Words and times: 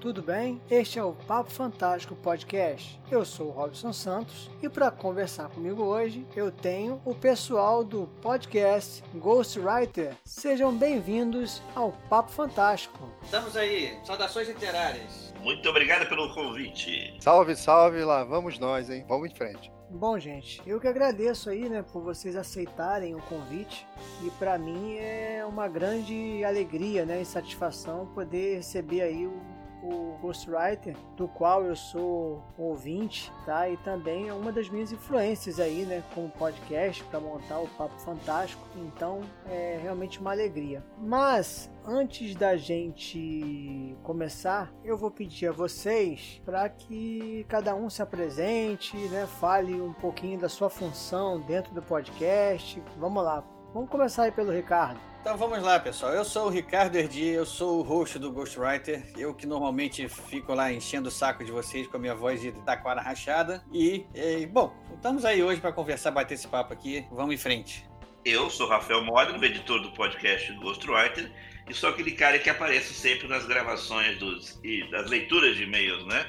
tudo 0.00 0.22
bem? 0.22 0.60
Este 0.70 0.98
é 0.98 1.02
o 1.02 1.12
Papo 1.12 1.50
Fantástico 1.50 2.14
Podcast. 2.14 3.00
Eu 3.10 3.24
sou 3.24 3.48
o 3.48 3.50
Robson 3.50 3.92
Santos 3.92 4.48
e 4.62 4.68
para 4.68 4.92
conversar 4.92 5.48
comigo 5.48 5.82
hoje 5.82 6.24
eu 6.36 6.52
tenho 6.52 7.00
o 7.04 7.14
pessoal 7.14 7.82
do 7.82 8.08
podcast 8.22 9.02
Ghostwriter. 9.14 10.14
Sejam 10.24 10.72
bem-vindos 10.76 11.60
ao 11.74 11.92
Papo 12.08 12.30
Fantástico. 12.30 13.10
Estamos 13.22 13.56
aí, 13.56 13.98
saudações 14.04 14.46
literárias. 14.46 15.34
Muito 15.40 15.68
obrigado 15.68 16.08
pelo 16.08 16.32
convite. 16.32 17.16
Salve, 17.20 17.56
salve, 17.56 18.04
lá 18.04 18.22
vamos 18.22 18.58
nós, 18.58 18.88
hein? 18.88 19.04
Vamos 19.08 19.30
em 19.30 19.34
frente. 19.34 19.72
Bom, 19.90 20.18
gente, 20.18 20.62
eu 20.66 20.78
que 20.78 20.86
agradeço 20.86 21.48
aí, 21.50 21.68
né, 21.68 21.82
por 21.82 22.02
vocês 22.02 22.36
aceitarem 22.36 23.14
o 23.14 23.22
convite. 23.22 23.86
E 24.24 24.30
para 24.32 24.58
mim 24.58 24.96
é 24.96 25.44
uma 25.48 25.66
grande 25.66 26.44
alegria, 26.44 27.04
né, 27.04 27.22
e 27.22 27.24
satisfação 27.24 28.06
poder 28.14 28.56
receber 28.56 29.00
aí 29.00 29.26
o 29.26 29.57
o 29.82 30.16
Ghostwriter, 30.20 30.96
do 31.16 31.28
qual 31.28 31.64
eu 31.64 31.76
sou 31.76 32.42
ouvinte, 32.56 33.32
tá? 33.44 33.68
E 33.68 33.76
também 33.78 34.28
é 34.28 34.32
uma 34.32 34.52
das 34.52 34.68
minhas 34.68 34.92
influências 34.92 35.60
aí, 35.60 35.84
né, 35.84 36.02
como 36.14 36.28
podcast 36.30 37.02
para 37.04 37.20
montar 37.20 37.60
o 37.60 37.68
Papo 37.68 37.98
Fantástico. 38.00 38.62
Então, 38.76 39.20
é 39.46 39.78
realmente 39.82 40.20
uma 40.20 40.32
alegria. 40.32 40.84
Mas 40.98 41.70
antes 41.84 42.34
da 42.34 42.56
gente 42.56 43.96
começar, 44.02 44.72
eu 44.84 44.96
vou 44.96 45.10
pedir 45.10 45.48
a 45.48 45.52
vocês 45.52 46.40
para 46.44 46.68
que 46.68 47.46
cada 47.48 47.74
um 47.74 47.88
se 47.88 48.02
apresente, 48.02 48.96
né, 49.08 49.26
fale 49.26 49.80
um 49.80 49.92
pouquinho 49.92 50.38
da 50.38 50.48
sua 50.48 50.68
função 50.68 51.40
dentro 51.40 51.72
do 51.72 51.82
podcast. 51.82 52.82
Vamos 52.96 53.22
lá. 53.22 53.44
Vamos 53.72 53.90
começar 53.90 54.24
aí 54.24 54.32
pelo 54.32 54.50
Ricardo. 54.50 55.07
Então 55.20 55.36
vamos 55.36 55.62
lá, 55.62 55.78
pessoal. 55.80 56.12
Eu 56.12 56.24
sou 56.24 56.46
o 56.46 56.48
Ricardo 56.48 56.96
Erdi, 56.96 57.26
eu 57.26 57.44
sou 57.44 57.80
o 57.80 57.82
host 57.82 58.18
do 58.18 58.32
Ghostwriter. 58.32 59.02
Eu 59.16 59.34
que 59.34 59.46
normalmente 59.46 60.08
fico 60.08 60.54
lá 60.54 60.72
enchendo 60.72 61.08
o 61.08 61.12
saco 61.12 61.44
de 61.44 61.50
vocês 61.50 61.86
com 61.86 61.96
a 61.96 62.00
minha 62.00 62.14
voz 62.14 62.40
de 62.40 62.52
taquara 62.52 63.02
rachada. 63.02 63.62
E, 63.72 64.06
e 64.14 64.46
bom, 64.46 64.72
estamos 64.94 65.24
aí 65.24 65.42
hoje 65.42 65.60
para 65.60 65.72
conversar, 65.72 66.12
bater 66.12 66.34
esse 66.34 66.46
papo 66.46 66.72
aqui. 66.72 67.04
Vamos 67.10 67.34
em 67.34 67.36
frente. 67.36 67.84
Eu 68.24 68.48
sou 68.48 68.68
Rafael 68.68 69.04
Modena, 69.04 69.44
editor 69.44 69.80
do 69.80 69.90
podcast 69.92 70.52
Ghostwriter, 70.54 71.30
e 71.68 71.74
sou 71.74 71.90
aquele 71.90 72.12
cara 72.12 72.38
que 72.38 72.48
aparece 72.48 72.94
sempre 72.94 73.28
nas 73.28 73.44
gravações 73.44 74.18
dos, 74.18 74.58
e 74.62 74.88
das 74.90 75.10
leituras 75.10 75.56
de 75.56 75.64
e-mails, 75.64 76.06
né? 76.06 76.26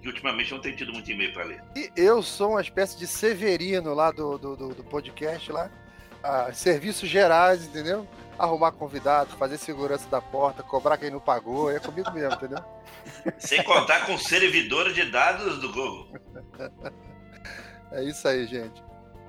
Que 0.00 0.08
ultimamente 0.08 0.50
não 0.50 0.60
tem 0.60 0.74
tido 0.74 0.92
muito 0.92 1.10
e-mail 1.10 1.32
para 1.32 1.44
ler. 1.44 1.62
E 1.76 1.90
eu 1.96 2.22
sou 2.22 2.50
uma 2.50 2.60
espécie 2.60 2.98
de 2.98 3.06
Severino 3.06 3.94
lá 3.94 4.10
do, 4.10 4.36
do, 4.36 4.56
do, 4.56 4.68
do 4.74 4.84
podcast 4.84 5.50
lá. 5.50 5.70
Ah, 6.22 6.52
serviços 6.52 7.08
gerais, 7.08 7.64
entendeu? 7.64 8.06
Arrumar 8.38 8.72
convidado, 8.72 9.36
fazer 9.36 9.58
segurança 9.58 10.08
da 10.08 10.20
porta, 10.20 10.62
cobrar 10.62 10.96
quem 10.96 11.10
não 11.10 11.20
pagou, 11.20 11.70
é 11.70 11.78
comigo 11.78 12.10
mesmo, 12.12 12.34
entendeu? 12.34 12.58
Sem 13.38 13.62
contar 13.62 14.06
com 14.06 14.16
servidor 14.18 14.92
de 14.92 15.10
dados 15.10 15.60
do 15.60 15.72
Google. 15.72 16.08
É 17.90 18.02
isso 18.02 18.26
aí, 18.26 18.46
gente. 18.46 18.82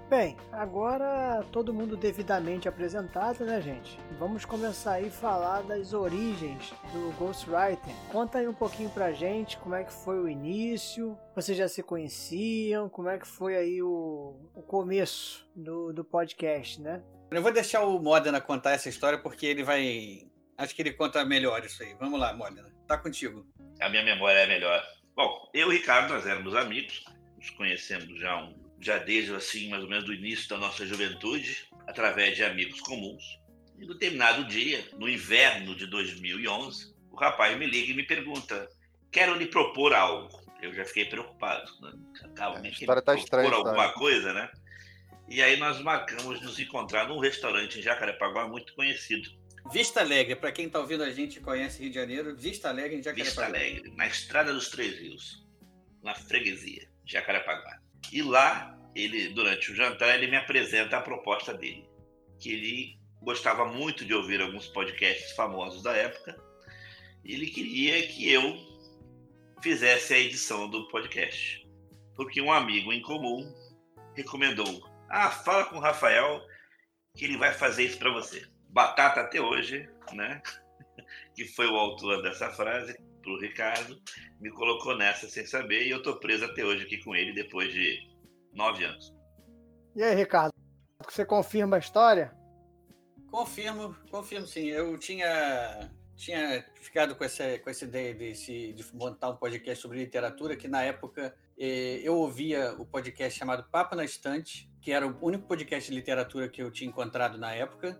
Bem, 0.09 0.38
agora 0.52 1.44
todo 1.52 1.74
mundo 1.74 1.98
devidamente 1.98 2.70
apresentado, 2.70 3.44
né, 3.44 3.59
gente? 3.59 4.00
Vamos 4.20 4.46
começar 4.46 4.94
aí 4.94 5.08
a 5.08 5.12
falar 5.12 5.64
das 5.64 5.92
origens 5.92 6.72
do 6.92 7.12
Ghostwriter. 7.18 7.94
Conta 8.12 8.38
aí 8.38 8.48
um 8.48 8.54
pouquinho 8.54 8.90
pra 8.92 9.12
gente 9.12 9.58
como 9.58 9.74
é 9.74 9.84
que 9.84 9.92
foi 9.92 10.20
o 10.20 10.30
início, 10.30 11.18
vocês 11.34 11.58
já 11.58 11.68
se 11.68 11.81
conheciam, 11.81 12.90
como 12.90 13.09
é 13.09 13.18
que 13.18 13.28
foi 13.28 13.56
aí 13.56 13.81
o, 13.81 14.36
o 14.54 14.62
começo 14.62 15.50
do, 15.56 15.92
do 15.92 16.04
podcast, 16.04 16.80
né? 16.80 17.02
Eu 17.34 17.42
vou 17.42 17.52
deixar 17.52 17.81
o 17.84 18.00
Modena 18.00 18.39
contar 18.39 18.72
essa 18.72 18.89
história 18.89 19.17
porque 19.17 19.45
ele 19.45 19.64
vai. 19.64 20.28
Acho 20.58 20.76
que 20.76 20.81
ele 20.81 20.94
conta 20.94 21.26
melhor 21.26 21.64
isso 21.66 21.81
aí. 21.81 21.95
Vamos 22.00 22.20
lá, 22.20 22.34
Modena. 22.34 22.70
Tá 22.88 22.98
contigo. 22.98 23.45
A 23.81 23.90
minha 23.90 24.03
memória 24.03 24.40
é 24.40 24.47
melhor. 24.47 24.84
Bom, 25.16 25.50
eu 25.53 25.68
e 25.68 25.69
o 25.69 25.72
Ricardo, 25.72 26.13
nós 26.13 26.25
éramos 26.25 26.56
amigos, 26.56 27.03
nos 27.38 27.50
conhecemos 27.52 28.19
já, 28.19 28.44
um, 28.44 28.56
já 28.80 28.97
desde 28.97 29.34
assim, 29.34 29.69
mais 29.69 29.84
ou 29.84 29.90
menos 29.90 30.06
do 30.06 30.13
início 30.13 30.50
da 30.50 30.58
nossa 30.58 30.85
juventude, 30.85 31.68
através 31.88 32.35
de 32.35 32.44
amigos 32.44 32.80
comuns. 32.81 33.24
E 33.78 33.85
no 33.85 33.94
determinado 33.94 34.46
dia, 34.46 34.84
no 34.97 35.09
inverno 35.09 35.75
de 35.75 35.88
2011, 35.88 36.94
o 37.12 37.16
rapaz 37.16 37.58
me 37.58 37.66
liga 37.66 37.91
e 37.91 37.96
me 37.96 38.03
pergunta: 38.03 38.69
quero 39.12 39.35
lhe 39.35 39.46
propor 39.46 39.94
algo. 39.94 40.41
Eu 40.62 40.74
já 40.74 40.85
fiquei 40.85 41.06
preocupado. 41.06 41.69
Né? 41.81 41.91
Calma, 42.35 42.59
é, 42.59 42.68
a 42.68 42.72
história 42.72 43.02
tá 43.02 43.16
estranha. 43.16 43.52
alguma 43.52 43.91
coisa, 43.94 44.34
né? 44.34 44.50
E 45.29 45.41
aí 45.41 45.57
nós 45.57 45.81
marcamos 45.81 46.41
nos 46.41 46.59
encontrar 46.59 47.07
num 47.07 47.19
restaurante 47.19 47.79
em 47.79 47.81
Jacarepaguá 47.81 48.47
muito 48.47 48.73
conhecido. 48.75 49.29
Vista 49.72 50.01
Alegre, 50.01 50.35
para 50.35 50.51
quem 50.51 50.67
está 50.67 50.79
ouvindo 50.79 51.03
a 51.03 51.11
gente 51.11 51.39
conhece 51.39 51.81
Rio 51.81 51.89
de 51.89 51.95
Janeiro, 51.95 52.35
Vista 52.35 52.69
Alegre 52.69 52.97
em 52.97 53.03
Jacarepaguá. 53.03 53.45
Vista 53.45 53.45
Alegre, 53.45 53.95
na 53.95 54.07
Estrada 54.07 54.53
dos 54.53 54.69
Três 54.69 55.00
Rios, 55.00 55.47
na 56.03 56.13
freguesia, 56.13 56.89
Jacarepaguá. 57.06 57.79
E 58.11 58.22
lá, 58.22 58.78
ele 58.94 59.29
durante 59.29 59.72
o 59.72 59.75
jantar, 59.75 60.16
ele 60.16 60.29
me 60.29 60.35
apresenta 60.35 60.97
a 60.97 61.01
proposta 61.01 61.53
dele, 61.53 61.88
que 62.40 62.51
ele 62.51 63.00
gostava 63.22 63.66
muito 63.66 64.03
de 64.03 64.13
ouvir 64.13 64.41
alguns 64.41 64.67
podcasts 64.67 65.31
famosos 65.31 65.81
da 65.81 65.95
época. 65.95 66.38
E 67.23 67.34
ele 67.34 67.47
queria 67.47 68.05
que 68.05 68.29
eu 68.29 68.57
fizesse 69.61 70.13
a 70.13 70.19
edição 70.19 70.69
do 70.69 70.90
podcast, 70.90 71.66
porque 72.16 72.41
um 72.41 72.51
amigo 72.51 72.91
em 72.91 73.01
comum 73.01 73.50
recomendou 74.13 74.93
ah, 75.13 75.29
fala 75.29 75.66
com 75.66 75.78
o 75.78 75.79
Rafael 75.79 76.41
que 77.16 77.25
ele 77.25 77.38
vai 77.38 77.53
fazer 77.53 77.84
isso 77.84 78.00
para 78.00 78.12
você. 78.12 78.44
Batata 78.69 79.22
até 79.22 79.40
hoje, 79.40 79.88
né? 80.12 80.41
que 81.35 81.46
foi 81.46 81.68
o 81.68 81.75
autor 81.75 82.24
dessa 82.24 82.50
frase, 82.50 82.97
pro 83.22 83.40
Ricardo, 83.40 84.02
me 84.41 84.50
colocou 84.50 84.97
nessa 84.97 85.29
sem 85.29 85.46
saber 85.46 85.85
e 85.85 85.91
eu 85.91 86.02
tô 86.02 86.19
preso 86.19 86.46
até 86.46 86.66
hoje 86.66 86.85
aqui 86.85 86.97
com 87.03 87.16
ele 87.16 87.31
depois 87.31 87.72
de 87.72 88.00
nove 88.52 88.84
anos. 88.84 89.13
E 89.96 90.02
aí, 90.02 90.16
Ricardo, 90.16 90.52
você 91.07 91.23
confirma 91.23 91.75
a 91.75 91.79
história? 91.79 92.34
Confirmo, 93.29 93.96
confirmo 94.09 94.47
sim. 94.47 94.66
Eu 94.66 94.97
tinha 94.97 95.91
tinha 96.16 96.66
ficado 96.75 97.16
com 97.16 97.23
essa, 97.23 97.59
com 97.59 97.69
essa 97.69 97.85
ideia 97.85 98.13
de, 98.13 98.35
se, 98.35 98.73
de 98.73 98.84
montar 98.96 99.29
um 99.29 99.35
podcast 99.35 99.81
sobre 99.81 100.00
literatura, 100.00 100.56
que 100.56 100.68
na 100.68 100.84
época 100.84 101.35
eu 102.03 102.18
ouvia 102.18 102.75
o 102.78 102.85
podcast 102.85 103.40
chamado 103.40 103.63
Papo 103.63 103.96
na 103.96 104.03
Estante, 104.03 104.69
que 104.81 104.91
era 104.91 105.07
o 105.07 105.18
único 105.22 105.47
podcast 105.47 105.90
de 105.90 105.96
literatura 105.96 106.50
que 106.50 106.62
eu 106.62 106.69
tinha 106.69 106.90
encontrado 106.90 107.38
na 107.38 107.53
época. 107.53 108.00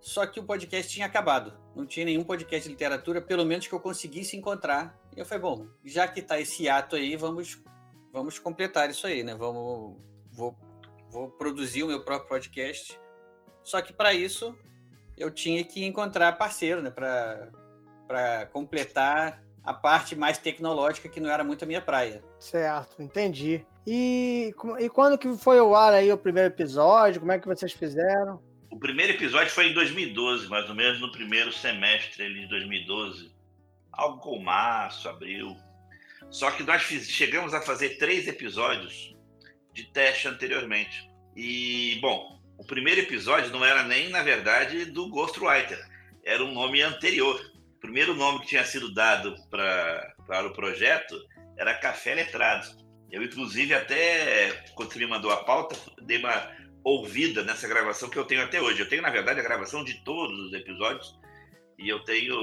Só 0.00 0.24
que 0.26 0.38
o 0.38 0.44
podcast 0.44 0.92
tinha 0.92 1.06
acabado. 1.06 1.58
Não 1.74 1.84
tinha 1.84 2.06
nenhum 2.06 2.22
podcast 2.22 2.68
de 2.68 2.72
literatura, 2.72 3.20
pelo 3.20 3.44
menos 3.44 3.66
que 3.66 3.72
eu 3.72 3.80
conseguisse 3.80 4.36
encontrar. 4.36 4.96
E 5.16 5.18
eu 5.18 5.26
falei, 5.26 5.42
bom, 5.42 5.66
já 5.84 6.06
que 6.06 6.22
tá 6.22 6.40
esse 6.40 6.68
ato 6.68 6.94
aí, 6.94 7.16
vamos, 7.16 7.60
vamos 8.12 8.38
completar 8.38 8.88
isso 8.88 9.06
aí, 9.06 9.24
né? 9.24 9.34
Vamos, 9.34 9.98
vou, 10.30 10.56
vou 11.10 11.30
produzir 11.30 11.82
o 11.82 11.88
meu 11.88 12.04
próprio 12.04 12.28
podcast. 12.28 12.98
Só 13.62 13.82
que 13.82 13.92
para 13.92 14.14
isso 14.14 14.56
eu 15.18 15.32
tinha 15.32 15.64
que 15.64 15.84
encontrar 15.84 16.38
parceiro, 16.38 16.80
né? 16.80 16.90
Para 16.90 18.46
completar 18.52 19.42
a 19.64 19.74
parte 19.74 20.16
mais 20.16 20.38
tecnológica 20.38 21.08
que 21.08 21.20
não 21.20 21.30
era 21.30 21.44
muito 21.44 21.64
a 21.64 21.66
minha 21.66 21.80
praia. 21.80 22.22
Certo, 22.38 23.02
entendi. 23.02 23.64
E, 23.86 24.54
e 24.78 24.88
quando 24.88 25.18
que 25.18 25.36
foi 25.36 25.58
ao 25.58 25.74
ar 25.74 25.92
aí 25.92 26.12
o 26.12 26.18
primeiro 26.18 26.48
episódio? 26.48 27.20
Como 27.20 27.32
é 27.32 27.38
que 27.38 27.46
vocês 27.46 27.72
fizeram? 27.72 28.42
O 28.70 28.78
primeiro 28.78 29.12
episódio 29.12 29.50
foi 29.50 29.68
em 29.68 29.74
2012, 29.74 30.48
mais 30.48 30.68
ou 30.68 30.74
menos 30.74 31.00
no 31.00 31.10
primeiro 31.10 31.52
semestre 31.52 32.32
de 32.32 32.46
2012. 32.48 33.34
Algo 33.92 34.18
com 34.18 34.38
março, 34.38 35.08
abril. 35.08 35.56
Só 36.30 36.50
que 36.52 36.62
nós 36.62 36.82
fiz, 36.82 37.08
chegamos 37.08 37.52
a 37.52 37.60
fazer 37.60 37.98
três 37.98 38.28
episódios 38.28 39.16
de 39.72 39.84
teste 39.84 40.28
anteriormente. 40.28 41.10
E, 41.34 41.98
bom, 42.00 42.40
o 42.56 42.64
primeiro 42.64 43.00
episódio 43.00 43.50
não 43.50 43.64
era 43.64 43.82
nem, 43.82 44.08
na 44.10 44.22
verdade, 44.22 44.84
do 44.84 45.08
Ghostwriter. 45.08 45.84
Era 46.24 46.44
um 46.44 46.52
nome 46.52 46.82
anterior. 46.82 47.40
Primeiro 47.80 48.14
nome 48.14 48.40
que 48.40 48.48
tinha 48.48 48.64
sido 48.64 48.92
dado 48.92 49.34
pra, 49.48 50.14
para 50.26 50.46
o 50.46 50.52
projeto 50.52 51.18
era 51.56 51.74
Café 51.74 52.14
Letrado. 52.14 52.68
Eu, 53.10 53.22
inclusive, 53.22 53.74
até 53.74 54.64
quando 54.74 54.92
você 54.92 54.98
me 54.98 55.06
mandou 55.06 55.30
a 55.30 55.44
pauta, 55.44 55.76
dei 56.02 56.18
uma 56.18 56.50
ouvida 56.84 57.42
nessa 57.42 57.66
gravação 57.66 58.08
que 58.08 58.18
eu 58.18 58.24
tenho 58.24 58.42
até 58.42 58.60
hoje. 58.60 58.80
Eu 58.80 58.88
tenho, 58.88 59.02
na 59.02 59.10
verdade, 59.10 59.40
a 59.40 59.42
gravação 59.42 59.82
de 59.82 59.94
todos 60.04 60.38
os 60.46 60.52
episódios 60.52 61.18
e 61.78 61.88
eu 61.88 62.00
tenho 62.00 62.36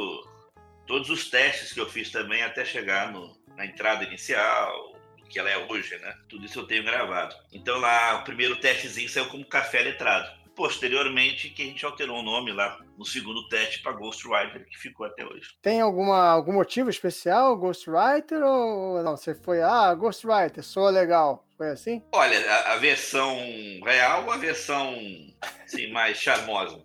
todos 0.86 1.10
os 1.10 1.30
testes 1.30 1.72
que 1.72 1.80
eu 1.80 1.90
fiz 1.90 2.10
também 2.12 2.42
até 2.42 2.66
chegar 2.66 3.12
no, 3.12 3.38
na 3.56 3.66
entrada 3.66 4.04
inicial, 4.04 4.98
que 5.30 5.38
ela 5.38 5.50
é 5.50 5.58
hoje, 5.58 5.98
né? 6.00 6.16
Tudo 6.28 6.46
isso 6.46 6.60
eu 6.60 6.68
tenho 6.68 6.84
gravado. 6.84 7.36
Então 7.52 7.78
lá, 7.80 8.16
o 8.16 8.24
primeiro 8.24 8.56
testezinho 8.58 9.10
saiu 9.10 9.28
como 9.28 9.46
Café 9.46 9.82
Letrado 9.82 10.47
posteriormente 10.58 11.52
que 11.52 11.62
a 11.62 11.66
gente 11.66 11.86
alterou 11.86 12.20
o 12.20 12.24
nome 12.24 12.52
lá 12.52 12.80
no 12.98 13.06
segundo 13.06 13.48
teste 13.48 13.82
para 13.84 13.94
Ghostwriter, 13.94 14.68
que 14.68 14.78
ficou 14.78 15.06
até 15.06 15.24
hoje. 15.24 15.56
Tem 15.62 15.80
alguma, 15.80 16.32
algum 16.32 16.54
motivo 16.54 16.90
especial, 16.90 17.56
Ghostwriter, 17.56 18.44
ou 18.44 19.04
não? 19.04 19.16
Você 19.16 19.36
foi, 19.36 19.62
ah, 19.62 19.94
Ghostwriter, 19.94 20.64
soa 20.64 20.90
legal. 20.90 21.46
Foi 21.56 21.70
assim? 21.70 22.04
Olha, 22.12 22.40
a, 22.52 22.74
a 22.74 22.78
versão 22.78 23.38
real 23.86 24.26
ou 24.26 24.32
a 24.32 24.38
versão 24.38 24.96
assim, 25.64 25.92
mais 25.92 26.18
charmosa? 26.18 26.84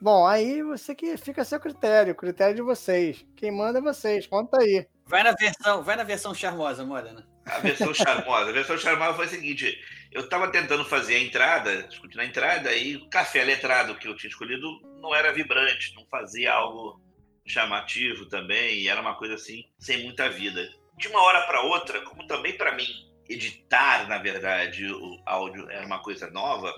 Bom, 0.00 0.26
aí 0.26 0.62
você 0.62 0.94
que 0.94 1.16
fica 1.16 1.42
a 1.42 1.44
seu 1.44 1.58
critério, 1.58 2.12
o 2.12 2.16
critério 2.16 2.54
de 2.54 2.62
vocês. 2.62 3.26
Quem 3.34 3.50
manda 3.50 3.78
é 3.78 3.82
vocês, 3.82 4.26
conta 4.26 4.58
aí. 4.60 4.86
Vai 5.06 5.22
na 5.22 5.32
versão, 5.32 5.82
vai 5.82 5.96
na 5.96 6.04
versão 6.04 6.34
charmosa, 6.34 6.84
Morena. 6.84 7.26
A 7.46 7.58
versão 7.58 7.92
charmosa. 7.92 8.50
A 8.50 8.52
versão 8.52 8.78
charmosa 8.78 9.14
foi 9.14 9.24
a 9.24 9.28
seguinte: 9.28 9.78
eu 10.10 10.22
estava 10.22 10.50
tentando 10.50 10.84
fazer 10.84 11.16
a 11.16 11.20
entrada, 11.20 11.82
discutindo 11.84 12.20
a 12.20 12.24
entrada, 12.24 12.74
e 12.74 12.96
o 12.96 13.08
café 13.08 13.44
letrado 13.44 13.94
que 13.96 14.08
eu 14.08 14.16
tinha 14.16 14.30
escolhido 14.30 14.80
não 15.00 15.14
era 15.14 15.32
vibrante, 15.32 15.94
não 15.94 16.06
fazia 16.06 16.52
algo 16.52 17.00
chamativo 17.46 18.26
também, 18.26 18.78
e 18.78 18.88
era 18.88 19.00
uma 19.00 19.16
coisa 19.16 19.34
assim, 19.34 19.64
sem 19.78 20.02
muita 20.02 20.28
vida. 20.28 20.68
De 20.96 21.08
uma 21.08 21.22
hora 21.22 21.42
para 21.42 21.62
outra, 21.62 22.00
como 22.02 22.26
também 22.26 22.56
para 22.56 22.74
mim 22.74 22.86
editar, 23.28 24.08
na 24.08 24.18
verdade, 24.18 24.90
o 24.90 25.20
áudio 25.26 25.70
era 25.70 25.86
uma 25.86 26.02
coisa 26.02 26.30
nova, 26.30 26.72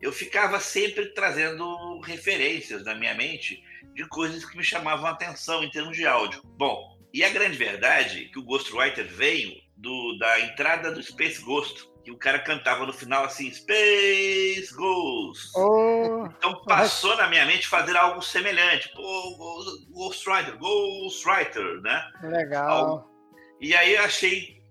eu 0.00 0.12
ficava 0.12 0.60
sempre 0.60 1.06
trazendo 1.14 2.00
referências 2.00 2.84
na 2.84 2.94
minha 2.94 3.14
mente 3.14 3.62
de 3.94 4.06
coisas 4.08 4.44
que 4.44 4.56
me 4.56 4.64
chamavam 4.64 5.06
a 5.06 5.10
atenção 5.10 5.62
em 5.62 5.70
termos 5.70 5.96
de 5.96 6.06
áudio. 6.06 6.42
Bom, 6.44 6.98
e 7.12 7.24
a 7.24 7.30
grande 7.30 7.56
verdade 7.56 8.24
é 8.24 8.28
que 8.28 8.38
o 8.38 8.42
Ghostwriter 8.42 9.06
veio 9.06 9.54
do, 9.76 10.18
da 10.18 10.40
entrada 10.40 10.90
do 10.90 11.02
Space 11.02 11.40
Ghost, 11.40 11.88
que 12.04 12.10
o 12.10 12.18
cara 12.18 12.38
cantava 12.38 12.84
no 12.84 12.92
final 12.92 13.24
assim, 13.24 13.50
Space 13.50 14.72
Ghost. 14.74 15.50
Oh, 15.56 16.26
então 16.26 16.62
passou 16.64 17.16
na 17.16 17.26
minha 17.28 17.46
mente 17.46 17.66
fazer 17.66 17.96
algo 17.96 18.20
semelhante. 18.20 18.90
Pô, 18.90 19.64
Ghostwriter, 19.90 20.58
Ghostwriter, 20.58 21.80
né? 21.80 22.06
Legal. 22.22 22.70
Algo. 22.70 23.10
E 23.58 23.74
aí 23.74 23.94
eu 23.94 24.04
achei, 24.04 24.62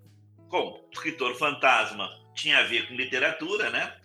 como 0.48 0.88
escritor 0.92 1.36
fantasma 1.36 2.08
tinha 2.36 2.60
a 2.60 2.64
ver 2.64 2.88
com 2.88 2.94
literatura, 2.94 3.72
né? 3.72 3.96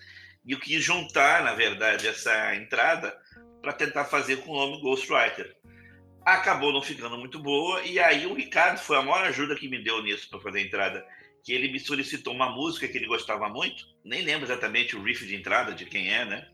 E 0.45 0.53
eu 0.53 0.59
quis 0.59 0.83
juntar, 0.83 1.45
na 1.45 1.53
verdade, 1.53 2.09
essa 2.09 2.55
entrada 2.55 3.15
para 3.61 3.75
tentar 3.75 4.07
fazer 4.07 4.39
com 4.39 4.53
o 4.53 4.57
nome 4.57 4.81
Ghostwriter. 4.81 5.55
Acabou 6.25 6.73
não 6.73 6.81
ficando 6.83 7.19
muito 7.19 7.39
boa, 7.39 7.83
e 7.83 7.99
aí 7.99 8.27
o 8.27 8.35
Ricardo 8.35 8.79
foi 8.79 8.97
a 8.97 9.03
maior 9.03 9.25
ajuda 9.25 9.55
que 9.55 9.69
me 9.69 9.83
deu 9.83 10.03
nisso 10.03 10.29
para 10.31 10.41
fazer 10.41 10.59
a 10.61 10.63
entrada. 10.63 11.07
Que 11.49 11.55
ele 11.55 11.73
me 11.73 11.81
solicitou 11.81 12.35
uma 12.35 12.50
música 12.50 12.87
que 12.87 12.99
ele 12.99 13.06
gostava 13.06 13.49
muito, 13.49 13.87
nem 14.05 14.21
lembro 14.21 14.45
exatamente 14.45 14.95
o 14.95 15.03
riff 15.03 15.27
de 15.27 15.35
entrada 15.35 15.73
de 15.73 15.87
quem 15.87 16.12
é, 16.12 16.23
né? 16.23 16.47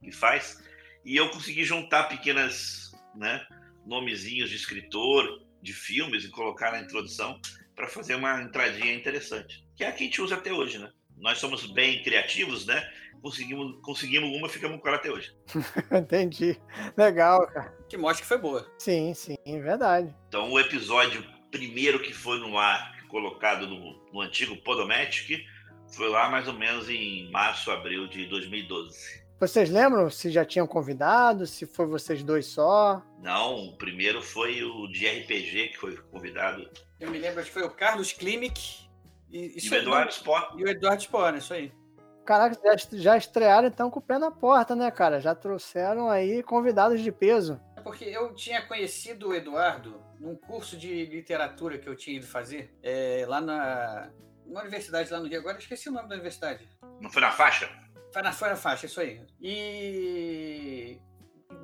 Que 0.00 0.12
faz. 0.12 0.62
E 1.04 1.16
eu 1.16 1.28
consegui 1.30 1.64
juntar 1.64 2.04
pequenas, 2.04 2.92
né? 3.16 3.44
Nomezinhos 3.84 4.48
de 4.48 4.54
escritor, 4.54 5.44
de 5.60 5.72
filmes 5.72 6.22
e 6.22 6.28
colocar 6.28 6.70
na 6.70 6.78
introdução 6.78 7.40
para 7.74 7.88
fazer 7.88 8.14
uma 8.14 8.40
entradinha 8.40 8.94
interessante. 8.94 9.66
Que 9.74 9.82
é 9.82 9.88
a 9.88 9.92
que 9.92 10.04
a 10.04 10.06
gente 10.06 10.22
usa 10.22 10.36
até 10.36 10.52
hoje, 10.52 10.78
né? 10.78 10.88
Nós 11.16 11.38
somos 11.38 11.66
bem 11.72 12.00
criativos, 12.04 12.64
né? 12.64 12.88
conseguimos, 13.20 13.76
conseguimos 13.82 14.38
uma, 14.38 14.48
ficamos 14.48 14.80
com 14.80 14.86
ela 14.86 14.98
até 14.98 15.10
hoje. 15.10 15.34
Entendi. 15.90 16.60
Legal, 16.96 17.44
cara. 17.48 17.76
Que 17.88 17.96
mostra 17.96 18.22
que 18.22 18.28
foi 18.28 18.38
boa. 18.38 18.72
Sim, 18.78 19.12
sim, 19.14 19.36
é 19.44 19.58
verdade. 19.58 20.14
Então, 20.28 20.48
o 20.48 20.60
episódio 20.60 21.26
primeiro 21.50 22.00
que 22.00 22.14
foi 22.14 22.38
no 22.38 22.56
ar, 22.56 23.01
colocado 23.12 23.68
no, 23.68 24.02
no 24.10 24.22
antigo 24.22 24.56
Podomatic, 24.56 25.46
foi 25.94 26.08
lá 26.08 26.30
mais 26.30 26.48
ou 26.48 26.54
menos 26.54 26.88
em 26.88 27.30
março, 27.30 27.70
abril 27.70 28.08
de 28.08 28.24
2012. 28.24 29.22
Vocês 29.38 29.68
lembram 29.68 30.08
se 30.08 30.30
já 30.30 30.44
tinham 30.44 30.66
convidado, 30.66 31.46
se 31.46 31.66
foi 31.66 31.84
vocês 31.84 32.22
dois 32.22 32.46
só? 32.46 33.02
Não, 33.20 33.66
o 33.66 33.76
primeiro 33.76 34.22
foi 34.22 34.62
o 34.62 34.86
de 34.86 35.06
RPG 35.06 35.68
que 35.68 35.76
foi 35.76 35.96
convidado. 36.10 36.68
Eu 36.98 37.10
me 37.10 37.18
lembro, 37.18 37.40
acho 37.40 37.50
que 37.50 37.54
foi 37.54 37.64
o 37.64 37.70
Carlos 37.70 38.12
Klimek 38.12 38.88
e, 39.30 39.58
e 39.62 39.68
o 39.68 39.74
Eduardo 39.74 40.10
Sport. 40.10 40.58
E 40.58 40.64
o 40.64 40.68
Eduardo 40.68 41.02
Sport, 41.02 41.36
isso 41.36 41.52
aí. 41.52 41.72
Caraca, 42.24 42.56
já, 42.64 42.76
já 42.92 43.16
estrearam 43.16 43.68
então 43.68 43.90
com 43.90 43.98
o 43.98 44.02
pé 44.02 44.16
na 44.16 44.30
porta, 44.30 44.74
né, 44.76 44.90
cara? 44.90 45.20
Já 45.20 45.34
trouxeram 45.34 46.08
aí 46.08 46.42
convidados 46.42 47.00
de 47.00 47.10
peso. 47.10 47.60
É 47.82 47.84
porque 47.84 48.04
eu 48.04 48.32
tinha 48.32 48.62
conhecido 48.62 49.30
o 49.30 49.34
Eduardo 49.34 50.00
num 50.20 50.36
curso 50.36 50.76
de 50.76 51.04
literatura 51.06 51.76
que 51.78 51.88
eu 51.88 51.96
tinha 51.96 52.16
ido 52.16 52.26
fazer 52.26 52.72
é, 52.80 53.24
lá 53.26 53.40
na, 53.40 54.08
na 54.46 54.60
universidade 54.60 55.12
lá 55.12 55.18
no 55.18 55.26
Rio. 55.26 55.40
Agora 55.40 55.58
esqueci 55.58 55.88
o 55.88 55.92
nome 55.92 56.08
da 56.08 56.14
universidade. 56.14 56.68
Não 57.00 57.10
foi 57.10 57.20
na 57.20 57.32
faixa? 57.32 57.68
Foi 58.12 58.22
na, 58.22 58.30
foi 58.32 58.50
na 58.50 58.56
faixa, 58.56 58.86
isso 58.86 59.00
aí. 59.00 59.20
E 59.40 61.00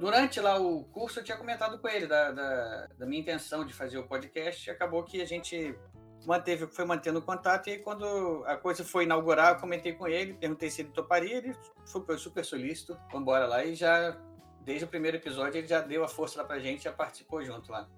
durante 0.00 0.40
lá 0.40 0.58
o 0.58 0.82
curso 0.86 1.20
eu 1.20 1.24
tinha 1.24 1.36
comentado 1.36 1.78
com 1.78 1.86
ele 1.86 2.08
da, 2.08 2.32
da, 2.32 2.88
da 2.98 3.06
minha 3.06 3.20
intenção 3.20 3.64
de 3.64 3.72
fazer 3.72 3.98
o 3.98 4.08
podcast 4.08 4.68
e 4.68 4.72
acabou 4.72 5.04
que 5.04 5.22
a 5.22 5.26
gente 5.26 5.78
manteve, 6.26 6.66
foi 6.66 6.84
mantendo 6.84 7.22
contato, 7.22 7.70
e 7.70 7.78
quando 7.78 8.42
a 8.44 8.56
coisa 8.56 8.84
foi 8.84 9.04
inaugurar, 9.04 9.54
eu 9.54 9.60
comentei 9.60 9.92
com 9.92 10.08
ele, 10.08 10.34
perguntei 10.34 10.68
se 10.68 10.82
ele 10.82 10.90
toparia, 10.90 11.36
ele 11.36 11.56
foi 11.86 12.18
super 12.18 12.44
solícito, 12.44 12.94
vamos 13.06 13.22
embora 13.22 13.46
lá, 13.46 13.64
e 13.64 13.76
já, 13.76 14.18
desde 14.64 14.84
o 14.84 14.88
primeiro 14.88 15.16
episódio, 15.16 15.58
ele 15.58 15.66
já 15.66 15.80
deu 15.80 16.04
a 16.04 16.08
força 16.08 16.40
lá 16.40 16.46
pra 16.46 16.58
gente, 16.58 16.84
já 16.84 16.92
participou 16.92 17.44
junto 17.44 17.70
lá. 17.70 17.88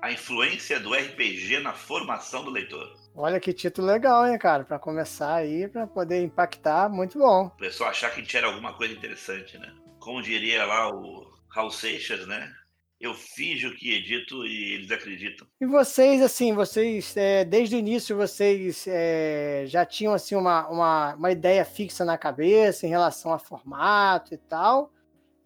A 0.00 0.12
influência 0.12 0.78
do 0.78 0.94
RPG 0.94 1.58
na 1.60 1.72
formação 1.72 2.44
do 2.44 2.50
leitor. 2.50 2.94
Olha 3.14 3.40
que 3.40 3.52
título 3.52 3.88
legal, 3.88 4.26
hein, 4.26 4.38
cara, 4.38 4.64
para 4.64 4.78
começar 4.78 5.34
aí, 5.34 5.66
para 5.66 5.86
poder 5.86 6.22
impactar, 6.22 6.88
muito 6.88 7.18
bom. 7.18 7.46
O 7.46 7.50
pessoal 7.50 7.90
achar 7.90 8.10
que 8.10 8.20
a 8.20 8.22
gente 8.22 8.36
era 8.36 8.46
alguma 8.46 8.74
coisa 8.74 8.94
interessante, 8.94 9.58
né? 9.58 9.74
Como 9.98 10.22
diria 10.22 10.64
lá 10.64 10.88
o 10.88 11.28
Raul 11.48 11.70
Seixas, 11.70 12.26
né? 12.28 12.52
eu 13.00 13.14
finjo 13.14 13.74
que 13.76 13.94
edito 13.94 14.44
e 14.44 14.74
eles 14.74 14.90
acreditam. 14.90 15.46
E 15.60 15.66
vocês, 15.66 16.20
assim, 16.20 16.52
vocês, 16.52 17.16
é, 17.16 17.44
desde 17.44 17.76
o 17.76 17.78
início, 17.78 18.16
vocês 18.16 18.86
é, 18.88 19.64
já 19.66 19.86
tinham, 19.86 20.12
assim, 20.12 20.34
uma, 20.34 20.68
uma, 20.68 21.14
uma 21.14 21.30
ideia 21.30 21.64
fixa 21.64 22.04
na 22.04 22.18
cabeça 22.18 22.86
em 22.86 22.90
relação 22.90 23.32
a 23.32 23.38
formato 23.38 24.34
e 24.34 24.36
tal? 24.36 24.92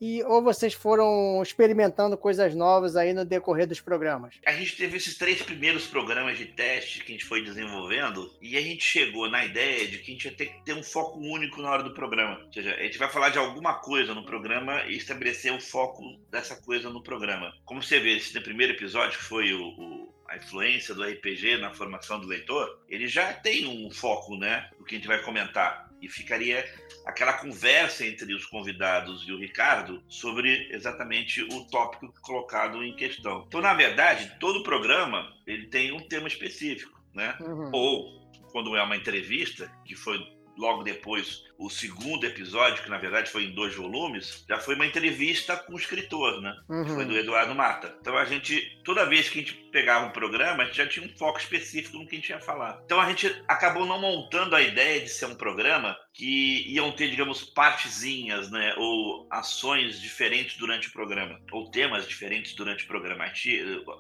E 0.02 0.20
ou 0.24 0.42
vocês 0.42 0.74
foram 0.74 1.40
experimentando 1.40 2.18
coisas 2.18 2.56
novas 2.56 2.96
aí 2.96 3.12
no 3.14 3.24
decorrer 3.24 3.68
dos 3.68 3.80
programas? 3.80 4.34
A 4.44 4.52
gente 4.52 4.76
teve 4.76 4.96
esses 4.96 5.16
três 5.16 5.40
primeiros 5.40 5.86
programas 5.86 6.36
de 6.36 6.46
teste 6.46 7.04
que 7.04 7.12
a 7.12 7.14
gente 7.14 7.24
foi 7.24 7.40
desenvolvendo 7.40 8.28
e 8.42 8.56
a 8.56 8.60
gente 8.60 8.82
chegou 8.82 9.30
na 9.30 9.44
ideia 9.44 9.86
de 9.86 9.98
que 9.98 10.10
a 10.10 10.14
gente 10.14 10.24
ia 10.24 10.34
ter 10.34 10.46
que 10.46 10.64
ter 10.64 10.74
um 10.74 10.82
foco 10.82 11.20
único 11.20 11.62
na 11.62 11.70
hora 11.70 11.84
do 11.84 11.94
programa. 11.94 12.40
Ou 12.44 12.52
seja, 12.52 12.74
a 12.74 12.82
gente 12.82 12.98
vai 12.98 13.08
falar 13.08 13.28
de 13.28 13.38
alguma 13.38 13.74
coisa 13.74 14.12
no 14.12 14.24
programa 14.24 14.82
e 14.88 14.96
estabelecer 14.96 15.52
o 15.52 15.60
foco 15.60 16.02
dessa 16.28 16.56
coisa 16.56 16.90
no 16.90 17.00
programa. 17.00 17.54
Como 17.64 17.80
você 17.80 18.00
vê, 18.00 18.16
esse 18.16 18.40
primeiro 18.40 18.72
episódio 18.72 19.16
que 19.16 19.24
foi 19.24 19.52
o, 19.52 19.68
o 19.68 20.12
a 20.28 20.36
influência 20.36 20.94
do 20.94 21.04
RPG 21.04 21.58
na 21.58 21.74
formação 21.74 22.18
do 22.18 22.26
leitor, 22.26 22.80
ele 22.88 23.06
já 23.06 23.34
tem 23.34 23.66
um 23.66 23.90
foco, 23.90 24.34
né, 24.34 24.68
do 24.78 24.84
que 24.84 24.94
a 24.94 24.98
gente 24.98 25.06
vai 25.06 25.20
comentar 25.20 25.91
e 26.02 26.08
ficaria 26.08 26.68
aquela 27.06 27.34
conversa 27.34 28.04
entre 28.04 28.34
os 28.34 28.44
convidados 28.44 29.24
e 29.26 29.32
o 29.32 29.38
Ricardo 29.38 30.02
sobre 30.08 30.68
exatamente 30.72 31.42
o 31.42 31.64
tópico 31.66 32.12
colocado 32.20 32.82
em 32.84 32.94
questão. 32.94 33.44
Então, 33.46 33.60
na 33.60 33.72
verdade, 33.72 34.36
todo 34.40 34.64
programa 34.64 35.32
ele 35.46 35.68
tem 35.68 35.92
um 35.92 36.00
tema 36.00 36.26
específico, 36.26 37.00
né? 37.14 37.36
Uhum. 37.40 37.70
Ou 37.72 38.22
quando 38.50 38.76
é 38.76 38.82
uma 38.82 38.96
entrevista, 38.96 39.72
que 39.84 39.94
foi 39.94 40.18
logo 40.56 40.82
depois 40.82 41.44
o 41.62 41.70
segundo 41.70 42.26
episódio, 42.26 42.82
que 42.82 42.90
na 42.90 42.98
verdade 42.98 43.30
foi 43.30 43.44
em 43.44 43.54
dois 43.54 43.74
volumes, 43.74 44.44
já 44.48 44.58
foi 44.58 44.74
uma 44.74 44.86
entrevista 44.86 45.56
com 45.56 45.74
o 45.74 45.78
escritor, 45.78 46.40
né? 46.40 46.54
Uhum. 46.68 46.94
Foi 46.94 47.04
do 47.04 47.16
Eduardo 47.16 47.54
Mata. 47.54 47.96
Então 48.00 48.16
a 48.16 48.24
gente, 48.24 48.80
toda 48.84 49.06
vez 49.06 49.28
que 49.28 49.38
a 49.38 49.42
gente 49.42 49.54
pegava 49.70 50.06
um 50.06 50.10
programa, 50.10 50.62
a 50.62 50.66
gente 50.66 50.76
já 50.76 50.86
tinha 50.86 51.06
um 51.06 51.16
foco 51.16 51.38
específico 51.38 51.96
no 51.96 52.06
que 52.06 52.16
a 52.16 52.18
gente 52.18 52.30
ia 52.30 52.40
falar. 52.40 52.80
Então 52.84 53.00
a 53.00 53.08
gente 53.08 53.34
acabou 53.46 53.86
não 53.86 54.00
montando 54.00 54.56
a 54.56 54.62
ideia 54.62 55.00
de 55.00 55.08
ser 55.08 55.26
um 55.26 55.34
programa 55.34 55.96
que 56.12 56.70
iam 56.70 56.92
ter, 56.92 57.08
digamos, 57.08 57.42
partezinhas, 57.42 58.50
né? 58.50 58.74
Ou 58.76 59.26
ações 59.30 60.00
diferentes 60.00 60.56
durante 60.56 60.88
o 60.88 60.92
programa, 60.92 61.40
ou 61.50 61.70
temas 61.70 62.06
diferentes 62.06 62.54
durante 62.54 62.84
o 62.84 62.86
programa. 62.86 63.24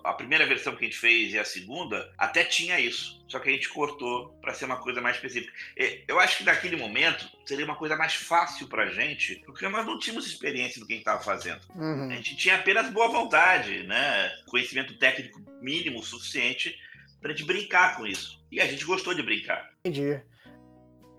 A, 0.04 0.12
primeira 0.12 0.46
versão 0.46 0.76
que 0.76 0.84
a 0.84 0.88
gente 0.88 0.98
fez 0.98 1.32
e 1.32 1.38
a 1.38 1.44
segunda 1.44 2.12
até 2.18 2.44
tinha 2.44 2.78
isso, 2.78 3.24
só 3.28 3.38
que 3.38 3.48
a 3.48 3.52
gente 3.52 3.68
cortou 3.68 4.28
para 4.42 4.52
ser 4.52 4.66
uma 4.66 4.76
coisa 4.76 5.00
mais 5.00 5.16
específica. 5.16 5.52
Eu 6.06 6.20
acho 6.20 6.38
que 6.38 6.44
naquele 6.44 6.76
momento 6.76 7.26
seria 7.52 7.66
uma 7.66 7.76
coisa 7.76 7.94
mais 7.96 8.14
fácil 8.14 8.66
para 8.66 8.84
a 8.84 8.88
gente, 8.88 9.36
porque 9.44 9.68
nós 9.68 9.84
não 9.84 9.98
tínhamos 9.98 10.26
experiência 10.26 10.80
do 10.80 10.86
que 10.86 10.94
a 10.94 10.96
gente 10.96 11.02
estava 11.02 11.22
fazendo. 11.22 11.60
Uhum. 11.76 12.10
A 12.10 12.14
gente 12.14 12.34
tinha 12.34 12.54
apenas 12.54 12.90
boa 12.90 13.08
vontade, 13.08 13.82
né? 13.86 14.30
conhecimento 14.46 14.96
técnico 14.98 15.38
mínimo 15.60 16.02
suficiente 16.02 16.74
para 17.20 17.30
a 17.30 17.34
gente 17.34 17.46
brincar 17.46 17.98
com 17.98 18.06
isso. 18.06 18.42
E 18.50 18.58
a 18.58 18.66
gente 18.66 18.86
gostou 18.86 19.12
de 19.12 19.22
brincar. 19.22 19.70
Entendi. 19.84 20.18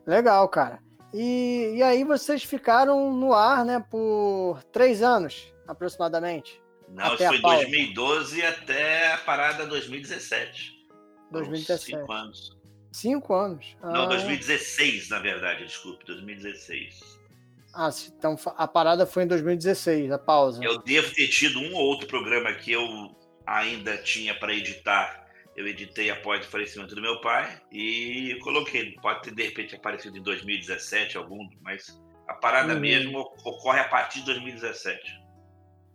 Legal, 0.07 0.49
cara. 0.49 0.79
E, 1.13 1.75
e 1.75 1.83
aí 1.83 2.03
vocês 2.03 2.43
ficaram 2.43 3.13
no 3.13 3.31
ar, 3.31 3.63
né, 3.63 3.85
por 3.91 4.63
três 4.71 5.03
anos, 5.03 5.53
aproximadamente. 5.67 6.59
Não, 6.89 7.13
isso 7.13 7.27
foi 7.27 7.39
2012 7.39 8.43
até 8.43 9.13
a 9.13 9.19
parada 9.19 9.67
2017. 9.67 10.83
2017. 11.31 11.97
Cinco 11.99 12.11
anos. 12.11 12.57
Cinco 12.93 13.33
anos? 13.33 13.75
Ah. 13.81 13.91
Não, 13.91 14.07
2016, 14.07 15.09
na 15.09 15.17
verdade, 15.17 15.65
desculpe, 15.65 16.05
2016. 16.05 16.99
Ah, 17.73 17.89
então 18.15 18.37
a 18.55 18.67
parada 18.67 19.07
foi 19.07 19.23
em 19.23 19.27
2016, 19.27 20.11
a 20.11 20.19
pausa. 20.19 20.63
Eu 20.63 20.77
devo 20.77 21.11
ter 21.11 21.27
tido 21.27 21.59
um 21.59 21.73
ou 21.73 21.87
outro 21.87 22.07
programa 22.07 22.53
que 22.53 22.71
eu 22.71 22.85
ainda 23.47 23.97
tinha 23.97 24.35
para 24.35 24.53
editar. 24.53 25.25
Eu 25.55 25.67
editei 25.67 26.11
após 26.11 26.45
o 26.45 26.49
falecimento 26.49 26.93
do 26.93 27.01
meu 27.01 27.19
pai 27.19 27.59
e 27.71 28.37
coloquei. 28.43 28.93
Pode 29.01 29.23
ter 29.23 29.33
de 29.33 29.43
repente 29.43 29.75
aparecido 29.75 30.15
em 30.15 30.21
2017 30.21 31.17
algum, 31.17 31.49
mas 31.61 31.99
a 32.27 32.35
parada 32.35 32.75
uhum. 32.75 32.79
mesmo 32.79 33.19
ocorre 33.43 33.79
a 33.79 33.87
partir 33.87 34.19
de 34.19 34.25
2017. 34.27 35.23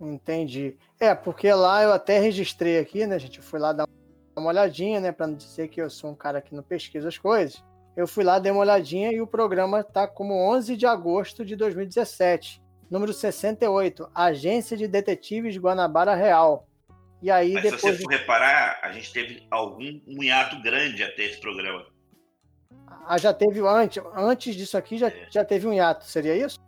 Entendi. 0.00 0.76
É, 0.98 1.14
porque 1.14 1.52
lá 1.52 1.82
eu 1.82 1.92
até 1.92 2.18
registrei 2.18 2.78
aqui, 2.78 3.06
né? 3.06 3.18
Gente 3.18 3.40
foi 3.40 3.58
lá 3.58 3.72
dar 3.72 3.87
uma 4.38 4.48
olhadinha, 4.48 5.00
né? 5.00 5.12
Para 5.12 5.26
não 5.26 5.34
dizer 5.34 5.68
que 5.68 5.80
eu 5.80 5.90
sou 5.90 6.10
um 6.10 6.14
cara 6.14 6.40
que 6.40 6.54
não 6.54 6.62
pesquisa 6.62 7.08
as 7.08 7.18
coisas. 7.18 7.62
Eu 7.96 8.06
fui 8.06 8.22
lá, 8.24 8.38
dei 8.38 8.52
uma 8.52 8.60
olhadinha 8.60 9.10
e 9.12 9.20
o 9.20 9.26
programa 9.26 9.82
tá 9.82 10.06
como 10.06 10.34
11 10.34 10.76
de 10.76 10.86
agosto 10.86 11.44
de 11.44 11.56
2017. 11.56 12.62
Número 12.90 13.12
68, 13.12 14.08
Agência 14.14 14.76
de 14.76 14.86
Detetives 14.88 15.56
Guanabara 15.58 16.14
Real. 16.14 16.66
E 17.20 17.30
aí 17.30 17.54
Mas 17.54 17.64
depois. 17.64 17.80
se 17.82 17.96
você 17.98 18.02
for 18.04 18.10
reparar, 18.12 18.78
a 18.82 18.92
gente 18.92 19.12
teve 19.12 19.46
algum 19.50 20.00
um 20.06 20.22
hiato 20.22 20.60
grande 20.62 21.02
até 21.02 21.24
esse 21.24 21.40
programa. 21.40 21.84
Ah, 23.06 23.18
já 23.18 23.34
teve 23.34 23.60
antes, 23.60 24.02
antes 24.14 24.54
disso 24.54 24.78
aqui 24.78 24.96
já, 24.96 25.08
É. 25.08 25.26
já 25.30 25.44
teve 25.44 25.66
um 25.66 25.72
hiato, 25.72 26.04
seria 26.04 26.36
isso? 26.36 26.58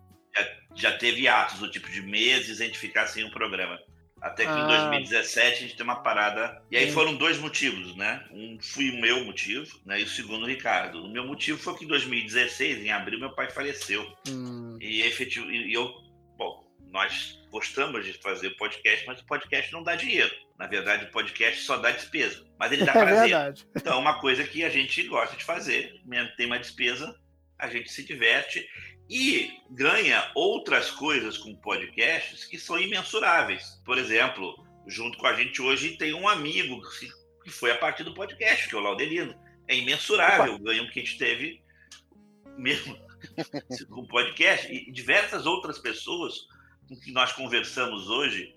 Já 0.74 0.96
teve 0.98 1.22
hiatos 1.22 1.58
do 1.58 1.70
tipo 1.70 1.88
de 1.90 2.00
meses 2.02 2.60
a 2.60 2.64
gente 2.64 2.78
ficar 2.78 3.06
sem 3.06 3.24
um 3.24 3.30
programa. 3.30 3.78
Até 4.20 4.44
que 4.44 4.50
Ah. 4.50 4.58
em 4.60 4.66
2017 4.66 5.56
a 5.56 5.60
gente 5.60 5.76
tem 5.76 5.84
uma 5.84 6.02
parada. 6.02 6.62
E 6.70 6.76
aí 6.76 6.86
Sim. 6.86 6.92
foram 6.92 7.14
dois 7.16 7.38
motivos, 7.38 7.96
né? 7.96 8.24
Um 8.30 8.58
foi 8.60 8.90
o 8.90 9.00
meu 9.00 9.24
motivo, 9.24 9.80
né? 9.86 10.00
E 10.00 10.04
o 10.04 10.08
segundo 10.08 10.42
o 10.44 10.46
Ricardo. 10.46 11.04
O 11.04 11.08
meu 11.10 11.26
motivo 11.26 11.58
foi 11.58 11.74
que 11.76 11.84
em 11.84 11.88
2016, 11.88 12.78
em 12.84 12.90
abril, 12.90 13.18
meu 13.18 13.34
pai 13.34 13.50
faleceu. 13.50 14.06
Hum, 14.28 14.76
E 14.80 15.02
efetivo, 15.02 15.50
e 15.50 15.72
eu, 15.72 15.90
bom, 16.36 16.64
nós 16.90 17.38
gostamos 17.50 18.04
de 18.04 18.12
fazer 18.14 18.50
podcast, 18.56 19.06
mas 19.06 19.20
o 19.20 19.26
podcast 19.26 19.72
não 19.72 19.82
dá 19.82 19.96
dinheiro. 19.96 20.30
Na 20.58 20.66
verdade, 20.66 21.04
o 21.06 21.10
podcast 21.10 21.62
só 21.62 21.78
dá 21.78 21.90
despesa. 21.90 22.44
Mas 22.58 22.72
ele 22.72 22.84
dá 22.84 22.92
é 22.92 22.94
prazer. 22.94 23.20
verdade. 23.30 23.66
Então, 23.74 23.94
é 23.94 23.96
uma 23.96 24.20
coisa 24.20 24.44
que 24.44 24.62
a 24.64 24.68
gente 24.68 25.02
gosta 25.04 25.34
de 25.36 25.44
fazer, 25.44 25.98
mesmo 26.04 26.30
tem 26.36 26.44
uma 26.46 26.58
despesa, 26.58 27.18
a 27.58 27.68
gente 27.68 27.90
se 27.90 28.04
diverte 28.04 28.66
e 29.10 29.60
ganha 29.68 30.30
outras 30.36 30.88
coisas 30.92 31.36
com 31.36 31.52
podcasts 31.56 32.44
que 32.44 32.56
são 32.56 32.78
imensuráveis. 32.78 33.82
Por 33.84 33.98
exemplo, 33.98 34.54
junto 34.86 35.18
com 35.18 35.26
a 35.26 35.34
gente 35.34 35.60
hoje 35.60 35.96
tem 35.96 36.14
um 36.14 36.28
amigo 36.28 36.80
que 37.42 37.50
foi 37.50 37.72
a 37.72 37.76
partir 37.76 38.04
do 38.04 38.14
podcast, 38.14 38.68
que 38.68 38.74
é 38.76 38.78
o 38.78 38.80
Laudelino. 38.80 39.34
É 39.66 39.76
imensurável 39.76 40.54
o 40.54 40.58
ganho 40.60 40.88
que 40.92 41.00
a 41.00 41.04
gente 41.04 41.18
teve 41.18 41.60
mesmo 42.56 42.96
com 43.90 44.02
o 44.02 44.06
podcast. 44.06 44.72
E 44.72 44.92
diversas 44.92 45.44
outras 45.44 45.80
pessoas 45.80 46.46
com 46.88 46.94
que 46.94 47.10
nós 47.10 47.32
conversamos 47.32 48.08
hoje, 48.08 48.54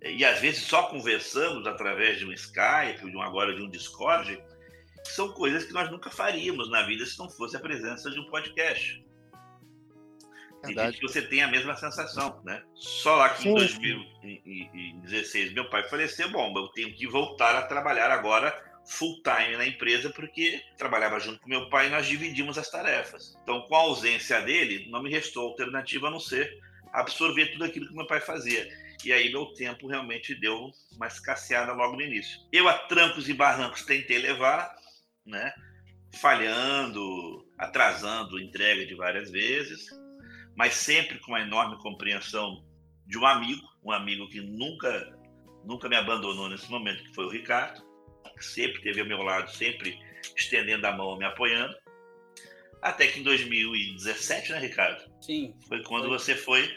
e 0.00 0.24
às 0.24 0.38
vezes 0.38 0.62
só 0.62 0.84
conversamos 0.84 1.66
através 1.66 2.20
de 2.20 2.24
um 2.24 2.32
Skype, 2.32 3.10
de 3.10 3.16
um, 3.16 3.22
agora 3.22 3.52
de 3.52 3.62
um 3.62 3.68
Discord, 3.68 4.40
são 5.02 5.32
coisas 5.32 5.64
que 5.64 5.72
nós 5.72 5.90
nunca 5.90 6.08
faríamos 6.08 6.70
na 6.70 6.82
vida 6.82 7.04
se 7.04 7.18
não 7.18 7.28
fosse 7.28 7.56
a 7.56 7.60
presença 7.60 8.08
de 8.12 8.20
um 8.20 8.30
podcast. 8.30 9.07
Verdade. 10.64 10.92
gente 10.92 11.00
que 11.00 11.12
você 11.12 11.22
tem 11.22 11.42
a 11.42 11.48
mesma 11.48 11.76
sensação, 11.76 12.42
né? 12.44 12.62
Só 12.74 13.16
lá 13.16 13.30
que 13.30 13.48
em 13.48 13.68
Sim. 13.68 14.04
2016 14.22 15.52
meu 15.52 15.68
pai 15.70 15.88
faleceu, 15.88 16.30
bom, 16.30 16.52
eu 16.56 16.68
tenho 16.68 16.94
que 16.94 17.06
voltar 17.06 17.54
a 17.54 17.62
trabalhar 17.62 18.10
agora 18.10 18.56
full 18.88 19.20
time 19.22 19.56
na 19.56 19.66
empresa 19.66 20.10
porque 20.10 20.62
trabalhava 20.76 21.20
junto 21.20 21.40
com 21.40 21.48
meu 21.48 21.68
pai 21.68 21.86
e 21.86 21.90
nós 21.90 22.06
dividimos 22.06 22.56
as 22.56 22.70
tarefas. 22.70 23.36
Então, 23.42 23.62
com 23.62 23.74
a 23.74 23.80
ausência 23.80 24.40
dele, 24.40 24.88
não 24.90 25.02
me 25.02 25.10
restou 25.10 25.48
alternativa 25.48 26.08
a 26.08 26.10
não 26.10 26.20
ser 26.20 26.50
absorver 26.92 27.52
tudo 27.52 27.64
aquilo 27.64 27.86
que 27.86 27.94
meu 27.94 28.06
pai 28.06 28.20
fazia. 28.20 28.66
E 29.04 29.12
aí 29.12 29.30
meu 29.30 29.46
tempo 29.52 29.86
realmente 29.86 30.34
deu 30.34 30.70
uma 30.96 31.06
escasseada 31.06 31.72
logo 31.72 31.96
no 31.96 32.02
início. 32.02 32.40
Eu 32.50 32.68
a 32.68 32.74
trancos 32.74 33.28
e 33.28 33.34
barrancos 33.34 33.84
tentei 33.84 34.18
levar, 34.18 34.74
né? 35.24 35.52
Falhando, 36.14 37.46
atrasando 37.56 38.40
entrega 38.40 38.86
de 38.86 38.94
várias 38.94 39.30
vezes, 39.30 39.88
mas 40.58 40.74
sempre 40.74 41.20
com 41.20 41.30
uma 41.30 41.40
enorme 41.40 41.78
compreensão 41.78 42.64
de 43.06 43.16
um 43.16 43.24
amigo, 43.24 43.62
um 43.84 43.92
amigo 43.92 44.28
que 44.28 44.40
nunca 44.40 45.16
nunca 45.64 45.88
me 45.88 45.94
abandonou 45.94 46.48
nesse 46.48 46.68
momento, 46.68 47.04
que 47.04 47.14
foi 47.14 47.26
o 47.26 47.30
Ricardo, 47.30 47.80
que 48.36 48.44
sempre 48.44 48.78
esteve 48.78 49.00
ao 49.00 49.06
meu 49.06 49.22
lado, 49.22 49.50
sempre 49.52 49.96
estendendo 50.36 50.84
a 50.86 50.92
mão, 50.92 51.16
me 51.16 51.24
apoiando. 51.24 51.76
Até 52.82 53.06
que 53.06 53.20
em 53.20 53.22
2017, 53.22 54.52
né, 54.52 54.58
Ricardo? 54.58 55.08
Sim. 55.20 55.54
Foi 55.68 55.82
quando 55.84 56.08
Foi. 56.08 56.18
você 56.18 56.34
foi, 56.34 56.74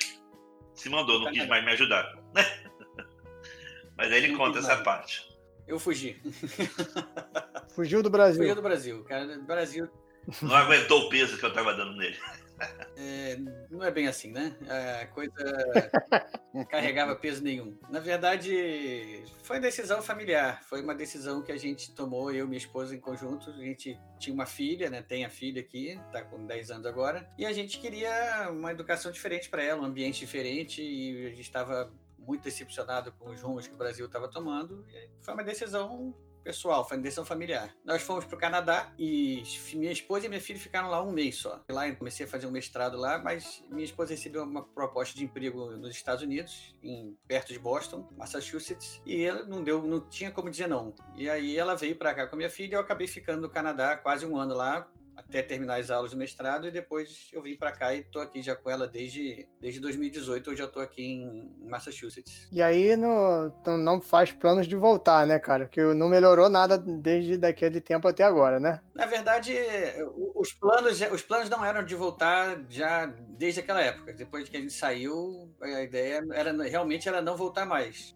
se 0.75 0.89
mandou, 0.89 1.19
não 1.19 1.31
quis 1.31 1.47
mais 1.47 1.63
me 1.63 1.71
ajudar. 1.71 2.05
Mas 3.97 4.11
aí 4.11 4.17
ele 4.23 4.29
Não 4.29 4.37
conta 4.37 4.59
essa 4.59 4.75
mais. 4.75 4.83
parte. 4.83 5.27
Eu 5.67 5.79
fugi. 5.79 6.21
Fugiu 7.73 8.03
do 8.03 8.09
Brasil. 8.09 8.43
Fugi 8.43 8.55
do 8.55 8.61
Brasil. 8.61 9.03
Cara, 9.05 9.25
do 9.37 9.43
Brasil 9.45 9.89
Não 10.41 10.55
aguentou 10.55 11.05
o 11.05 11.09
peso 11.09 11.37
que 11.37 11.45
eu 11.45 11.49
estava 11.49 11.73
dando 11.73 11.95
nele. 11.95 12.17
É, 12.97 13.37
não 13.69 13.83
é 13.83 13.91
bem 13.91 14.07
assim, 14.07 14.31
né? 14.31 14.55
A 15.01 15.07
coisa 15.07 15.31
carregava 16.69 17.15
peso 17.15 17.43
nenhum. 17.43 17.77
Na 17.89 17.99
verdade, 17.99 19.23
foi 19.43 19.59
decisão 19.59 20.01
familiar. 20.01 20.63
Foi 20.63 20.81
uma 20.81 20.95
decisão 20.95 21.41
que 21.41 21.51
a 21.51 21.57
gente 21.57 21.93
tomou, 21.93 22.31
eu 22.31 22.45
e 22.45 22.47
minha 22.47 22.57
esposa 22.57 22.95
em 22.95 22.99
conjunto. 22.99 23.49
A 23.49 23.63
gente 23.63 23.99
tinha 24.19 24.33
uma 24.33 24.45
filha, 24.45 24.89
né? 24.89 25.01
Tem 25.01 25.25
a 25.25 25.29
filha 25.29 25.61
aqui, 25.61 25.99
tá 26.11 26.21
com 26.21 26.45
10 26.45 26.71
anos 26.71 26.85
agora. 26.85 27.29
E 27.37 27.45
a 27.45 27.53
gente 27.53 27.79
queria 27.79 28.49
uma 28.51 28.71
educação 28.71 29.11
diferente 29.11 29.49
para 29.49 29.63
ela, 29.63 29.81
um 29.81 29.85
ambiente 29.85 30.19
diferente. 30.19 30.81
E 30.81 31.27
a 31.27 31.29
gente 31.29 31.41
estava 31.41 31.91
muito 32.17 32.43
decepcionado 32.43 33.11
com 33.13 33.29
os 33.31 33.41
rumos 33.41 33.67
que 33.67 33.73
o 33.73 33.77
Brasil 33.77 34.05
estava 34.05 34.27
tomando. 34.27 34.85
E 34.89 35.09
foi 35.21 35.33
uma 35.33 35.43
decisão 35.43 36.15
pessoal, 36.43 36.87
foi 36.87 36.97
decisão 36.97 37.25
familiar. 37.25 37.73
Nós 37.83 38.01
fomos 38.01 38.25
para 38.25 38.35
o 38.35 38.39
Canadá 38.39 38.91
e 38.97 39.43
minha 39.73 39.91
esposa 39.91 40.25
e 40.25 40.29
minha 40.29 40.41
filha 40.41 40.59
ficaram 40.59 40.89
lá 40.89 41.01
um 41.01 41.11
mês 41.11 41.37
só. 41.37 41.61
Lá 41.69 41.87
eu 41.87 41.95
comecei 41.95 42.25
a 42.25 42.29
fazer 42.29 42.47
um 42.47 42.51
mestrado 42.51 42.97
lá, 42.97 43.17
mas 43.17 43.63
minha 43.69 43.85
esposa 43.85 44.11
recebeu 44.11 44.43
uma 44.43 44.63
proposta 44.63 45.17
de 45.17 45.23
emprego 45.23 45.71
nos 45.71 45.95
Estados 45.95 46.23
Unidos, 46.23 46.75
em 46.83 47.17
perto 47.27 47.53
de 47.53 47.59
Boston, 47.59 48.07
Massachusetts, 48.17 49.01
e 49.05 49.23
ela 49.23 49.43
não 49.43 49.63
deu, 49.63 49.81
não 49.83 49.99
tinha 50.01 50.31
como 50.31 50.49
dizer 50.49 50.67
não. 50.67 50.93
E 51.15 51.29
aí 51.29 51.57
ela 51.57 51.75
veio 51.75 51.95
para 51.95 52.13
cá 52.13 52.27
com 52.27 52.35
a 52.35 52.37
minha 52.37 52.49
filha 52.49 52.71
e 52.71 52.75
eu 52.75 52.81
acabei 52.81 53.07
ficando 53.07 53.41
no 53.41 53.49
Canadá 53.49 53.95
quase 53.97 54.25
um 54.25 54.37
ano 54.37 54.55
lá. 54.55 54.87
Até 55.27 55.41
terminar 55.41 55.79
as 55.79 55.89
aulas 55.89 56.11
do 56.11 56.17
mestrado, 56.17 56.67
e 56.67 56.71
depois 56.71 57.29
eu 57.31 57.41
vim 57.41 57.55
para 57.55 57.71
cá 57.71 57.93
e 57.93 57.99
estou 57.99 58.21
aqui 58.21 58.41
já 58.41 58.55
com 58.55 58.69
ela 58.69 58.87
desde, 58.87 59.47
desde 59.59 59.79
2018. 59.79 60.49
Hoje 60.51 60.61
eu 60.61 60.67
estou 60.67 60.81
aqui 60.81 61.03
em 61.03 61.51
Massachusetts. 61.67 62.47
E 62.51 62.61
aí 62.61 62.95
no, 62.95 63.51
não 63.77 64.01
faz 64.01 64.31
planos 64.31 64.67
de 64.67 64.75
voltar, 64.75 65.25
né, 65.25 65.39
cara? 65.39 65.67
Que 65.67 65.81
não 65.93 66.09
melhorou 66.09 66.49
nada 66.49 66.77
desde 66.77 67.37
daquele 67.37 67.79
tempo 67.79 68.07
até 68.07 68.23
agora, 68.23 68.59
né? 68.59 68.81
Na 68.93 69.05
verdade, 69.05 69.55
os 70.35 70.53
planos, 70.53 70.99
os 71.11 71.21
planos 71.21 71.49
não 71.49 71.63
eram 71.63 71.83
de 71.83 71.95
voltar 71.95 72.61
já 72.69 73.05
desde 73.05 73.61
aquela 73.61 73.81
época. 73.81 74.13
Depois 74.13 74.47
que 74.47 74.57
a 74.57 74.59
gente 74.59 74.73
saiu, 74.73 75.51
a 75.61 75.81
ideia 75.81 76.23
era 76.33 76.51
realmente 76.63 77.07
era 77.07 77.21
não 77.21 77.35
voltar 77.35 77.65
mais. 77.65 78.15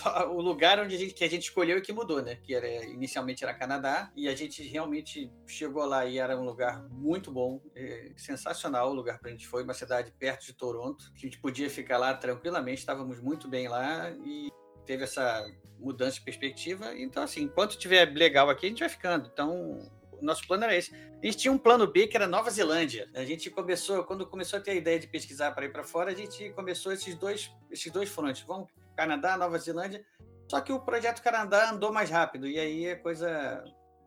O 0.30 0.40
lugar 0.40 0.78
onde 0.80 0.94
a 0.94 0.98
gente, 0.98 1.14
que 1.14 1.24
a 1.24 1.28
gente 1.28 1.44
escolheu 1.44 1.78
é 1.78 1.80
que 1.80 1.92
mudou, 1.92 2.22
né? 2.22 2.36
Que 2.36 2.54
era, 2.54 2.68
inicialmente 2.84 3.44
era 3.44 3.54
Canadá 3.54 4.10
e 4.16 4.28
a 4.28 4.34
gente 4.34 4.62
realmente 4.62 5.30
chegou 5.46 5.84
lá 5.84 6.06
e 6.06 6.18
era 6.18 6.38
um 6.38 6.44
lugar 6.44 6.82
muito 6.90 7.30
bom, 7.30 7.60
é, 7.74 8.12
sensacional 8.16 8.90
o 8.90 8.94
lugar 8.94 9.18
para 9.18 9.28
a 9.28 9.32
gente 9.32 9.46
foi, 9.46 9.62
uma 9.62 9.74
cidade 9.74 10.12
perto 10.18 10.46
de 10.46 10.52
Toronto, 10.52 11.12
que 11.14 11.26
a 11.26 11.28
gente 11.28 11.40
podia 11.40 11.68
ficar 11.70 11.98
lá 11.98 12.14
tranquilamente, 12.14 12.80
estávamos 12.80 13.20
muito 13.20 13.48
bem 13.48 13.68
lá 13.68 14.10
e 14.24 14.48
teve 14.84 15.04
essa 15.04 15.44
mudança 15.78 16.18
de 16.18 16.22
perspectiva. 16.22 16.94
Então, 16.96 17.22
assim, 17.22 17.42
enquanto 17.42 17.76
tiver 17.76 18.06
legal 18.12 18.48
aqui, 18.48 18.66
a 18.66 18.68
gente 18.68 18.80
vai 18.80 18.88
ficando. 18.88 19.28
Então, 19.32 19.90
nosso 20.22 20.46
plano 20.46 20.64
era 20.64 20.76
esse. 20.76 20.94
A 20.94 21.26
gente 21.26 21.38
tinha 21.38 21.52
um 21.52 21.58
plano 21.58 21.86
B 21.86 22.06
que 22.06 22.16
era 22.16 22.26
Nova 22.26 22.50
Zelândia. 22.50 23.08
A 23.14 23.24
gente 23.24 23.50
começou, 23.50 24.04
quando 24.04 24.26
começou 24.26 24.58
a 24.58 24.62
ter 24.62 24.72
a 24.72 24.74
ideia 24.74 24.98
de 24.98 25.06
pesquisar 25.06 25.52
para 25.52 25.66
ir 25.66 25.72
para 25.72 25.82
fora, 25.82 26.10
a 26.10 26.14
gente 26.14 26.50
começou 26.50 26.92
esses 26.92 27.14
dois, 27.14 27.50
esses 27.70 27.90
dois 27.90 28.08
frontes. 28.08 28.42
Vamos 28.46 28.68
Canadá, 28.96 29.36
Nova 29.36 29.58
Zelândia. 29.58 30.04
Só 30.50 30.60
que 30.60 30.72
o 30.72 30.80
projeto 30.80 31.22
Canadá 31.22 31.70
andou 31.70 31.92
mais 31.92 32.08
rápido 32.08 32.46
e 32.46 32.58
aí 32.58 32.90
a 32.90 32.96
coisa 32.98 33.62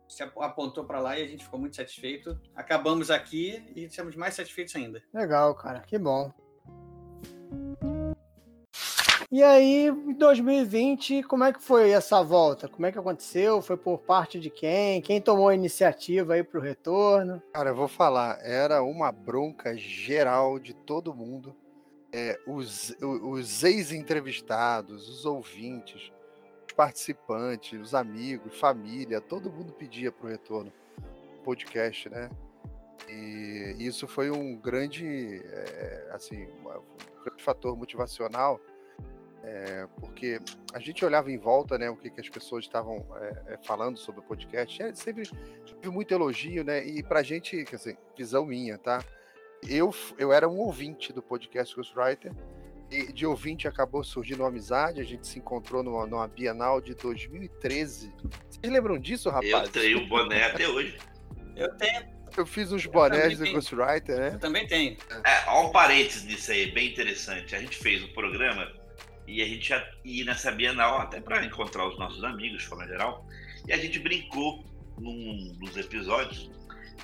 se 0.08 0.22
ap- 0.22 0.38
apontou 0.40 0.84
para 0.84 0.98
lá 0.98 1.18
e 1.18 1.22
a 1.22 1.28
gente 1.28 1.44
ficou 1.44 1.60
muito 1.60 1.76
satisfeito. 1.76 2.38
Acabamos 2.56 3.10
aqui 3.10 3.62
e 3.76 3.84
estamos 3.84 4.16
mais 4.16 4.34
satisfeitos 4.34 4.74
ainda. 4.74 5.02
Legal, 5.14 5.54
cara, 5.54 5.80
que 5.80 5.98
bom. 5.98 6.32
E 9.32 9.44
aí, 9.44 9.86
em 9.86 10.12
2020, 10.14 11.22
como 11.22 11.44
é 11.44 11.52
que 11.52 11.62
foi 11.62 11.90
essa 11.92 12.20
volta? 12.20 12.66
Como 12.66 12.84
é 12.84 12.90
que 12.90 12.98
aconteceu? 12.98 13.62
Foi 13.62 13.76
por 13.76 13.98
parte 13.98 14.40
de 14.40 14.50
quem? 14.50 15.00
Quem 15.00 15.20
tomou 15.20 15.46
a 15.48 15.54
iniciativa 15.54 16.34
aí 16.34 16.42
pro 16.42 16.60
retorno? 16.60 17.40
Cara, 17.54 17.70
eu 17.70 17.76
vou 17.76 17.86
falar, 17.86 18.40
era 18.42 18.82
uma 18.82 19.12
bronca 19.12 19.76
geral 19.76 20.58
de 20.58 20.74
todo 20.74 21.14
mundo. 21.14 21.54
É, 22.12 22.38
os 22.46 22.90
o- 23.00 23.30
os 23.30 23.62
ex-entrevistados, 23.62 25.08
os 25.08 25.24
ouvintes, 25.24 26.10
os 26.66 26.72
participantes, 26.74 27.80
os 27.80 27.94
amigos, 27.94 28.58
família, 28.58 29.20
todo 29.20 29.50
mundo 29.52 29.72
pedia 29.72 30.10
pro 30.10 30.28
retorno 30.28 30.72
do 31.36 31.42
podcast, 31.44 32.08
né? 32.08 32.28
E 33.08 33.76
isso 33.78 34.06
foi 34.06 34.30
um 34.30 34.56
grande, 34.56 35.40
é, 35.44 36.10
assim, 36.12 36.46
um 36.46 37.22
grande 37.24 37.42
fator 37.42 37.76
motivacional, 37.76 38.60
é, 39.42 39.86
porque 39.98 40.38
a 40.72 40.78
gente 40.78 41.04
olhava 41.04 41.30
em 41.30 41.38
volta, 41.38 41.78
né, 41.78 41.88
o 41.90 41.96
que, 41.96 42.10
que 42.10 42.20
as 42.20 42.28
pessoas 42.28 42.64
estavam 42.64 43.04
é, 43.16 43.54
é, 43.54 43.58
falando 43.64 43.96
sobre 43.98 44.20
o 44.20 44.24
podcast, 44.24 44.82
é, 44.82 44.94
sempre 44.94 45.28
muito 45.86 46.12
elogio, 46.12 46.62
né? 46.62 46.84
E 46.84 47.02
pra 47.02 47.22
gente, 47.22 47.64
dizer, 47.64 47.96
visão 48.16 48.44
minha, 48.44 48.76
tá? 48.78 49.02
Eu, 49.68 49.94
eu 50.18 50.32
era 50.32 50.48
um 50.48 50.58
ouvinte 50.58 51.12
do 51.12 51.22
podcast 51.22 51.74
Ghostwriter, 51.74 52.32
e 52.90 53.12
de 53.12 53.24
ouvinte 53.24 53.68
acabou 53.68 54.02
surgindo 54.02 54.40
uma 54.40 54.48
amizade, 54.48 55.00
a 55.00 55.04
gente 55.04 55.26
se 55.26 55.38
encontrou 55.38 55.82
numa, 55.82 56.06
numa 56.06 56.26
Bienal 56.26 56.80
de 56.80 56.94
2013, 56.94 58.12
se 58.48 58.58
Vocês 58.60 58.72
lembram 58.72 58.98
disso, 58.98 59.30
rapaz? 59.30 59.52
Eu 59.52 59.68
tenho 59.68 59.98
o 60.02 60.06
boné 60.08 60.44
até 60.44 60.68
hoje. 60.68 60.98
Eu 61.56 61.72
tenho. 61.76 62.20
Eu 62.36 62.46
fiz 62.46 62.72
uns 62.72 62.86
bonés 62.86 63.38
do. 63.38 63.52
Ghostwriter, 63.52 64.18
né? 64.18 64.30
Eu 64.34 64.38
também 64.38 64.66
tenho. 64.66 64.96
É, 65.24 65.44
ó, 65.48 65.68
um 65.68 65.72
parênteses 65.72 66.24
nisso 66.24 66.50
aí, 66.50 66.70
bem 66.70 66.88
interessante. 66.88 67.54
A 67.54 67.60
gente 67.60 67.76
fez 67.76 68.02
o 68.02 68.08
programa 68.12 68.70
e 69.26 69.42
a 69.42 69.46
gente 69.46 69.72
ia 70.04 70.24
nessa 70.24 70.50
Bienal, 70.50 70.98
até 70.98 71.20
para 71.20 71.44
encontrar 71.44 71.86
os 71.86 71.98
nossos 71.98 72.24
amigos, 72.24 72.62
de 72.62 72.68
forma 72.68 72.86
geral. 72.86 73.26
E 73.66 73.72
a 73.72 73.76
gente 73.76 73.98
brincou 73.98 74.64
num 74.98 75.52
dos 75.58 75.76
episódios, 75.76 76.50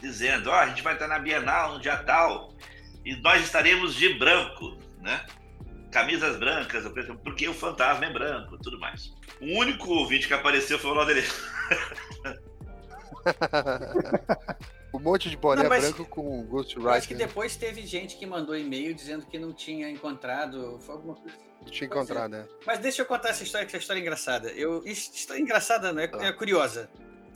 dizendo: 0.00 0.50
Ó, 0.50 0.54
a 0.54 0.66
gente 0.66 0.82
vai 0.82 0.94
estar 0.94 1.08
na 1.08 1.18
Bienal 1.18 1.74
no 1.74 1.80
dia 1.80 1.96
tal 1.98 2.52
e 3.04 3.14
nós 3.16 3.42
estaremos 3.42 3.94
de 3.94 4.14
branco, 4.14 4.76
né? 5.00 5.24
Camisas 5.92 6.36
brancas, 6.36 6.84
porque 7.22 7.48
o 7.48 7.54
fantasma 7.54 8.06
é 8.06 8.12
branco 8.12 8.58
tudo 8.58 8.78
mais. 8.78 9.14
O 9.40 9.58
único 9.58 9.88
ouvinte 9.90 10.26
que 10.26 10.34
apareceu 10.34 10.78
foi 10.78 10.90
o 10.90 10.94
Laudelino. 10.94 11.26
um 14.92 14.98
monte 14.98 15.30
de 15.30 15.36
boné 15.36 15.62
Não, 15.62 15.68
mas- 15.68 15.84
branco 15.84 16.04
com 16.06 16.46
Eu 16.76 16.90
acho 16.90 17.08
que 17.08 17.14
depois 17.14 17.56
teve 17.56 17.86
gente 17.86 18.16
que 18.16 18.26
mandou 18.26 18.56
e-mail 18.56 18.94
dizendo 18.94 19.26
que 19.26 19.38
não 19.38 19.52
tinha 19.52 19.88
encontrado. 19.90 20.78
Foi 20.80 20.94
alguma 20.94 21.14
coisa. 21.14 21.36
Não 21.62 21.70
tinha 21.70 21.86
encontrado, 21.86 22.30
né? 22.30 22.46
Mas 22.66 22.78
deixa 22.78 23.02
eu 23.02 23.06
contar 23.06 23.30
essa 23.30 23.42
história, 23.42 23.66
que 23.66 23.74
essa 23.74 23.82
história 23.82 24.00
é 24.00 24.02
engraçada. 24.02 24.48
Eu, 24.50 24.82
isso- 24.84 25.12
história 25.14 25.40
engraçada, 25.40 25.92
não 25.92 26.00
é, 26.00 26.10
é 26.28 26.32
curiosa. 26.32 26.88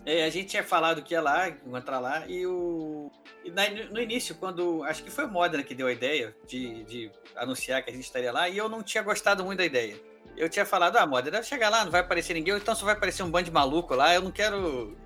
É, 0.07 0.25
a 0.25 0.31
gente 0.31 0.49
tinha 0.49 0.65
falado 0.65 1.03
que 1.03 1.13
ia 1.15 1.21
lá, 1.21 1.49
encontrar 1.49 1.99
lá, 2.01 2.25
e 2.27 2.47
o. 2.47 3.11
e 3.45 3.51
na- 3.51 3.69
no 3.91 4.01
início, 4.01 4.35
quando. 4.35 4.83
Acho 4.85 5.03
que 5.05 5.11
foi 5.11 5.25
o 5.27 5.29
Modena 5.29 5.63
que 5.63 5.75
deu 5.75 5.87
a 5.87 5.93
ideia 5.93 6.35
de, 6.47 6.85
de 6.85 7.11
anunciar 7.37 7.83
que 7.83 7.91
a 7.91 7.93
gente 7.93 8.05
estaria 8.05 8.33
lá, 8.33 8.49
e 8.49 8.57
eu 8.57 8.69
não 8.69 8.83
tinha 8.83 9.03
gostado 9.03 9.45
muito 9.45 9.59
da 9.59 9.65
ideia. 9.65 10.01
Eu 10.37 10.49
tinha 10.49 10.65
falado, 10.65 10.97
ah, 10.97 11.07
Modena, 11.07 11.33
deve 11.37 11.47
chegar 11.47 11.69
lá, 11.69 11.85
não 11.85 11.93
vai 11.93 12.01
aparecer 12.01 12.33
ninguém, 12.33 12.57
então 12.57 12.75
só 12.75 12.85
vai 12.87 12.95
aparecer 12.95 13.23
um 13.23 13.31
bando 13.31 13.45
de 13.45 13.51
maluco 13.51 13.95
lá, 13.95 14.15
eu 14.15 14.23
não 14.23 14.31
quero. 14.31 14.97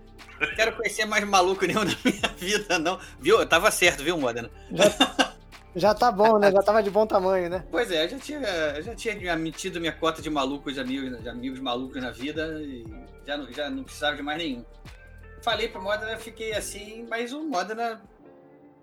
Não 0.41 0.55
quero 0.55 0.77
conhecer 0.77 1.05
mais 1.07 1.25
maluco 1.25 1.67
nenhum 1.67 1.83
na 1.85 1.97
minha 2.05 2.29
vida, 2.37 2.79
não. 2.79 3.01
Viu? 3.19 3.41
Eu 3.41 3.47
tava 3.47 3.71
certo, 3.73 4.03
viu, 4.05 4.17
Modena? 4.17 4.49
Já 5.77 5.93
tá 5.95 6.11
bom, 6.13 6.39
né? 6.39 6.53
Já 6.53 6.63
tava 6.63 6.83
de 6.83 6.91
bom 6.91 7.07
tamanho, 7.07 7.51
né? 7.51 7.65
Pois 7.71 7.91
é, 7.91 8.05
eu 8.05 8.09
já 8.11 8.19
tinha, 8.19 8.39
eu 8.77 8.83
já 8.83 8.95
tinha 8.95 9.37
metido 9.37 9.81
minha 9.81 9.93
cota 9.93 10.23
de 10.23 10.31
malucos, 10.31 10.75
de 10.75 10.81
amigos, 10.81 11.21
de 11.23 11.29
amigos 11.29 11.59
malucos 11.61 12.01
na 12.01 12.11
vida 12.11 12.61
e 12.63 12.85
já 13.27 13.37
não, 13.37 13.53
já 13.53 13.69
não 13.71 13.83
precisava 13.83 14.17
de 14.17 14.23
mais 14.23 14.39
nenhum. 14.39 14.65
Falei 15.43 15.69
pro 15.69 15.83
Modena, 15.83 16.17
fiquei 16.17 16.53
assim, 16.55 17.07
mas 17.11 17.33
o 17.33 17.43
Modena, 17.43 18.01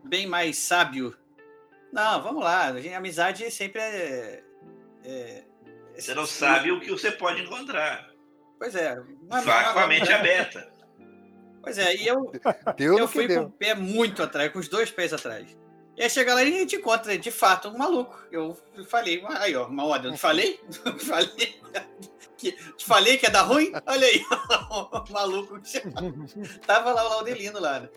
bem 0.04 0.28
mais 0.28 0.58
sábio. 0.58 1.16
Não, 1.94 2.22
vamos 2.22 2.44
lá, 2.44 2.68
a 2.68 2.80
gente- 2.80 2.94
a 2.94 2.98
amizade 2.98 3.50
sempre 3.52 3.82
é. 3.82 4.44
é- 5.06 5.44
Você 5.98 6.14
não 6.14 6.26
sabe 6.26 6.72
o 6.72 6.80
que 6.80 6.90
você 6.92 7.12
pode 7.12 7.42
encontrar. 7.42 8.10
Pois 8.60 8.76
é. 8.76 9.00
uma- 9.24 9.42
Vá 9.42 9.62
uma- 9.64 9.74
com 9.74 9.80
a 9.80 9.88
mente 9.88 10.12
aberta. 10.12 10.70
Pois 11.64 11.78
é, 11.78 11.96
e 11.96 12.08
eu, 12.08 12.32
Deu 12.76 12.98
eu 12.98 13.08
fui 13.08 13.28
com 13.28 13.42
o 13.44 13.52
pé 13.52 13.76
muito 13.76 14.22
atrás, 14.24 14.52
com 14.52 14.60
os 14.60 14.68
dois 14.68 14.90
pés 14.92 15.14
atrás. 15.14 15.56
E 16.02 16.04
aí 16.04 16.10
chega 16.10 16.34
lá 16.34 16.44
e 16.44 16.48
a 16.48 16.58
gente 16.58 16.78
encontra, 16.78 17.16
de 17.16 17.30
fato, 17.30 17.68
um 17.68 17.78
maluco. 17.78 18.20
Eu 18.32 18.58
falei, 18.88 19.24
aí 19.36 19.56
ó, 19.56 19.68
uma 19.68 19.86
ordem, 19.86 20.10
eu 20.10 20.16
te 20.16 20.20
falei? 20.20 20.60
falei 21.06 21.62
que, 22.36 22.52
te 22.76 22.84
falei 22.84 23.20
que 23.20 23.28
ia 23.28 23.32
dar 23.32 23.44
ruim? 23.44 23.72
Olha 23.86 24.08
aí, 24.08 24.26
o 24.72 25.14
maluco. 25.14 25.62
Tava 26.66 26.92
lá 26.92 27.06
o 27.06 27.10
Laudelino 27.10 27.60
lá, 27.60 27.82
né? 27.82 27.90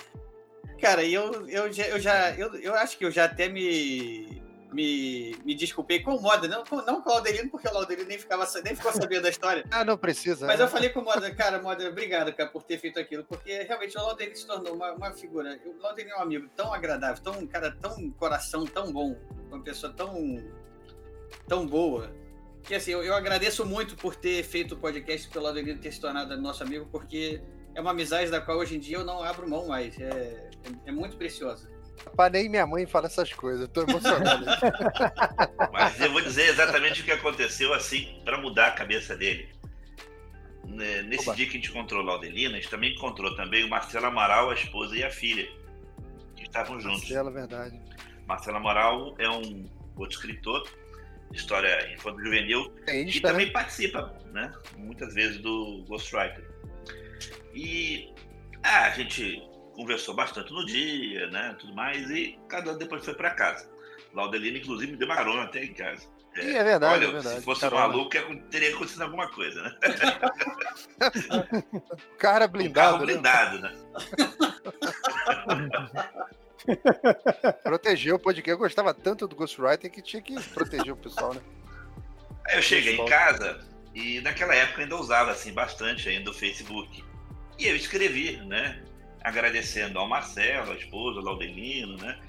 Cara, 0.78 1.02
e 1.02 1.14
eu, 1.14 1.48
eu, 1.48 1.72
já, 1.72 1.84
eu 1.84 1.98
já, 1.98 2.30
eu, 2.32 2.54
eu 2.56 2.74
acho 2.74 2.98
que 2.98 3.06
eu 3.06 3.10
já 3.10 3.24
até 3.24 3.48
me, 3.48 4.43
me, 4.74 5.36
me 5.44 5.54
desculpei 5.54 6.00
com 6.00 6.16
o 6.16 6.20
Moda, 6.20 6.48
não, 6.48 6.64
com- 6.64 6.82
não 6.82 7.00
com 7.00 7.08
o 7.08 7.12
Laudelino, 7.12 7.48
porque 7.48 7.68
o 7.68 7.72
Laudelino 7.72 8.08
nem, 8.08 8.18
ficava, 8.18 8.46
nem 8.64 8.74
ficou 8.74 8.92
sabendo 8.92 9.22
da 9.22 9.30
história. 9.30 9.64
Ah, 9.70 9.84
não 9.84 9.96
precisa. 9.96 10.46
Mas 10.46 10.58
né? 10.58 10.64
eu 10.64 10.68
falei 10.68 10.88
com 10.90 11.00
o 11.00 11.04
Moda, 11.04 11.32
cara, 11.34 11.60
Moda, 11.62 11.88
obrigado, 11.88 12.32
cara, 12.32 12.48
por 12.50 12.62
ter 12.62 12.78
feito 12.78 12.98
aquilo, 12.98 13.24
porque 13.24 13.62
realmente 13.62 13.96
o 13.96 14.02
Laudelino 14.02 14.36
se 14.36 14.46
tornou 14.46 14.74
uma, 14.74 14.92
uma 14.92 15.12
figura. 15.12 15.58
O 15.64 15.80
Laudelino 15.80 16.14
é 16.14 16.18
um 16.18 16.22
amigo 16.22 16.48
tão 16.54 16.72
agradável, 16.72 17.22
tão, 17.22 17.38
um 17.38 17.46
cara, 17.46 17.70
tão 17.80 18.10
coração, 18.10 18.64
tão 18.64 18.92
bom, 18.92 19.16
uma 19.50 19.62
pessoa 19.62 19.92
tão, 19.92 20.42
tão 21.48 21.66
boa. 21.66 22.12
Que 22.62 22.74
assim, 22.74 22.92
eu, 22.92 23.02
eu 23.02 23.14
agradeço 23.14 23.64
muito 23.64 23.96
por 23.96 24.16
ter 24.16 24.42
feito 24.42 24.74
o 24.74 24.78
podcast 24.78 25.28
pelo 25.28 25.44
Laudelino 25.44 25.80
ter 25.80 25.92
se 25.92 26.00
tornado 26.00 26.36
nosso 26.40 26.62
amigo, 26.62 26.86
porque 26.90 27.40
é 27.74 27.80
uma 27.80 27.90
amizade 27.90 28.30
da 28.30 28.40
qual 28.40 28.58
hoje 28.58 28.76
em 28.76 28.80
dia 28.80 28.98
eu 28.98 29.04
não 29.04 29.22
abro 29.22 29.48
mão 29.48 29.66
mais. 29.66 29.98
É, 29.98 30.08
é, 30.08 30.50
é 30.86 30.92
muito 30.92 31.16
preciosa. 31.16 31.73
Rapaz, 32.04 32.32
nem 32.32 32.48
minha 32.48 32.66
mãe 32.66 32.86
fala 32.86 33.06
essas 33.06 33.32
coisas. 33.32 33.62
Eu 33.62 33.68
tô 33.68 33.82
emocionado. 33.82 34.44
Mas 35.72 36.00
eu 36.00 36.12
vou 36.12 36.20
dizer 36.20 36.48
exatamente 36.48 37.00
o 37.00 37.04
que 37.04 37.12
aconteceu 37.12 37.72
assim 37.72 38.20
para 38.24 38.38
mudar 38.38 38.68
a 38.68 38.72
cabeça 38.72 39.16
dele. 39.16 39.48
Né, 40.66 41.02
Nesse 41.02 41.28
Oba. 41.28 41.36
dia 41.36 41.46
que 41.46 41.52
a 41.52 41.54
gente 41.54 41.70
encontrou 41.70 42.02
o 42.02 42.04
Laudelino, 42.04 42.54
a 42.54 42.56
gente 42.56 42.70
também 42.70 42.94
encontrou 42.94 43.34
também 43.36 43.64
o 43.64 43.68
Marcelo 43.68 44.06
Amaral, 44.06 44.50
a 44.50 44.54
esposa 44.54 44.96
e 44.96 45.04
a 45.04 45.10
filha, 45.10 45.48
que 46.36 46.44
estavam 46.44 46.80
juntos. 46.80 47.00
Marcelo, 47.00 47.30
verdade. 47.30 47.80
Marcelo 48.26 48.56
Amaral 48.56 49.14
é 49.18 49.28
um 49.28 49.68
outro 49.96 50.16
escritor, 50.16 50.68
história 51.32 51.76
que 51.86 52.96
Insta, 53.02 53.28
né? 53.28 53.32
também 53.32 53.52
participa, 53.52 54.14
né? 54.32 54.52
Muitas 54.76 55.14
vezes 55.14 55.38
do 55.38 55.84
Ghostwriter. 55.88 56.44
E 57.54 58.12
ah, 58.62 58.86
a 58.86 58.90
gente 58.90 59.42
conversou 59.74 60.14
bastante 60.14 60.52
no 60.52 60.64
dia, 60.64 61.26
né? 61.28 61.56
Tudo 61.58 61.74
mais, 61.74 62.08
e 62.10 62.38
cada 62.48 62.72
um 62.72 62.78
depois 62.78 63.04
foi 63.04 63.14
para 63.14 63.30
casa. 63.30 63.68
Laudelino, 64.12 64.56
inclusive, 64.58 64.92
me 64.92 64.98
deu 64.98 65.06
uma 65.08 65.16
carona 65.16 65.42
até 65.44 65.64
em 65.64 65.74
casa. 65.74 66.06
Ih, 66.36 66.56
é 66.56 66.64
verdade, 66.64 66.94
Olha, 66.94 67.04
é 67.06 67.12
verdade. 67.12 67.38
se 67.38 67.44
fosse 67.44 67.60
Carona. 67.60 67.86
maluco, 67.88 68.16
ia- 68.16 68.42
teria 68.50 68.74
acontecido 68.74 69.02
alguma 69.02 69.28
coisa, 69.28 69.62
né? 69.62 69.76
Cara 72.18 72.46
Um 72.46 72.48
blindado, 72.48 72.92
carro 72.92 73.06
né? 73.06 73.12
blindado, 73.12 73.58
né? 73.60 73.72
Proteger 77.62 78.14
o 78.14 78.18
podcast. 78.18 78.50
Eu 78.50 78.58
gostava 78.58 78.92
tanto 78.94 79.26
do 79.28 79.36
Ghostwriter 79.36 79.90
que 79.90 80.02
tinha 80.02 80.22
que 80.22 80.40
proteger 80.50 80.92
o 80.92 80.96
pessoal, 80.96 81.34
né? 81.34 81.40
Aí 82.46 82.56
eu 82.58 82.62
cheguei 82.62 82.96
em 82.96 83.06
casa 83.06 83.60
e 83.94 84.20
naquela 84.20 84.54
época 84.54 84.82
ainda 84.82 84.96
usava 84.96 85.30
assim 85.30 85.52
bastante 85.52 86.08
ainda 86.08 86.30
o 86.30 86.34
Facebook. 86.34 87.04
E 87.58 87.66
eu 87.66 87.76
escrevi, 87.76 88.36
né? 88.38 88.82
Agradecendo 89.24 89.98
ao 89.98 90.08
Marcelo, 90.08 90.72
a 90.72 90.76
esposa, 90.76 91.18
ao 91.18 91.24
Laudelino, 91.24 91.96
né? 91.96 92.20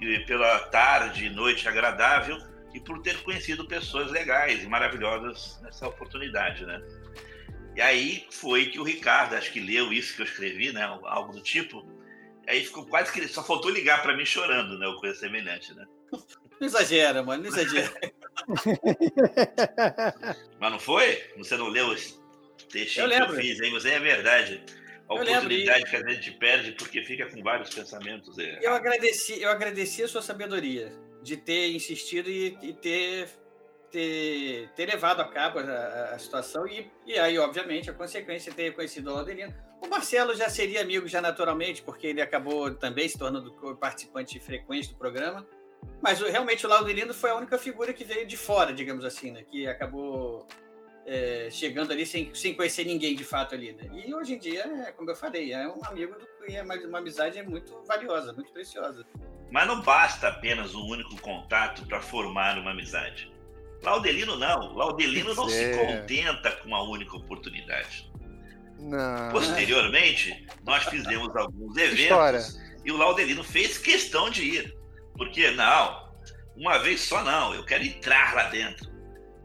E 0.00 0.18
pela 0.20 0.58
tarde 0.58 1.26
e 1.26 1.30
noite 1.30 1.68
agradável 1.68 2.36
e 2.74 2.80
por 2.80 3.00
ter 3.00 3.22
conhecido 3.22 3.66
pessoas 3.66 4.10
legais 4.10 4.62
e 4.62 4.66
maravilhosas 4.66 5.60
nessa 5.62 5.86
oportunidade, 5.86 6.66
né? 6.66 6.82
E 7.76 7.80
aí 7.80 8.26
foi 8.30 8.66
que 8.66 8.78
o 8.78 8.82
Ricardo, 8.82 9.34
acho 9.34 9.52
que 9.52 9.60
leu 9.60 9.92
isso 9.92 10.14
que 10.14 10.22
eu 10.22 10.26
escrevi, 10.26 10.72
né? 10.72 10.82
Algo 11.04 11.32
do 11.32 11.40
tipo. 11.40 11.86
Aí 12.46 12.64
ficou 12.64 12.84
quase 12.86 13.12
que 13.12 13.26
só 13.28 13.42
faltou 13.42 13.70
ligar 13.70 14.02
para 14.02 14.16
mim 14.16 14.26
chorando, 14.26 14.78
né? 14.78 14.86
Ou 14.86 14.96
coisa 14.96 15.18
semelhante, 15.18 15.72
né? 15.74 15.86
Não 16.60 16.66
exagera, 16.66 17.22
mano, 17.22 17.44
não 17.44 17.50
exagera. 17.50 17.92
Mas 20.60 20.72
não 20.72 20.78
foi? 20.78 21.22
Você 21.38 21.56
não 21.56 21.68
leu 21.68 21.92
esse 21.92 22.20
textinho 22.70 23.10
Eu 23.10 23.26
que 23.26 23.32
eu 23.32 23.36
fiz 23.36 23.60
aí? 23.60 23.70
Mas 23.70 23.84
é 23.84 23.98
verdade. 23.98 24.62
A 25.18 25.22
oportunidade 25.22 25.84
que 25.84 25.96
a 25.96 26.08
gente 26.08 26.30
perde 26.32 26.72
porque 26.72 27.02
fica 27.02 27.28
com 27.28 27.42
vários 27.42 27.74
pensamentos. 27.74 28.38
É. 28.38 28.58
Eu 28.62 28.72
agradeci, 28.72 29.40
eu 29.40 29.50
agradeci 29.50 30.02
a 30.02 30.08
sua 30.08 30.22
sabedoria 30.22 30.92
de 31.22 31.36
ter 31.36 31.72
insistido 31.72 32.28
e, 32.28 32.58
e 32.62 32.72
ter, 32.72 33.28
ter, 33.90 34.68
ter 34.74 34.86
levado 34.86 35.20
a 35.20 35.28
cabo 35.28 35.60
a, 35.60 36.14
a 36.14 36.18
situação 36.18 36.66
e, 36.66 36.90
e 37.06 37.18
aí, 37.18 37.38
obviamente, 37.38 37.90
a 37.90 37.92
consequência 37.92 38.50
é 38.50 38.54
ter 38.54 38.62
reconhecido 38.64 39.08
o 39.08 39.14
Laudelino. 39.14 39.54
O 39.80 39.88
Marcelo 39.88 40.34
já 40.34 40.48
seria 40.48 40.80
amigo 40.80 41.08
já 41.08 41.20
naturalmente, 41.20 41.82
porque 41.82 42.06
ele 42.06 42.22
acabou 42.22 42.72
também 42.74 43.08
se 43.08 43.18
tornando 43.18 43.52
participante 43.76 44.38
frequente 44.38 44.90
do 44.90 44.94
programa. 44.94 45.46
Mas 46.00 46.20
realmente 46.20 46.64
o 46.64 46.68
Laudelino 46.68 47.12
foi 47.12 47.30
a 47.30 47.34
única 47.34 47.58
figura 47.58 47.92
que 47.92 48.04
veio 48.04 48.26
de 48.26 48.36
fora, 48.36 48.72
digamos 48.72 49.04
assim, 49.04 49.32
né? 49.32 49.42
Que 49.42 49.66
acabou 49.66 50.46
é, 51.06 51.48
chegando 51.50 51.92
ali 51.92 52.06
sem, 52.06 52.34
sem 52.34 52.54
conhecer 52.54 52.84
ninguém 52.84 53.14
de 53.14 53.24
fato 53.24 53.54
ali, 53.54 53.72
né? 53.72 53.88
E 54.06 54.14
hoje 54.14 54.34
em 54.34 54.38
dia, 54.38 54.62
é, 54.86 54.92
como 54.92 55.10
eu 55.10 55.16
falei, 55.16 55.52
é 55.52 55.66
um 55.68 55.84
amigo 55.84 56.14
do, 56.14 56.26
e 56.48 56.54
é 56.56 56.62
uma, 56.62 56.74
uma 56.74 56.98
amizade 56.98 57.42
muito 57.42 57.82
valiosa, 57.86 58.32
muito 58.32 58.52
preciosa. 58.52 59.04
Mas 59.50 59.66
não 59.66 59.82
basta 59.82 60.28
apenas 60.28 60.74
um 60.74 60.84
único 60.86 61.20
contato 61.20 61.86
para 61.86 62.00
formar 62.00 62.58
uma 62.58 62.70
amizade. 62.70 63.30
Laudelino 63.82 64.36
não. 64.38 64.74
Laudelino 64.74 65.34
não 65.34 65.48
se 65.48 65.62
É. 65.64 65.76
contenta 65.76 66.52
com 66.52 66.68
uma 66.68 66.82
única 66.82 67.16
oportunidade. 67.16 68.10
Não. 68.78 69.30
Posteriormente, 69.30 70.46
nós 70.64 70.84
fizemos 70.84 71.34
alguns 71.36 71.76
eventos 71.76 72.00
História. 72.00 72.40
e 72.84 72.90
o 72.90 72.96
Laudelino 72.96 73.44
fez 73.44 73.78
questão 73.78 74.30
de 74.30 74.42
ir. 74.42 74.76
Porque, 75.16 75.50
não, 75.50 76.08
uma 76.56 76.78
vez 76.78 77.00
só 77.02 77.22
não, 77.22 77.54
eu 77.54 77.64
quero 77.64 77.84
entrar 77.84 78.34
lá 78.34 78.44
dentro. 78.44 78.90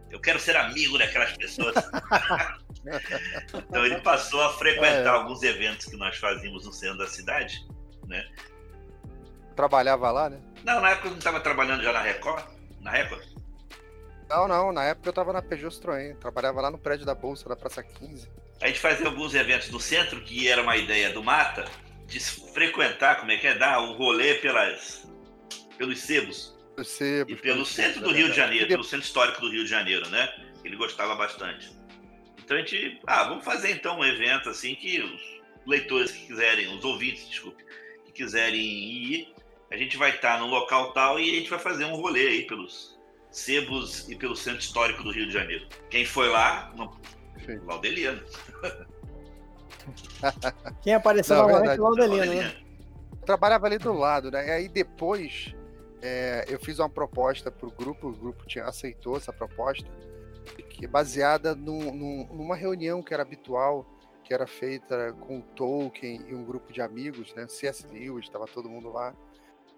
Eu 0.09 0.19
quero 0.19 0.39
ser 0.39 0.55
amigo 0.55 0.97
daquelas 0.97 1.35
pessoas. 1.35 1.75
então 3.55 3.85
ele 3.85 3.99
passou 4.01 4.41
a 4.41 4.53
frequentar 4.53 5.05
É. 5.05 5.07
alguns 5.09 5.43
eventos 5.43 5.85
que 5.87 5.97
nós 5.97 6.17
fazíamos 6.17 6.65
no 6.65 6.71
centro 6.71 6.97
da 6.97 7.07
cidade. 7.07 7.65
Trabalhava 9.55 10.11
lá, 10.11 10.29
né? 10.29 10.39
Não, 10.63 10.79
na 10.81 10.91
época 10.91 11.07
eu 11.07 11.11
não 11.11 11.17
estava 11.17 11.39
trabalhando 11.39 11.81
já 11.83 11.91
na 11.91 12.01
Record. 12.01 12.43
Na 12.79 12.91
Record? 12.91 13.23
Não, 14.29 14.47
não. 14.47 14.71
Na 14.71 14.83
época 14.85 15.09
eu 15.09 15.13
tava 15.13 15.33
na 15.33 15.41
Peugeot 15.41 15.71
Citroën. 15.75 16.15
Trabalhava 16.19 16.61
lá 16.61 16.69
no 16.71 16.77
prédio 16.77 17.05
da 17.05 17.15
Bolsa 17.15 17.49
da 17.49 17.55
Praça 17.55 17.81
15. 17.83 18.29
a 18.61 18.67
gente 18.67 18.79
fazia 18.79 19.05
alguns 19.07 19.33
eventos 19.33 19.69
no 19.69 19.79
centro, 19.79 20.21
que 20.21 20.47
era 20.47 20.61
uma 20.61 20.77
ideia 20.77 21.11
do 21.11 21.23
Mata, 21.23 21.65
de 22.05 22.19
frequentar, 22.19 23.19
como 23.19 23.31
é 23.31 23.37
que 23.37 23.47
é, 23.47 23.55
dar 23.55 23.79
um 23.81 23.93
rolê 23.97 24.35
pelas, 24.35 25.07
pelos 25.77 25.99
sebos. 26.01 26.56
E 27.31 27.35
pelo 27.35 27.65
centro 27.65 28.01
do 28.01 28.11
Rio 28.11 28.29
de 28.29 28.35
Janeiro, 28.35 28.67
pelo 28.67 28.83
centro 28.83 29.05
histórico 29.05 29.41
do 29.41 29.49
Rio 29.49 29.63
de 29.63 29.69
Janeiro, 29.69 30.07
né? 30.09 30.31
Ele 30.63 30.75
gostava 30.75 31.15
bastante. 31.15 31.71
Então 32.37 32.55
a 32.55 32.59
gente, 32.59 33.01
ah, 33.07 33.23
vamos 33.23 33.43
fazer 33.43 33.71
então 33.71 33.99
um 33.99 34.05
evento 34.05 34.49
assim 34.49 34.75
que 34.75 35.01
os 35.01 35.21
leitores 35.65 36.11
que 36.11 36.27
quiserem, 36.27 36.67
os 36.77 36.83
ouvintes, 36.85 37.27
desculpe, 37.27 37.63
que 38.05 38.11
quiserem 38.11 38.61
ir, 38.61 39.33
a 39.71 39.75
gente 39.75 39.97
vai 39.97 40.11
estar 40.11 40.39
no 40.39 40.45
local 40.45 40.93
tal 40.93 41.19
e 41.19 41.29
a 41.29 41.33
gente 41.33 41.49
vai 41.49 41.59
fazer 41.59 41.85
um 41.85 41.95
rolê 41.95 42.27
aí 42.27 42.47
pelos 42.47 42.97
sebos 43.31 44.07
e 44.07 44.15
pelo 44.15 44.35
centro 44.35 44.59
histórico 44.59 45.03
do 45.03 45.11
Rio 45.11 45.27
de 45.27 45.33
Janeiro. 45.33 45.67
Quem 45.89 46.05
foi 46.05 46.29
lá, 46.29 46.71
não, 46.77 46.95
Laudeliano. 47.65 48.21
Quem 50.81 50.93
apareceu 50.93 51.45
lá 51.47 51.73
é 51.73 51.77
Laudeliano, 51.77 52.33
né? 52.33 52.55
Trabalhava 53.25 53.65
ali 53.65 53.77
do 53.77 53.93
lado, 53.93 54.31
né? 54.31 54.47
E 54.47 54.51
aí 54.51 54.69
depois 54.69 55.53
é, 56.01 56.45
eu 56.47 56.59
fiz 56.59 56.79
uma 56.79 56.89
proposta 56.89 57.51
para 57.51 57.67
o 57.67 57.71
grupo, 57.71 58.07
o 58.07 58.15
grupo 58.15 58.45
tinha, 58.45 58.65
aceitou 58.65 59.17
essa 59.17 59.33
proposta, 59.33 59.89
que 60.69 60.87
baseada 60.87 61.55
num, 61.55 61.93
num, 61.93 62.27
numa 62.33 62.55
reunião 62.55 63.01
que 63.01 63.13
era 63.13 63.23
habitual, 63.23 63.85
que 64.23 64.33
era 64.33 64.45
feita 64.45 65.13
com 65.21 65.39
o 65.39 65.41
Tolkien 65.41 66.25
e 66.27 66.35
um 66.35 66.43
grupo 66.43 66.71
de 66.73 66.81
amigos, 66.81 67.33
né? 67.33 67.47
C.S. 67.47 67.87
Lewis, 67.87 68.25
estava 68.25 68.45
todo 68.45 68.69
mundo 68.69 68.89
lá. 68.89 69.15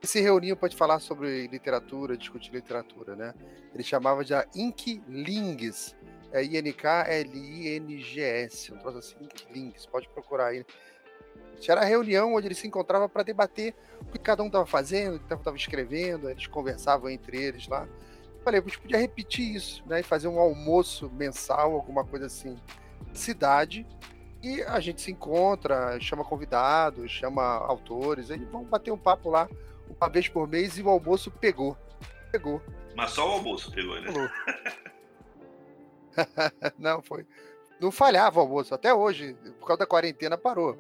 E 0.02 0.08
se 0.08 0.20
reuniam 0.22 0.58
para 0.58 0.72
falar 0.72 1.00
sobre 1.00 1.48
literatura, 1.48 2.18
discutir 2.18 2.52
literatura, 2.52 3.16
né? 3.16 3.34
Ele 3.74 3.84
chamava 3.84 4.26
de 4.26 4.34
Inklings, 4.56 5.96
é 6.32 6.44
I-N-K-L-I-N-G-S, 6.44 6.84
um 8.74 8.78
troço 8.78 8.98
assim, 8.98 9.16
Inklings, 9.22 9.86
pode 9.86 10.08
procurar 10.10 10.48
aí. 10.48 10.66
Era 11.68 11.82
a 11.82 11.86
reunião 11.86 12.36
onde 12.36 12.48
eles 12.48 12.58
se 12.58 12.68
encontravam 12.68 13.10
para 13.10 13.24
debater 13.24 13.74
o 14.02 14.06
que 14.06 14.20
cada 14.20 14.44
um 14.44 14.48
estava 14.48 14.66
fazendo, 14.66 15.16
o 15.16 15.20
que 15.20 15.34
estava 15.34 15.58
escrevendo, 15.58 16.30
eles 16.30 16.48
conversavam 16.48 17.10
entre 17.10 17.42
eles 17.42 17.68
lá. 17.68 17.88
Falei, 18.44 18.60
a 18.60 18.64
gente 18.64 18.80
podia 18.80 18.98
repetir 18.98 19.56
isso, 19.56 19.84
né? 19.86 20.00
E 20.00 20.04
fazer 20.04 20.28
um 20.28 20.40
almoço 20.40 21.10
mensal, 21.10 21.74
alguma 21.74 22.06
coisa 22.06 22.28
assim, 22.28 22.56
cidade, 23.14 23.86
e 24.42 24.62
a 24.64 24.80
gente 24.80 25.02
se 25.02 25.12
encontra, 25.12 26.00
chama 26.00 26.24
convidados, 26.24 27.12
chama 27.12 27.44
autores, 27.44 28.32
aí 28.32 28.40
vamos 28.46 28.70
bater 28.70 28.92
um 28.92 28.98
papo 28.98 29.30
lá 29.30 29.50
uma 30.00 30.10
vez 30.10 30.30
por 30.30 30.48
mês 30.48 30.78
e 30.78 30.82
o 30.82 30.90
almoço 30.90 31.30
pegou. 31.32 31.78
Pegou. 32.32 32.62
Mas 32.96 33.12
só 33.12 33.28
o 33.28 33.34
almoço 33.34 33.72
pegou, 33.72 34.00
né? 34.02 34.12
Não, 36.78 37.02
foi. 37.02 37.26
Não 37.80 37.92
falhava 37.92 38.40
o 38.40 38.44
almoço. 38.44 38.74
Até 38.74 38.94
hoje, 38.94 39.36
por 39.60 39.68
causa 39.68 39.80
da 39.80 39.86
quarentena, 39.86 40.38
parou. 40.38 40.78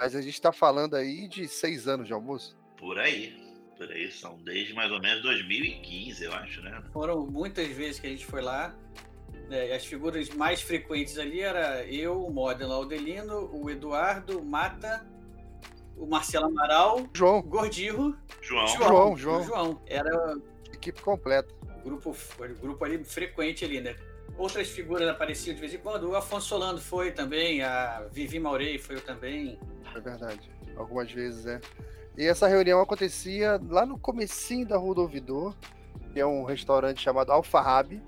Mas 0.00 0.16
a 0.16 0.22
gente 0.22 0.32
está 0.32 0.50
falando 0.50 0.96
aí 0.96 1.28
de 1.28 1.46
seis 1.46 1.86
anos 1.86 2.06
de 2.06 2.14
almoço. 2.14 2.56
Por 2.78 2.98
aí. 2.98 3.36
Por 3.76 3.86
aí. 3.92 4.10
São 4.10 4.38
desde 4.42 4.72
mais 4.72 4.90
ou 4.90 4.98
menos 4.98 5.22
2015, 5.22 6.24
eu 6.24 6.32
acho, 6.32 6.62
né? 6.62 6.82
Foram 6.90 7.26
muitas 7.26 7.68
vezes 7.68 8.00
que 8.00 8.06
a 8.06 8.10
gente 8.10 8.24
foi 8.24 8.40
lá. 8.40 8.74
É, 9.50 9.74
as 9.74 9.84
figuras 9.84 10.30
mais 10.30 10.62
frequentes 10.62 11.18
ali 11.18 11.40
era 11.40 11.84
eu, 11.84 12.24
o 12.24 12.32
Modena 12.32 12.72
Aldelino, 12.72 13.50
o 13.52 13.68
Eduardo, 13.68 14.38
o 14.38 14.44
Mata, 14.44 15.06
o 15.98 16.06
Marcelo 16.06 16.46
Amaral, 16.46 17.06
João, 17.12 17.42
Gordirro, 17.42 18.16
João, 18.40 18.66
João, 18.68 19.16
João. 19.18 19.42
João. 19.42 19.82
Era 19.86 20.38
equipe 20.72 21.02
completa. 21.02 21.54
Grupo, 21.84 22.16
grupo 22.58 22.84
ali 22.86 23.04
frequente 23.04 23.66
ali, 23.66 23.82
né? 23.82 23.96
Outras 24.40 24.70
figuras 24.70 25.06
apareciam 25.06 25.54
de 25.54 25.60
vez 25.60 25.74
em 25.74 25.76
quando. 25.76 26.08
O 26.08 26.16
Afonso 26.16 26.48
Solano 26.48 26.78
foi 26.80 27.12
também, 27.12 27.62
a 27.62 28.06
Vivi 28.10 28.40
Maurei 28.40 28.78
foi 28.78 28.98
também. 28.98 29.60
É 29.94 30.00
verdade. 30.00 30.50
Algumas 30.76 31.12
vezes, 31.12 31.44
é. 31.44 31.60
E 32.16 32.24
essa 32.24 32.48
reunião 32.48 32.80
acontecia 32.80 33.60
lá 33.68 33.84
no 33.84 33.98
comecinho 33.98 34.66
da 34.66 34.78
Rua 34.78 34.94
do 34.94 35.02
Ouvidor, 35.02 35.54
que 36.10 36.18
é 36.18 36.24
um 36.24 36.44
restaurante 36.44 37.02
chamado 37.02 37.30
Alfarrabe. 37.30 38.02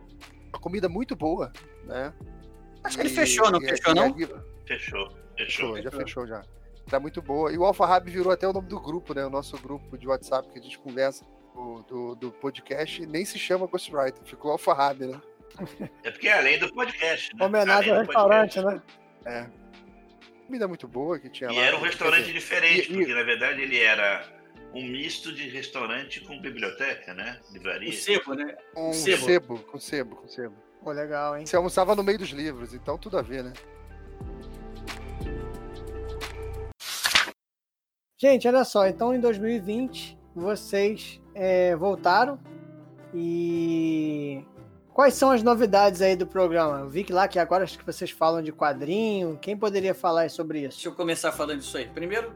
Uma 0.48 0.58
comida 0.58 0.88
muito 0.88 1.14
boa, 1.14 1.52
né? 1.84 2.14
Acho 2.82 2.96
que 2.96 3.02
ele 3.02 3.10
fechou, 3.10 3.50
não 3.50 3.60
fechou, 3.60 3.94
não? 3.94 4.16
Fechou, 4.64 5.12
fechou. 5.36 5.82
Já 5.82 5.90
fechou, 5.90 6.26
já. 6.26 6.42
Tá 6.88 6.98
muito 6.98 7.20
boa. 7.20 7.52
E 7.52 7.58
o 7.58 7.64
Alfarrabe 7.66 8.10
virou 8.10 8.32
até 8.32 8.48
o 8.48 8.54
nome 8.54 8.68
do 8.68 8.80
grupo, 8.80 9.12
né? 9.12 9.26
O 9.26 9.30
nosso 9.30 9.58
grupo 9.58 9.98
de 9.98 10.08
WhatsApp 10.08 10.48
que 10.48 10.58
a 10.58 10.62
gente 10.62 10.78
conversa 10.78 11.26
do, 11.54 11.82
do, 11.82 12.14
do 12.14 12.32
podcast. 12.32 13.04
Nem 13.04 13.22
se 13.26 13.38
chama 13.38 13.66
Ghostwriter, 13.66 14.24
ficou 14.24 14.50
Alfarrabe, 14.50 15.08
né? 15.08 15.20
É 16.02 16.10
porque 16.10 16.28
é 16.28 16.38
além 16.38 16.58
do 16.58 16.72
podcast. 16.72 17.34
Né? 17.34 17.44
Homenagem 17.44 17.92
ao 17.92 17.98
restaurante, 18.00 18.60
né? 18.60 18.82
É. 19.24 19.46
Comida 20.46 20.68
muito 20.68 20.88
boa 20.88 21.18
que 21.18 21.28
tinha 21.28 21.50
e 21.50 21.56
lá. 21.56 21.62
era 21.62 21.76
um 21.76 21.80
restaurante 21.80 22.26
dizer, 22.26 22.34
diferente, 22.34 22.92
e, 22.92 22.96
porque 22.96 23.12
e... 23.12 23.14
na 23.14 23.22
verdade 23.22 23.62
ele 23.62 23.78
era 23.78 24.24
um 24.74 24.82
misto 24.82 25.32
de 25.32 25.48
restaurante 25.48 26.20
com 26.20 26.40
biblioteca, 26.40 27.14
né? 27.14 27.40
Livraria. 27.50 27.90
Com 27.90 27.96
sebo, 27.96 28.34
né? 28.34 28.56
Com 28.74 28.92
sebo. 28.92 29.24
sebo, 29.24 29.58
com 29.58 29.78
sebo, 29.78 30.16
com 30.16 30.28
sebo. 30.28 30.54
Pô, 30.82 30.90
legal, 30.90 31.36
hein? 31.36 31.46
Você 31.46 31.56
almoçava 31.56 31.94
no 31.94 32.02
meio 32.02 32.18
dos 32.18 32.30
livros, 32.30 32.74
então 32.74 32.98
tudo 32.98 33.18
a 33.18 33.22
ver, 33.22 33.44
né? 33.44 33.52
Gente, 38.20 38.46
olha 38.46 38.64
só, 38.64 38.86
então 38.86 39.14
em 39.14 39.20
2020 39.20 40.16
vocês 40.34 41.20
é, 41.34 41.74
voltaram 41.76 42.38
e 43.14 44.44
Quais 44.94 45.14
são 45.14 45.30
as 45.30 45.42
novidades 45.42 46.02
aí 46.02 46.14
do 46.14 46.26
programa? 46.26 46.80
Eu 46.80 46.88
vi 46.88 47.02
que 47.02 47.12
lá 47.12 47.26
que 47.26 47.38
agora 47.38 47.64
acho 47.64 47.78
que 47.78 47.84
vocês 47.84 48.10
falam 48.10 48.42
de 48.42 48.52
quadrinho. 48.52 49.38
Quem 49.40 49.56
poderia 49.56 49.94
falar 49.94 50.28
sobre 50.28 50.60
isso? 50.60 50.76
Deixa 50.76 50.88
eu 50.88 50.94
começar 50.94 51.32
falando 51.32 51.60
disso 51.60 51.78
aí. 51.78 51.88
Primeiro, 51.88 52.32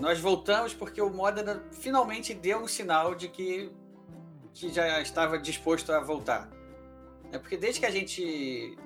nós 0.00 0.18
voltamos 0.18 0.74
porque 0.74 1.00
o 1.00 1.08
Modena 1.08 1.62
finalmente 1.70 2.34
deu 2.34 2.58
um 2.58 2.66
sinal 2.66 3.14
de 3.14 3.28
que, 3.28 3.70
que 4.52 4.72
já 4.72 5.00
estava 5.00 5.38
disposto 5.38 5.92
a 5.92 6.00
voltar. 6.00 6.50
É 7.30 7.38
porque 7.38 7.56
desde 7.56 7.78
que 7.78 7.86
a 7.86 7.90
gente 7.90 8.76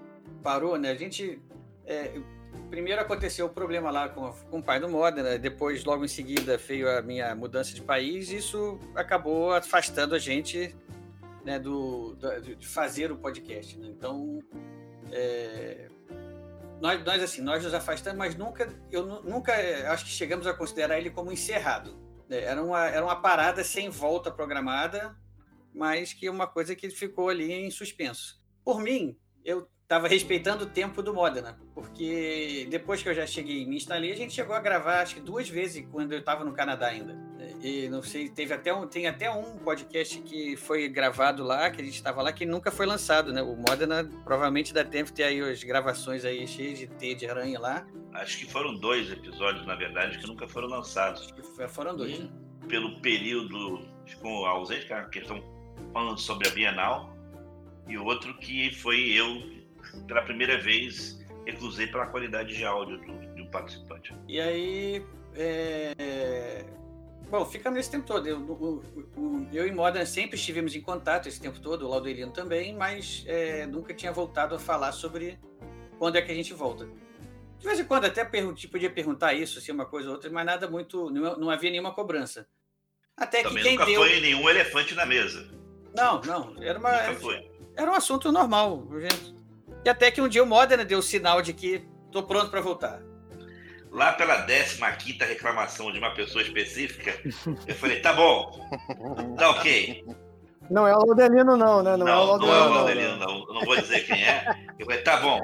parou, 0.42 0.76
né? 0.76 0.90
A 0.90 0.94
gente 0.94 1.40
é, 1.86 2.20
primeiro 2.68 3.00
aconteceu 3.00 3.46
o 3.46 3.48
problema 3.48 3.90
lá 3.90 4.10
com, 4.10 4.30
com 4.50 4.58
o 4.58 4.62
pai 4.62 4.78
do 4.80 4.88
Modena, 4.88 5.38
depois 5.38 5.82
logo 5.82 6.04
em 6.04 6.08
seguida 6.08 6.58
veio 6.58 6.90
a 6.90 7.00
minha 7.00 7.34
mudança 7.34 7.72
de 7.72 7.80
país. 7.80 8.30
E 8.30 8.36
isso 8.36 8.78
acabou 8.94 9.54
afastando 9.54 10.14
a 10.14 10.18
gente 10.18 10.76
né, 11.44 11.58
do, 11.58 12.14
do, 12.14 12.56
de 12.56 12.66
fazer 12.66 13.10
o 13.12 13.16
podcast. 13.16 13.78
Né? 13.78 13.88
Então, 13.88 14.40
é, 15.12 15.88
nós, 16.80 17.04
nós, 17.04 17.22
assim, 17.22 17.42
nós 17.42 17.64
nos 17.64 17.74
afastamos, 17.74 18.18
mas 18.18 18.36
nunca, 18.36 18.68
eu 18.90 19.22
nunca 19.22 19.52
acho 19.92 20.04
que 20.04 20.10
chegamos 20.10 20.46
a 20.46 20.54
considerar 20.54 20.98
ele 20.98 21.10
como 21.10 21.32
encerrado. 21.32 21.98
Né? 22.28 22.42
Era, 22.42 22.62
uma, 22.62 22.86
era 22.86 23.04
uma 23.04 23.16
parada 23.16 23.64
sem 23.64 23.88
volta 23.88 24.30
programada, 24.30 25.16
mas 25.74 26.12
que 26.12 26.26
é 26.26 26.30
uma 26.30 26.46
coisa 26.46 26.74
que 26.74 26.88
ficou 26.90 27.28
ali 27.28 27.52
em 27.52 27.70
suspenso. 27.70 28.40
Por 28.64 28.80
mim, 28.80 29.16
eu 29.44 29.68
estava 29.82 30.06
respeitando 30.06 30.64
o 30.64 30.68
tempo 30.68 31.02
do 31.02 31.14
Modena, 31.14 31.58
porque 31.74 32.66
depois 32.70 33.02
que 33.02 33.08
eu 33.08 33.14
já 33.14 33.26
cheguei 33.26 33.62
e 33.62 33.66
me 33.66 33.76
instalei, 33.76 34.12
a 34.12 34.16
gente 34.16 34.34
chegou 34.34 34.54
a 34.54 34.60
gravar 34.60 35.00
acho 35.00 35.14
que 35.14 35.20
duas 35.20 35.48
vezes 35.48 35.86
quando 35.90 36.12
eu 36.12 36.18
estava 36.18 36.44
no 36.44 36.52
Canadá 36.52 36.88
ainda. 36.88 37.16
E 37.62 37.88
não 37.88 38.02
sei, 38.02 38.28
teve 38.28 38.52
até 38.52 38.72
um, 38.72 38.86
tem 38.86 39.06
até 39.06 39.30
um 39.30 39.58
podcast 39.58 40.20
que 40.22 40.56
foi 40.56 40.88
gravado 40.88 41.44
lá, 41.44 41.70
que 41.70 41.80
a 41.80 41.84
gente 41.84 41.94
estava 41.94 42.22
lá, 42.22 42.32
que 42.32 42.44
nunca 42.44 42.70
foi 42.70 42.86
lançado, 42.86 43.32
né? 43.32 43.42
O 43.42 43.56
Modena 43.56 44.08
provavelmente 44.24 44.74
dá 44.74 44.84
tempo 44.84 45.10
de 45.10 45.16
ter 45.16 45.24
aí 45.24 45.40
as 45.40 45.62
gravações 45.62 46.24
aí 46.24 46.46
cheias 46.46 46.78
de 46.78 46.86
T 46.86 47.14
de 47.14 47.28
aranha 47.28 47.58
lá. 47.58 47.86
Acho 48.14 48.38
que 48.38 48.46
foram 48.46 48.74
dois 48.74 49.10
episódios, 49.10 49.66
na 49.66 49.74
verdade, 49.74 50.18
que 50.18 50.26
nunca 50.26 50.48
foram 50.48 50.68
lançados. 50.68 51.22
Acho 51.22 51.34
que 51.34 51.68
foram 51.68 51.96
dois, 51.96 52.18
um, 52.18 52.24
né? 52.24 52.30
Pelo 52.68 53.00
período, 53.00 53.86
ficou 54.06 54.46
ausente, 54.46 54.86
que 54.86 54.92
a 54.92 55.04
questão 55.04 55.42
falando 55.92 56.18
sobre 56.18 56.48
a 56.48 56.50
Bienal, 56.50 57.16
e 57.86 57.96
outro 57.96 58.36
que 58.38 58.74
foi 58.74 59.12
eu 59.12 59.58
pela 60.06 60.22
primeira 60.22 60.58
vez, 60.58 61.24
recusei 61.46 61.86
pela 61.86 62.06
qualidade 62.06 62.54
de 62.54 62.64
áudio 62.64 62.98
do, 62.98 63.34
do 63.34 63.50
participante. 63.50 64.14
E 64.26 64.40
aí, 64.40 65.02
é... 65.34 66.64
bom, 67.30 67.44
ficamos 67.44 67.76
nesse 67.76 67.90
tempo 67.90 68.06
todo. 68.06 68.26
Eu, 68.26 68.82
eu 69.52 69.66
e 69.66 69.72
Modern 69.72 70.06
sempre 70.06 70.36
estivemos 70.36 70.74
em 70.74 70.80
contato 70.80 71.28
esse 71.28 71.40
tempo 71.40 71.60
todo, 71.60 71.86
o 71.86 71.88
Laudelino 71.88 72.32
também, 72.32 72.74
mas 72.74 73.24
é, 73.26 73.66
nunca 73.66 73.94
tinha 73.94 74.12
voltado 74.12 74.54
a 74.54 74.58
falar 74.58 74.92
sobre 74.92 75.38
quando 75.98 76.16
é 76.16 76.22
que 76.22 76.32
a 76.32 76.34
gente 76.34 76.52
volta. 76.54 76.88
De 77.58 77.66
vez 77.66 77.80
em 77.80 77.84
quando 77.84 78.04
até 78.04 78.24
podia 78.24 78.90
perguntar 78.90 79.34
isso, 79.34 79.58
assim, 79.58 79.72
uma 79.72 79.84
coisa 79.84 80.08
ou 80.08 80.14
outra, 80.14 80.30
mas 80.30 80.46
nada 80.46 80.68
muito. 80.68 81.10
Não, 81.10 81.36
não 81.36 81.50
havia 81.50 81.70
nenhuma 81.70 81.92
cobrança. 81.92 82.46
Até 83.16 83.42
Também 83.42 83.56
que 83.56 83.68
quem 83.68 83.72
nunca 83.72 83.86
deu... 83.86 84.00
foi 84.00 84.20
nenhum 84.20 84.48
elefante 84.48 84.94
na 84.94 85.04
mesa. 85.04 85.50
Não, 85.94 86.20
não. 86.22 86.54
Era 86.62 86.78
uma. 86.78 86.92
Nunca 86.92 87.14
foi. 87.16 87.50
Era 87.76 87.90
um 87.90 87.94
assunto 87.94 88.30
normal. 88.30 88.86
Gente. 89.00 89.34
E 89.84 89.88
até 89.88 90.10
que 90.10 90.20
um 90.20 90.28
dia 90.28 90.42
o 90.42 90.46
Modena 90.46 90.84
deu 90.84 91.00
o 91.00 91.02
sinal 91.02 91.42
de 91.42 91.52
que 91.52 91.84
tô 92.12 92.22
pronto 92.22 92.50
para 92.50 92.60
voltar. 92.60 93.02
Lá 93.90 94.12
pela 94.12 94.42
15 94.42 95.18
reclamação 95.20 95.90
de 95.90 95.98
uma 95.98 96.12
pessoa 96.12 96.42
específica, 96.42 97.14
eu 97.66 97.74
falei, 97.74 98.00
tá 98.00 98.12
bom, 98.12 98.68
tá 99.36 99.50
ok. 99.50 100.04
Não 100.70 100.86
é 100.86 100.94
o 100.94 100.98
Laudelino, 100.98 101.56
não, 101.56 101.82
né? 101.82 101.96
Não, 101.96 102.06
não, 102.06 102.08
é 102.08 102.16
o 102.16 102.24
Laudelino, 102.24 102.46
não, 102.46 102.54
é 102.54 102.66
o 102.66 102.72
Laudelino, 102.72 103.16
não, 103.16 103.38
não. 103.46 103.54
não 103.54 103.64
vou 103.64 103.76
dizer 103.76 104.00
quem 104.00 104.22
é. 104.22 104.44
Eu 104.78 104.86
falei, 104.86 105.02
tá 105.02 105.16
bom. 105.16 105.40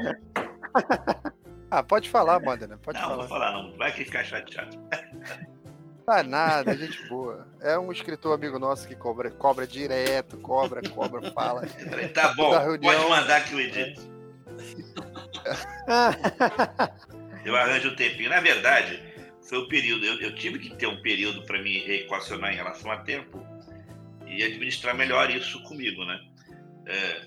Ah, 1.70 1.82
pode 1.82 2.08
falar, 2.08 2.38
Modena. 2.38 2.78
Pode 2.78 3.00
não, 3.00 3.04
falar. 3.04 3.16
Não, 3.16 3.28
vou 3.28 3.38
falar, 3.38 3.52
não. 3.52 3.76
Vai 3.76 3.90
que 3.90 4.04
ficar 4.04 4.22
chateado. 4.22 4.78
Ah, 6.06 6.22
nada, 6.22 6.76
gente 6.76 7.08
boa. 7.08 7.48
É 7.60 7.78
um 7.78 7.90
escritor 7.90 8.34
amigo 8.34 8.58
nosso 8.58 8.86
que 8.86 8.94
cobra, 8.94 9.30
cobra 9.30 9.66
direto, 9.66 10.36
cobra, 10.36 10.82
cobra, 10.90 11.32
fala. 11.32 11.62
Tá 12.12 12.34
bom, 12.34 12.50
pode 12.78 13.08
mandar 13.08 13.42
que 13.44 13.54
eu 13.54 13.60
edito. 13.60 14.02
eu 17.44 17.56
arranjo 17.56 17.90
um 17.90 17.96
tempinho. 17.96 18.30
Na 18.30 18.40
verdade, 18.40 19.02
foi 19.48 19.58
o 19.58 19.68
período. 19.68 20.04
Eu, 20.04 20.20
eu 20.20 20.34
tive 20.34 20.58
que 20.58 20.74
ter 20.76 20.86
um 20.86 21.00
período 21.02 21.42
para 21.42 21.60
me 21.62 21.78
reequacionar 21.80 22.52
em 22.52 22.56
relação 22.56 22.90
a 22.90 22.98
tempo 22.98 23.44
e 24.26 24.42
administrar 24.42 24.94
melhor 24.94 25.30
isso 25.30 25.62
comigo, 25.62 26.04
né? 26.04 26.20
É, 26.86 27.22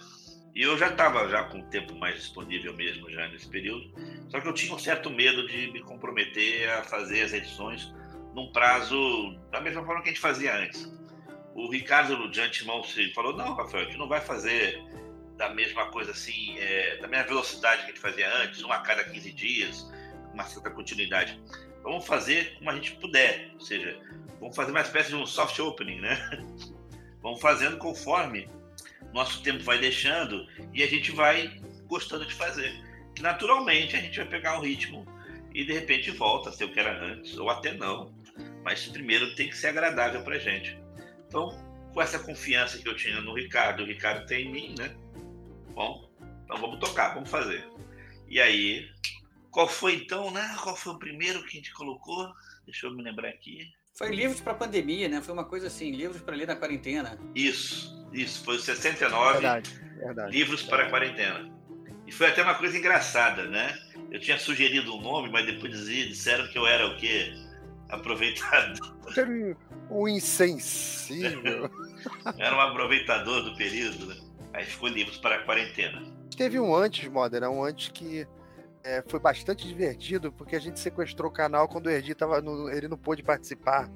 e 0.58 0.64
eu 0.64 0.78
já 0.78 0.88
estava 0.88 1.30
já 1.30 1.44
com 1.44 1.60
o 1.60 1.64
tempo 1.70 1.96
mais 1.96 2.16
disponível 2.16 2.74
mesmo 2.76 3.10
já 3.12 3.28
nesse 3.28 3.48
período, 3.48 3.94
só 4.28 4.40
que 4.40 4.48
eu 4.48 4.54
tinha 4.54 4.74
um 4.74 4.80
certo 4.80 5.10
medo 5.10 5.48
de 5.48 5.72
me 5.72 5.82
comprometer 5.82 6.68
a 6.70 6.84
fazer 6.84 7.22
as 7.22 7.34
edições 7.34 7.94
num 8.34 8.52
prazo 8.52 9.38
da 9.52 9.62
mesma 9.62 9.86
forma 9.86 10.02
que 10.02 10.10
a 10.10 10.12
gente 10.12 10.22
fazia 10.22 10.56
antes. 10.56 10.92
O 11.54 11.72
Ricardo 11.72 12.30
de 12.30 12.42
antemão 12.42 12.84
falou, 13.14 13.36
não, 13.36 13.54
Rafael, 13.56 13.84
a 13.84 13.86
gente 13.86 13.98
não 13.98 14.08
vai 14.08 14.22
fazer 14.22 14.80
da 15.38 15.50
mesma 15.50 15.92
coisa 15.92 16.12
assim, 16.12 16.58
é, 16.58 16.98
da 16.98 17.08
mesma 17.08 17.28
velocidade 17.28 17.84
que 17.84 17.92
a 17.92 17.94
gente 17.94 18.00
fazia 18.00 18.28
antes, 18.38 18.62
uma 18.64 18.76
a 18.76 18.80
cada 18.80 19.04
15 19.04 19.32
dias, 19.32 19.92
uma 20.38 20.46
certa 20.46 20.70
continuidade. 20.70 21.40
Vamos 21.84 22.06
fazer 22.06 22.56
como 22.58 22.70
a 22.70 22.76
gente 22.76 22.92
puder, 22.96 23.52
ou 23.54 23.60
seja, 23.60 24.00
vamos 24.40 24.56
fazer 24.56 24.72
uma 24.72 24.82
espécie 24.82 25.10
de 25.10 25.16
um 25.16 25.26
soft 25.26 25.58
opening, 25.60 26.00
né? 26.00 26.18
Vamos 27.22 27.42
fazendo 27.42 27.78
conforme 27.78 28.48
nosso 29.12 29.42
tempo 29.42 29.62
vai 29.64 29.80
deixando 29.80 30.48
e 30.74 30.82
a 30.84 30.88
gente 30.88 31.12
vai 31.12 31.60
gostando 31.88 32.26
de 32.26 32.34
fazer. 32.34 32.72
Que 33.16 33.22
naturalmente 33.22 33.96
a 33.96 34.00
gente 34.00 34.18
vai 34.18 34.28
pegar 34.28 34.58
um 34.58 34.62
ritmo 34.62 35.06
e 35.54 35.66
de 35.66 35.74
repente 35.74 36.12
volta 36.12 36.50
a 36.50 36.54
ser 36.54 36.66
o 36.66 36.72
que 36.72 36.80
era 36.80 37.04
antes, 37.04 37.38
ou 37.38 37.50
até 37.50 37.74
não 37.74 38.16
mas 38.68 38.86
primeiro 38.86 39.34
tem 39.34 39.48
que 39.48 39.56
ser 39.56 39.68
agradável 39.68 40.22
para 40.24 40.38
gente. 40.38 40.78
Então, 41.26 41.58
com 41.94 42.02
essa 42.02 42.20
confiança 42.20 42.78
que 42.78 42.90
eu 42.90 42.98
tinha 42.98 43.22
no 43.22 43.34
Ricardo, 43.34 43.82
o 43.82 43.86
Ricardo 43.86 44.26
tem 44.26 44.46
em 44.46 44.52
mim, 44.52 44.76
né? 44.78 44.94
Bom, 45.74 46.12
então 46.44 46.58
vamos 46.58 46.78
tocar, 46.78 47.14
vamos 47.14 47.30
fazer. 47.30 47.66
E 48.28 48.42
aí, 48.42 48.86
qual 49.58 49.68
foi 49.68 49.96
então, 49.96 50.30
né? 50.30 50.56
Qual 50.62 50.76
foi 50.76 50.94
o 50.94 51.00
primeiro 51.00 51.42
que 51.42 51.58
a 51.58 51.60
gente 51.60 51.74
colocou? 51.74 52.32
Deixa 52.64 52.86
eu 52.86 52.96
me 52.96 53.02
lembrar 53.02 53.30
aqui. 53.30 53.68
Foi 53.98 54.14
livros 54.14 54.40
para 54.40 54.54
pandemia, 54.54 55.10
né? 55.10 55.20
Foi 55.20 55.34
uma 55.34 55.46
coisa 55.46 55.66
assim, 55.66 55.90
livros 55.90 56.22
para 56.22 56.36
ler 56.36 56.46
na 56.46 56.56
quarentena. 56.56 57.18
Isso, 57.34 58.08
isso. 58.14 58.44
Foi 58.44 58.58
o 58.58 58.60
69 58.60 59.34
verdade, 59.34 59.72
verdade, 59.98 60.32
livros 60.32 60.62
para 60.62 60.86
a 60.86 60.90
quarentena. 60.92 61.52
E 62.06 62.12
foi 62.12 62.28
até 62.28 62.44
uma 62.44 62.54
coisa 62.54 62.78
engraçada, 62.78 63.46
né? 63.46 63.76
Eu 64.12 64.20
tinha 64.20 64.38
sugerido 64.38 64.96
um 64.96 65.02
nome, 65.02 65.32
mas 65.32 65.48
depois 65.48 65.74
disseram 65.74 66.48
que 66.50 66.58
eu 66.60 66.68
era 66.68 66.86
o 66.86 66.96
quê? 66.96 67.34
aproveitador. 67.90 68.96
Um 69.90 70.06
insensível. 70.06 71.72
Era 72.38 72.54
um 72.54 72.60
aproveitador 72.60 73.42
do 73.42 73.56
período, 73.56 74.08
né? 74.08 74.18
Aí 74.54 74.66
ficou 74.66 74.90
livros 74.90 75.18
para 75.18 75.38
a 75.38 75.44
quarentena. 75.46 76.04
Teve 76.36 76.60
um 76.60 76.76
antes, 76.76 77.08
Modena, 77.08 77.50
um 77.50 77.64
antes 77.64 77.88
que 77.88 78.28
é, 78.88 79.04
foi 79.06 79.20
bastante 79.20 79.68
divertido, 79.68 80.32
porque 80.32 80.56
a 80.56 80.60
gente 80.60 80.80
sequestrou 80.80 81.30
o 81.30 81.34
canal 81.34 81.68
quando 81.68 81.88
o 81.88 81.90
Erdi 81.90 82.16
tava 82.16 82.42
no, 82.42 82.70
ele 82.70 82.88
não 82.88 82.98
pôde 82.98 83.22
participar. 83.22 83.92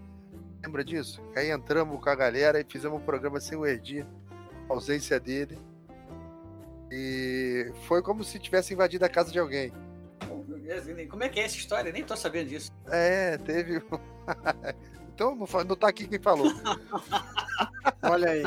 Lembra 0.61 0.83
disso? 0.83 1.21
Aí 1.33 1.49
entramos 1.49 2.03
com 2.03 2.09
a 2.09 2.15
galera 2.15 2.59
e 2.59 2.65
fizemos 2.69 3.01
um 3.01 3.05
programa 3.05 3.39
sem 3.39 3.57
o 3.57 3.65
Erdi, 3.65 4.05
ausência 4.67 5.17
dele. 5.17 5.57
E 6.91 7.71
foi 7.87 8.01
como 8.01 8.21
se 8.21 8.37
tivesse 8.37 8.73
invadido 8.73 9.05
a 9.05 9.09
casa 9.09 9.31
de 9.31 9.39
alguém. 9.39 9.71
Como 11.09 11.23
é 11.23 11.29
que 11.29 11.39
é 11.39 11.45
essa 11.45 11.55
história? 11.55 11.89
Nem 11.91 12.03
tô 12.03 12.17
sabendo 12.17 12.49
disso. 12.49 12.69
É, 12.87 13.37
teve. 13.37 13.81
então 15.15 15.35
não, 15.35 15.47
não 15.63 15.75
tá 15.77 15.87
aqui 15.87 16.05
quem 16.05 16.19
falou. 16.19 16.51
Olha 18.03 18.29
aí. 18.29 18.43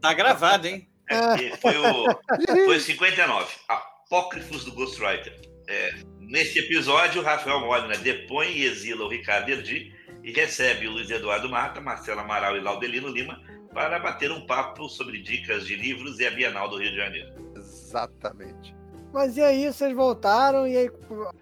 Tá 0.00 0.12
gravado, 0.12 0.66
hein? 0.66 0.88
É, 1.08 1.56
foi 1.56 1.76
o 1.78 2.04
foi 2.66 2.80
59, 2.80 3.54
Apócrifos 3.68 4.64
do 4.64 4.72
Ghostwriter. 4.72 5.53
É, 5.66 5.94
nesse 6.20 6.58
episódio, 6.58 7.20
o 7.20 7.24
Rafael 7.24 7.60
Molina 7.60 7.96
depõe 7.96 8.48
e 8.48 8.64
exila 8.64 9.04
o 9.04 9.08
Ricardo 9.08 9.48
Erdi 9.50 9.92
e 10.22 10.32
recebe 10.32 10.86
o 10.86 10.92
Luiz 10.92 11.10
Eduardo 11.10 11.48
Mata, 11.48 11.80
Marcelo 11.80 12.20
Amaral 12.20 12.56
e 12.56 12.60
Laudelino 12.60 13.08
Lima 13.08 13.40
para 13.72 13.98
bater 13.98 14.30
um 14.30 14.46
papo 14.46 14.88
sobre 14.88 15.20
dicas 15.20 15.66
de 15.66 15.74
livros 15.74 16.20
e 16.20 16.26
a 16.26 16.30
Bienal 16.30 16.68
do 16.68 16.78
Rio 16.78 16.90
de 16.90 16.96
Janeiro. 16.96 17.32
Exatamente. 17.56 18.74
Mas 19.12 19.36
e 19.36 19.42
aí, 19.42 19.72
vocês 19.72 19.94
voltaram 19.94 20.66
e 20.66 20.76
aí, 20.76 20.90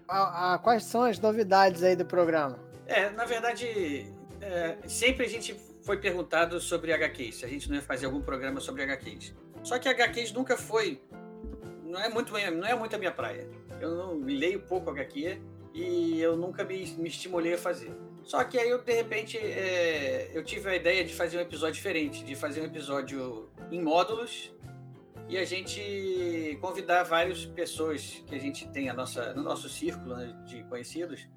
a, 0.07 0.53
a, 0.53 0.57
quais 0.59 0.83
são 0.83 1.03
as 1.03 1.19
novidades 1.19 1.81
aí 1.81 1.95
do 1.95 2.05
programa? 2.05 2.59
É, 2.85 3.09
na 3.09 3.25
verdade, 3.25 4.13
é, 4.41 4.77
sempre 4.87 5.25
a 5.25 5.29
gente 5.29 5.55
foi 5.83 5.97
perguntado 5.97 6.59
sobre 6.59 6.93
HQs, 6.93 7.35
se 7.35 7.45
a 7.45 7.47
gente 7.47 7.67
não 7.69 7.75
ia 7.75 7.81
fazer 7.81 8.05
algum 8.05 8.21
programa 8.21 8.59
sobre 8.59 8.83
HQs. 8.83 9.33
Só 9.63 9.79
que 9.79 9.89
HQs 9.89 10.31
nunca 10.33 10.57
foi, 10.57 11.01
não 11.93 12.01
é 12.01 12.09
muito, 12.09 12.33
não 12.33 12.67
é 12.67 12.75
muito 12.75 12.95
a 12.95 12.99
minha 12.99 13.11
praia. 13.11 13.47
Eu 13.79 13.95
não 13.95 14.19
leio 14.19 14.59
pouco 14.61 14.89
HQ 14.89 15.39
e 15.73 16.19
eu 16.19 16.35
nunca 16.35 16.63
me, 16.63 16.85
me 16.97 17.07
estimulei 17.07 17.53
a 17.53 17.57
fazer. 17.57 17.95
Só 18.23 18.43
que 18.43 18.57
aí 18.57 18.69
eu, 18.69 18.81
de 18.81 18.93
repente, 18.93 19.37
é, 19.37 20.31
eu 20.33 20.43
tive 20.43 20.69
a 20.69 20.75
ideia 20.75 21.03
de 21.03 21.13
fazer 21.13 21.37
um 21.37 21.41
episódio 21.41 21.75
diferente, 21.75 22.23
de 22.23 22.35
fazer 22.35 22.61
um 22.61 22.65
episódio 22.65 23.49
em 23.69 23.81
módulos 23.81 24.51
e 25.29 25.37
a 25.37 25.45
gente 25.45 26.57
convidar 26.59 27.03
várias 27.03 27.45
pessoas 27.45 28.23
que 28.25 28.33
a 28.33 28.39
gente 28.39 28.67
tem 28.69 28.89
a 28.89 28.93
nossa, 28.93 29.33
no 29.33 29.43
nosso 29.43 29.69
círculo 29.69 30.15
né, 30.15 30.35
de 30.45 30.63
conhecidos 30.63 31.27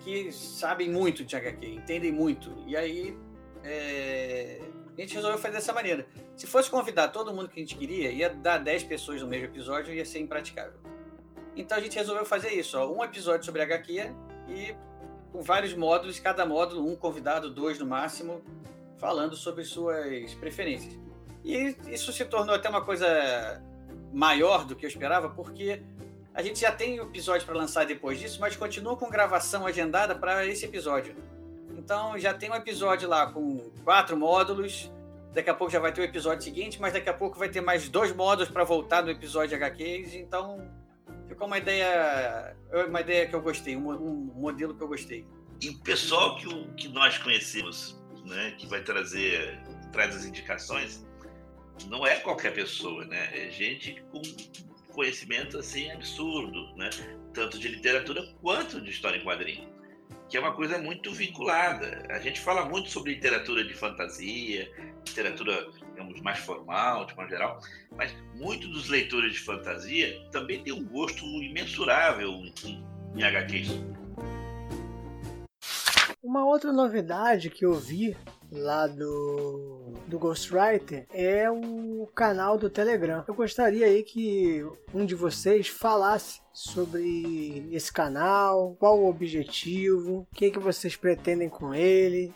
que 0.00 0.30
sabem 0.30 0.88
muito 0.88 1.24
de 1.24 1.34
HQ, 1.34 1.66
entendem 1.66 2.12
muito. 2.12 2.54
E 2.66 2.76
aí 2.76 3.16
é, 3.64 4.60
a 4.98 5.04
gente 5.04 5.14
resolveu 5.14 5.38
fazer 5.38 5.54
dessa 5.54 5.72
maneira. 5.72 6.06
Se 6.36 6.46
fosse 6.46 6.68
convidar 6.70 7.08
todo 7.08 7.32
mundo 7.32 7.48
que 7.48 7.60
a 7.60 7.62
gente 7.62 7.76
queria, 7.76 8.10
ia 8.10 8.28
dar 8.30 8.58
10 8.58 8.84
pessoas 8.84 9.22
no 9.22 9.28
mesmo 9.28 9.46
episódio 9.46 9.92
e 9.94 9.98
ia 9.98 10.04
ser 10.04 10.18
impraticável. 10.18 10.74
Então 11.56 11.78
a 11.78 11.80
gente 11.80 11.96
resolveu 11.96 12.24
fazer 12.24 12.52
isso, 12.52 12.78
ó, 12.78 12.90
um 12.90 13.02
episódio 13.02 13.44
sobre 13.44 13.62
HQ 13.62 14.12
e 14.48 14.74
com 15.32 15.42
vários 15.42 15.74
módulos, 15.74 16.18
cada 16.18 16.44
módulo, 16.46 16.86
um 16.86 16.96
convidado, 16.96 17.50
dois 17.50 17.78
no 17.78 17.86
máximo, 17.86 18.42
falando 18.96 19.36
sobre 19.36 19.64
suas 19.64 20.34
preferências. 20.34 20.98
E 21.44 21.76
isso 21.88 22.12
se 22.12 22.24
tornou 22.24 22.54
até 22.54 22.68
uma 22.68 22.84
coisa 22.84 23.62
maior 24.12 24.64
do 24.64 24.74
que 24.74 24.84
eu 24.84 24.88
esperava, 24.88 25.28
porque 25.30 25.82
a 26.34 26.42
gente 26.42 26.60
já 26.60 26.72
tem 26.72 26.98
episódio 26.98 27.46
para 27.46 27.56
lançar 27.56 27.84
depois 27.86 28.18
disso, 28.18 28.40
mas 28.40 28.56
continua 28.56 28.96
com 28.96 29.08
gravação 29.08 29.66
agendada 29.66 30.14
para 30.14 30.46
esse 30.46 30.64
episódio. 30.64 31.14
Então 31.78 32.18
já 32.18 32.34
tem 32.34 32.50
um 32.50 32.54
episódio 32.56 33.08
lá 33.08 33.30
com 33.30 33.70
quatro 33.84 34.16
módulos. 34.16 34.90
Daqui 35.32 35.48
a 35.48 35.54
pouco 35.54 35.72
já 35.72 35.78
vai 35.78 35.92
ter 35.92 36.00
o 36.00 36.04
episódio 36.04 36.42
seguinte, 36.42 36.80
mas 36.80 36.92
daqui 36.92 37.08
a 37.08 37.14
pouco 37.14 37.38
vai 37.38 37.48
ter 37.48 37.60
mais 37.60 37.88
dois 37.88 38.14
módulos 38.14 38.50
para 38.50 38.64
voltar 38.64 39.02
no 39.02 39.10
episódio 39.10 39.56
HQs. 39.56 40.14
Então 40.14 40.68
ficou 41.28 41.46
uma 41.46 41.58
ideia, 41.58 42.56
uma 42.88 43.00
ideia 43.00 43.28
que 43.28 43.34
eu 43.34 43.40
gostei, 43.40 43.76
um, 43.76 43.90
um 43.90 44.14
modelo 44.34 44.74
que 44.74 44.82
eu 44.82 44.88
gostei. 44.88 45.24
E 45.60 45.68
o 45.70 45.78
pessoal 45.78 46.36
que, 46.36 46.48
o, 46.48 46.72
que 46.74 46.88
nós 46.88 47.18
conhecemos, 47.18 47.96
né, 48.24 48.54
que 48.58 48.66
vai 48.66 48.82
trazer 48.82 49.60
traz 49.92 50.16
as 50.16 50.24
indicações, 50.24 51.06
não 51.86 52.04
é 52.04 52.16
qualquer 52.16 52.52
pessoa, 52.52 53.04
né? 53.04 53.30
É 53.32 53.50
gente 53.50 54.02
com 54.10 54.20
conhecimento 54.92 55.58
assim 55.58 55.90
absurdo, 55.92 56.74
né? 56.76 56.90
Tanto 57.32 57.58
de 57.58 57.68
literatura 57.68 58.22
quanto 58.42 58.80
de 58.80 58.90
história 58.90 59.18
em 59.18 59.24
quadrinho, 59.24 59.68
que 60.28 60.36
é 60.36 60.40
uma 60.40 60.52
coisa 60.52 60.78
muito 60.78 61.10
vinculada. 61.12 62.06
A 62.10 62.18
gente 62.18 62.40
fala 62.40 62.64
muito 62.64 62.90
sobre 62.90 63.14
literatura 63.14 63.64
de 63.64 63.72
fantasia, 63.74 64.70
literatura, 65.06 65.66
digamos, 65.90 66.20
mais 66.20 66.38
formal, 66.38 67.06
de 67.06 67.14
forma 67.14 67.30
geral, 67.30 67.60
mas 67.96 68.14
muitos 68.34 68.68
dos 68.68 68.88
leitores 68.88 69.32
de 69.32 69.40
fantasia 69.40 70.20
também 70.30 70.62
têm 70.62 70.72
um 70.72 70.84
gosto 70.84 71.24
imensurável 71.24 72.30
em, 72.64 72.84
em 73.16 73.22
HQs. 73.22 73.68
Uma 76.22 76.44
outra 76.44 76.72
novidade 76.72 77.48
que 77.48 77.64
eu 77.64 77.74
vi 77.74 78.14
lá 78.50 78.86
do, 78.86 79.92
do 80.06 80.18
Ghostwriter 80.18 81.06
é 81.12 81.50
o 81.50 82.08
canal 82.14 82.56
do 82.56 82.70
Telegram. 82.70 83.24
Eu 83.26 83.34
gostaria 83.34 83.86
aí 83.86 84.02
que 84.02 84.64
um 84.92 85.04
de 85.04 85.14
vocês 85.14 85.68
falasse 85.68 86.40
sobre 86.52 87.68
esse 87.72 87.92
canal, 87.92 88.76
qual 88.78 88.98
o 88.98 89.08
objetivo, 89.08 90.26
o 90.30 90.34
que, 90.34 90.50
que 90.50 90.58
vocês 90.58 90.96
pretendem 90.96 91.48
com 91.48 91.74
ele. 91.74 92.32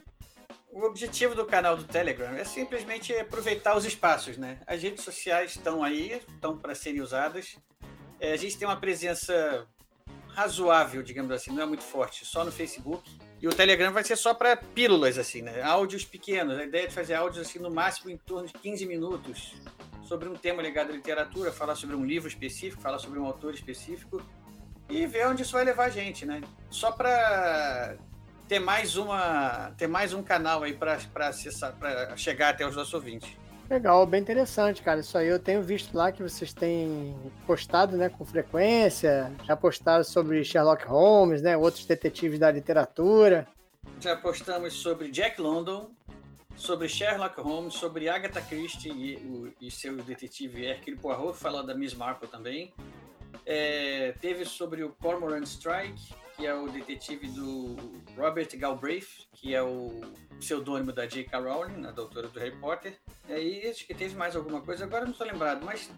O 0.70 0.85
objetivo 0.85 1.35
do 1.35 1.44
canal 1.44 1.77
do 1.77 1.85
Telegram 1.85 2.35
é 2.35 2.44
simplesmente 2.44 3.12
aproveitar 3.14 3.77
os 3.77 3.85
espaços, 3.85 4.38
né? 4.38 4.59
As 4.66 4.83
redes 4.83 5.05
sociais 5.05 5.51
estão 5.53 5.85
aí, 5.85 6.22
estão 6.29 6.57
para 6.57 6.75
serem 6.75 7.03
usadas. 7.03 7.57
É, 8.18 8.33
a 8.33 8.37
gente 8.37 8.57
tem 8.57 8.66
uma 8.66 8.81
presença 8.81 9.66
razoável, 10.29 11.03
digamos 11.03 11.31
assim, 11.31 11.51
não 11.51 11.62
é 11.62 11.66
muito 11.66 11.83
forte, 11.83 12.25
só 12.25 12.42
no 12.42 12.51
Facebook 12.51 13.18
e 13.42 13.48
o 13.48 13.50
Telegram 13.50 13.92
vai 13.92 14.05
ser 14.05 14.14
só 14.14 14.33
para 14.33 14.57
pílulas, 14.57 15.18
assim, 15.18 15.42
né? 15.42 15.61
Áudios 15.62 16.05
pequenos. 16.05 16.57
A 16.57 16.62
ideia 16.62 16.85
é 16.85 16.87
de 16.87 16.94
fazer 16.94 17.14
áudios, 17.14 17.44
assim, 17.44 17.59
no 17.59 17.72
máximo 17.72 18.09
em 18.09 18.16
torno 18.16 18.46
de 18.46 18.52
15 18.52 18.87
minutos, 18.87 19.55
sobre 20.05 20.28
um 20.28 20.35
tema 20.35 20.62
ligado 20.62 20.90
à 20.90 20.92
literatura, 20.94 21.50
falar 21.50 21.74
sobre 21.74 21.96
um 21.96 22.05
livro 22.05 22.28
específico, 22.28 22.81
falar 22.81 23.00
sobre 23.00 23.18
um 23.18 23.26
autor 23.26 23.52
específico. 23.52 24.22
e 24.88 25.07
ver 25.07 25.26
onde 25.26 25.42
isso 25.42 25.52
vai 25.52 25.64
levar 25.64 25.87
a 25.87 25.88
gente, 25.88 26.24
né? 26.26 26.40
Só 26.70 26.92
para 26.92 27.96
ter 28.46 28.59
mais 28.59 28.96
uma 28.96 29.72
ter 29.78 29.87
mais 29.87 30.12
um 30.12 30.22
canal 30.22 30.62
aí 30.62 30.74
para 30.74 30.98
acessar 31.28 31.72
para 31.78 32.14
chegar 32.16 32.50
até 32.50 32.66
os 32.66 32.76
nossos 32.76 32.92
ouvintes. 32.92 33.37
Legal, 33.72 34.04
bem 34.04 34.20
interessante, 34.20 34.82
cara. 34.82 35.00
Isso 35.00 35.16
aí 35.16 35.28
eu 35.28 35.38
tenho 35.38 35.62
visto 35.62 35.96
lá 35.96 36.12
que 36.12 36.22
vocês 36.22 36.52
têm 36.52 37.16
postado, 37.46 37.96
né, 37.96 38.11
com 38.11 38.22
frequência. 38.22 39.32
Já 39.44 39.56
postaram 39.56 40.04
sobre 40.04 40.44
Sherlock 40.44 40.85
Holmes, 40.85 41.40
né, 41.40 41.56
outros 41.56 41.87
detetives 41.87 42.38
da 42.38 42.50
literatura. 42.50 43.48
Já 43.98 44.14
postamos 44.14 44.74
sobre 44.74 45.11
Jack 45.11 45.40
London, 45.40 45.88
sobre 46.54 46.87
Sherlock 46.87 47.40
Holmes, 47.40 47.72
sobre 47.72 48.11
Agatha 48.11 48.42
Christie 48.42 48.92
e, 48.92 49.16
o, 49.16 49.54
e 49.58 49.70
seu 49.70 49.96
detetive 49.96 50.66
Hercule 50.66 50.98
Poirot, 50.98 51.35
falando 51.38 51.68
da 51.68 51.74
Miss 51.74 51.94
Marple 51.94 52.28
também. 52.28 52.74
É, 53.46 54.12
teve 54.20 54.44
sobre 54.44 54.85
o 54.85 54.90
Cormoran 55.00 55.44
Strike, 55.44 56.12
que 56.42 56.48
é 56.48 56.55
o 56.57 56.68
detetive 56.68 57.28
do 57.28 57.76
Robert 58.16 58.48
Galbraith, 58.59 59.28
que 59.33 59.55
é 59.55 59.62
o 59.62 60.00
pseudônimo 60.40 60.92
da 60.92 61.07
J.K. 61.07 61.38
Rowling, 61.38 61.87
a 61.87 61.92
doutora 61.92 62.26
do 62.26 62.37
Harry 62.40 62.57
Potter. 62.57 62.98
E 63.28 63.33
aí, 63.33 63.70
acho 63.70 63.87
que 63.87 63.94
teve 63.94 64.16
mais 64.16 64.35
alguma 64.35 64.61
coisa, 64.61 64.85
agora 64.85 65.05
não 65.05 65.12
estou 65.12 65.24
lembrado, 65.24 65.64
mas 65.64 65.88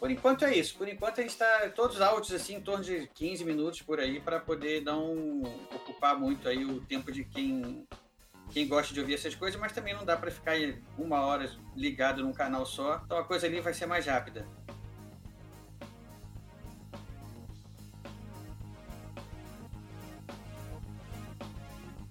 por 0.00 0.10
enquanto 0.10 0.44
é 0.44 0.56
isso. 0.56 0.76
Por 0.76 0.88
enquanto 0.88 1.20
a 1.20 1.22
gente 1.22 1.30
está 1.30 1.70
todos 1.70 2.00
áudios 2.00 2.32
assim, 2.32 2.56
em 2.56 2.60
torno 2.60 2.82
de 2.82 3.06
15 3.14 3.44
minutos 3.44 3.80
por 3.80 4.00
aí, 4.00 4.18
para 4.18 4.40
poder 4.40 4.82
não 4.82 5.44
ocupar 5.72 6.18
muito 6.18 6.48
aí 6.48 6.64
o 6.64 6.80
tempo 6.80 7.12
de 7.12 7.22
quem 7.22 7.86
quem 8.50 8.66
gosta 8.66 8.92
de 8.92 8.98
ouvir 8.98 9.14
essas 9.14 9.36
coisas, 9.36 9.60
mas 9.60 9.72
também 9.72 9.94
não 9.94 10.04
dá 10.04 10.16
para 10.16 10.32
ficar 10.32 10.56
uma 10.98 11.20
hora 11.20 11.48
ligado 11.76 12.24
num 12.24 12.32
canal 12.32 12.66
só. 12.66 13.02
Então 13.04 13.18
a 13.18 13.24
coisa 13.24 13.46
ali 13.46 13.60
vai 13.60 13.72
ser 13.72 13.86
mais 13.86 14.04
rápida. 14.04 14.48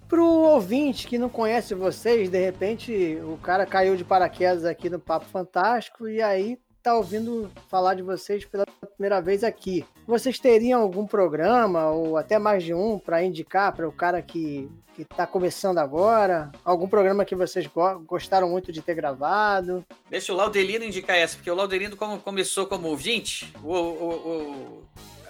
Pro 0.08 0.24
ouvinte 0.24 1.06
que 1.06 1.18
não 1.18 1.28
conhece 1.28 1.74
vocês, 1.74 2.28
de 2.28 2.38
repente 2.38 3.18
o 3.24 3.36
cara 3.38 3.66
caiu 3.66 3.96
de 3.96 4.04
paraquedas 4.04 4.64
aqui 4.64 4.88
no 4.88 5.00
Papo 5.00 5.26
Fantástico 5.26 6.08
e 6.08 6.22
aí 6.22 6.58
tá 6.82 6.94
ouvindo 6.94 7.50
falar 7.68 7.94
de 7.94 8.02
vocês 8.02 8.44
pela 8.44 8.64
primeira 8.94 9.20
vez 9.20 9.42
aqui. 9.42 9.84
Vocês 10.06 10.38
teriam 10.38 10.80
algum 10.80 11.04
programa 11.04 11.90
ou 11.90 12.16
até 12.16 12.38
mais 12.38 12.62
de 12.62 12.72
um 12.72 12.96
para 12.96 13.24
indicar 13.24 13.72
para 13.72 13.88
o 13.88 13.92
cara 13.92 14.22
que 14.22 14.70
que 14.96 15.02
está 15.02 15.26
começando 15.26 15.76
agora? 15.76 16.50
Algum 16.64 16.88
programa 16.88 17.24
que 17.24 17.34
vocês 17.34 17.68
gostaram 18.06 18.48
muito 18.48 18.72
de 18.72 18.80
ter 18.80 18.94
gravado? 18.94 19.84
Deixa 20.08 20.32
o 20.32 20.36
Laudelino 20.36 20.86
indicar 20.86 21.16
essa, 21.18 21.36
porque 21.36 21.50
o 21.50 21.54
Laudelino 21.54 21.96
como 21.96 22.18
começou 22.18 22.66
como 22.66 22.88
ouvinte, 22.88 23.52
o, 23.62 23.74
o, 23.74 24.10
o, 24.10 24.84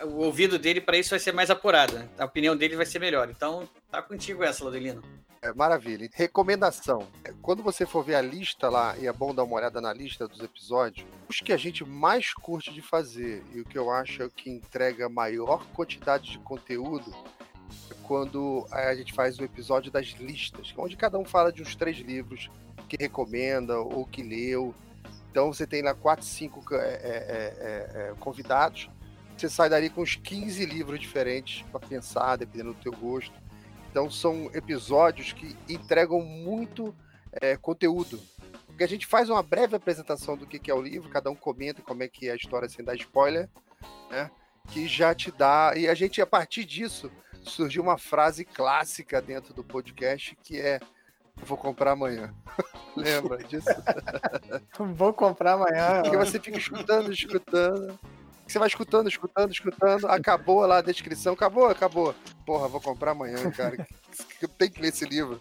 o 0.05 0.25
ouvido 0.25 0.59
dele 0.59 0.81
para 0.81 0.97
isso 0.97 1.11
vai 1.11 1.19
ser 1.19 1.33
mais 1.33 1.51
apurado, 1.51 1.95
né? 1.95 2.09
a 2.19 2.25
opinião 2.25 2.57
dele 2.57 2.77
vai 2.77 2.87
ser 2.87 2.99
melhor. 2.99 3.29
Então, 3.31 3.69
tá 3.91 4.03
contigo 4.03 4.43
essa, 4.45 4.65
Laudelino. 4.65 5.03
É, 5.43 5.53
maravilha. 5.53 6.09
Recomendação: 6.13 7.07
é, 7.25 7.33
quando 7.41 7.63
você 7.63 7.87
for 7.87 8.03
ver 8.03 8.17
a 8.17 8.23
lista 8.23 8.69
lá, 8.69 8.97
e 8.99 9.07
é 9.07 9.13
bom 9.13 9.35
dar 9.35 9.45
uma 9.45 9.57
olhada 9.57 9.81
na 9.81 9.93
lista 9.93 10.27
dos 10.27 10.41
episódios, 10.41 11.07
os 11.29 11.41
que 11.41 11.53
a 11.53 11.57
gente 11.57 11.85
mais 11.85 12.33
curte 12.35 12.73
de 12.73 12.83
fazer 12.83 13.45
e 13.55 13.61
o 13.61 13.65
que 13.65 13.79
eu 13.79 13.91
acho 13.91 14.23
é 14.23 14.29
que 14.29 14.51
entrega 14.51 15.09
maior 15.09 15.65
quantidade 15.69 16.33
de 16.33 16.39
conteúdo 16.39 17.15
é 17.91 17.95
quando 18.03 18.67
a 18.71 18.95
gente 18.95 19.13
faz 19.13 19.39
o 19.39 19.45
episódio 19.45 19.91
das 19.91 20.07
listas, 20.19 20.73
onde 20.77 20.97
cada 20.97 21.19
um 21.19 21.25
fala 21.25 21.53
de 21.53 21.63
uns 21.63 21.77
três 21.77 21.99
livros 21.99 22.51
que 22.89 22.97
recomenda 22.99 23.79
ou 23.79 24.05
que 24.07 24.23
leu. 24.23 24.75
Então 25.31 25.53
você 25.53 25.67
tem 25.67 25.83
lá 25.83 25.95
quatro, 25.95 26.25
cinco 26.25 26.65
é, 26.75 26.79
é, 26.79 28.11
é, 28.11 28.15
convidados 28.19 28.89
você 29.41 29.49
sai 29.49 29.69
dali 29.69 29.91
com 29.91 30.03
uns 30.03 30.17
15 30.17 30.65
livros 30.65 30.99
diferentes 30.99 31.65
para 31.71 31.81
pensar, 31.81 32.37
dependendo 32.37 32.75
do 32.75 32.81
teu 32.81 32.93
gosto. 32.93 33.35
Então 33.91 34.11
são 34.11 34.51
episódios 34.55 35.33
que 35.33 35.57
entregam 35.69 36.21
muito 36.21 36.95
é, 37.33 37.57
conteúdo. 37.57 38.21
Porque 38.67 38.85
a 38.85 38.89
gente 38.89 39.07
faz 39.07 39.31
uma 39.31 39.43
breve 39.43 39.77
apresentação 39.77 40.37
do 40.37 40.47
que 40.47 40.71
é 40.71 40.75
o 40.75 40.83
livro, 40.83 41.09
cada 41.09 41.31
um 41.31 41.35
comenta 41.35 41.83
como 41.83 42.03
é 42.03 42.09
que 42.09 42.29
é 42.29 42.33
a 42.33 42.37
história 42.37 42.69
sem 42.69 42.85
dar 42.85 42.95
spoiler, 42.95 43.49
né? 44.11 44.31
Que 44.69 44.87
já 44.87 45.15
te 45.15 45.31
dá. 45.31 45.73
E 45.77 45.89
a 45.89 45.95
gente, 45.95 46.21
a 46.21 46.27
partir 46.27 46.65
disso, 46.65 47.11
surgiu 47.43 47.83
uma 47.83 47.97
frase 47.97 48.45
clássica 48.45 49.23
dentro 49.23 49.55
do 49.55 49.65
podcast 49.65 50.37
que 50.43 50.61
é 50.61 50.81
Vou 51.43 51.59
comprar 51.59 51.93
amanhã. 51.93 52.35
Lembra 52.97 53.39
disso? 53.39 53.69
Vou 54.95 55.13
comprar 55.13 55.53
amanhã. 55.53 56.03
Porque 56.03 56.17
você 56.17 56.41
fica 56.41 56.57
escutando, 56.57 57.13
escutando. 57.13 57.99
Você 58.47 58.59
vai 58.59 58.69
escutando, 58.69 59.09
escutando, 59.09 59.51
escutando. 59.51 60.07
Acabou 60.07 60.65
lá 60.67 60.79
a 60.79 60.83
descrição. 60.83 61.35
Acabou, 61.35 61.67
acabou. 61.67 62.15
Porra, 62.45 62.69
vou 62.69 62.81
comprar 62.81 63.11
amanhã, 63.11 63.51
cara. 63.51 63.87
Tem 64.57 64.71
que 64.71 64.81
ler 64.81 64.89
esse 64.89 65.05
livro. 65.05 65.41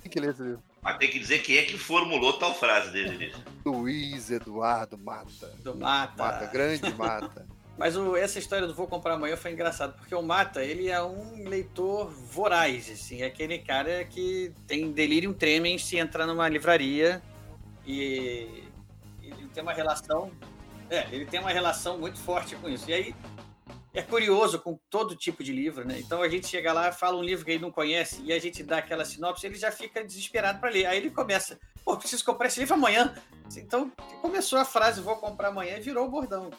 Tem 0.00 0.10
que 0.10 0.18
ler 0.18 0.30
esse 0.30 0.42
livro. 0.42 0.62
Mas 0.80 0.98
tem 0.98 1.10
que 1.10 1.18
dizer 1.18 1.40
quem 1.40 1.58
é 1.58 1.62
que 1.62 1.78
formulou 1.78 2.38
tal 2.38 2.54
frase 2.54 2.90
dele. 2.90 3.34
Luiz 3.64 4.30
Eduardo 4.30 4.98
Mata. 4.98 5.48
Do 5.58 5.76
Mata. 5.76 6.24
Mata, 6.24 6.46
grande 6.46 6.92
Mata. 6.94 7.46
Mas 7.78 7.96
o, 7.96 8.16
essa 8.16 8.38
história 8.38 8.66
do 8.66 8.74
Vou 8.74 8.86
Comprar 8.86 9.14
Amanhã 9.14 9.36
foi 9.36 9.52
engraçado, 9.52 9.96
porque 9.96 10.14
o 10.14 10.22
Mata, 10.22 10.62
ele 10.62 10.88
é 10.88 11.02
um 11.02 11.48
leitor 11.48 12.10
voraz, 12.10 12.90
assim, 12.90 13.22
é 13.22 13.26
aquele 13.26 13.58
cara 13.58 14.04
que 14.04 14.52
tem 14.66 14.92
delírio 14.92 15.32
tremem 15.32 15.78
se 15.78 15.96
entrar 15.96 16.26
numa 16.26 16.48
livraria 16.48 17.22
e, 17.86 18.64
e 19.22 19.30
tem 19.54 19.62
uma 19.62 19.72
relação 19.72 20.30
é, 20.92 21.08
ele 21.10 21.24
tem 21.24 21.40
uma 21.40 21.50
relação 21.50 21.96
muito 21.98 22.18
forte 22.18 22.54
com 22.56 22.68
isso. 22.68 22.88
E 22.90 22.92
aí 22.92 23.14
é 23.94 24.02
curioso 24.02 24.58
com 24.58 24.78
todo 24.90 25.16
tipo 25.16 25.42
de 25.42 25.52
livro, 25.52 25.86
né? 25.86 25.98
Então 25.98 26.22
a 26.22 26.28
gente 26.28 26.46
chega 26.46 26.70
lá, 26.72 26.92
fala 26.92 27.16
um 27.16 27.22
livro 27.22 27.44
que 27.44 27.52
ele 27.52 27.62
não 27.62 27.70
conhece 27.70 28.22
e 28.22 28.32
a 28.32 28.38
gente 28.38 28.62
dá 28.62 28.78
aquela 28.78 29.04
sinopse, 29.04 29.46
ele 29.46 29.54
já 29.54 29.72
fica 29.72 30.04
desesperado 30.04 30.60
para 30.60 30.70
ler. 30.70 30.84
Aí 30.84 30.98
ele 30.98 31.10
começa, 31.10 31.58
pô, 31.82 31.96
preciso 31.96 32.24
comprar 32.24 32.48
esse 32.48 32.60
livro 32.60 32.74
amanhã. 32.74 33.14
Então 33.56 33.90
começou 34.20 34.58
a 34.58 34.64
frase 34.64 35.00
vou 35.00 35.16
comprar 35.16 35.48
amanhã 35.48 35.78
e 35.78 35.80
virou 35.80 36.06
o 36.06 36.10
bordão. 36.10 36.50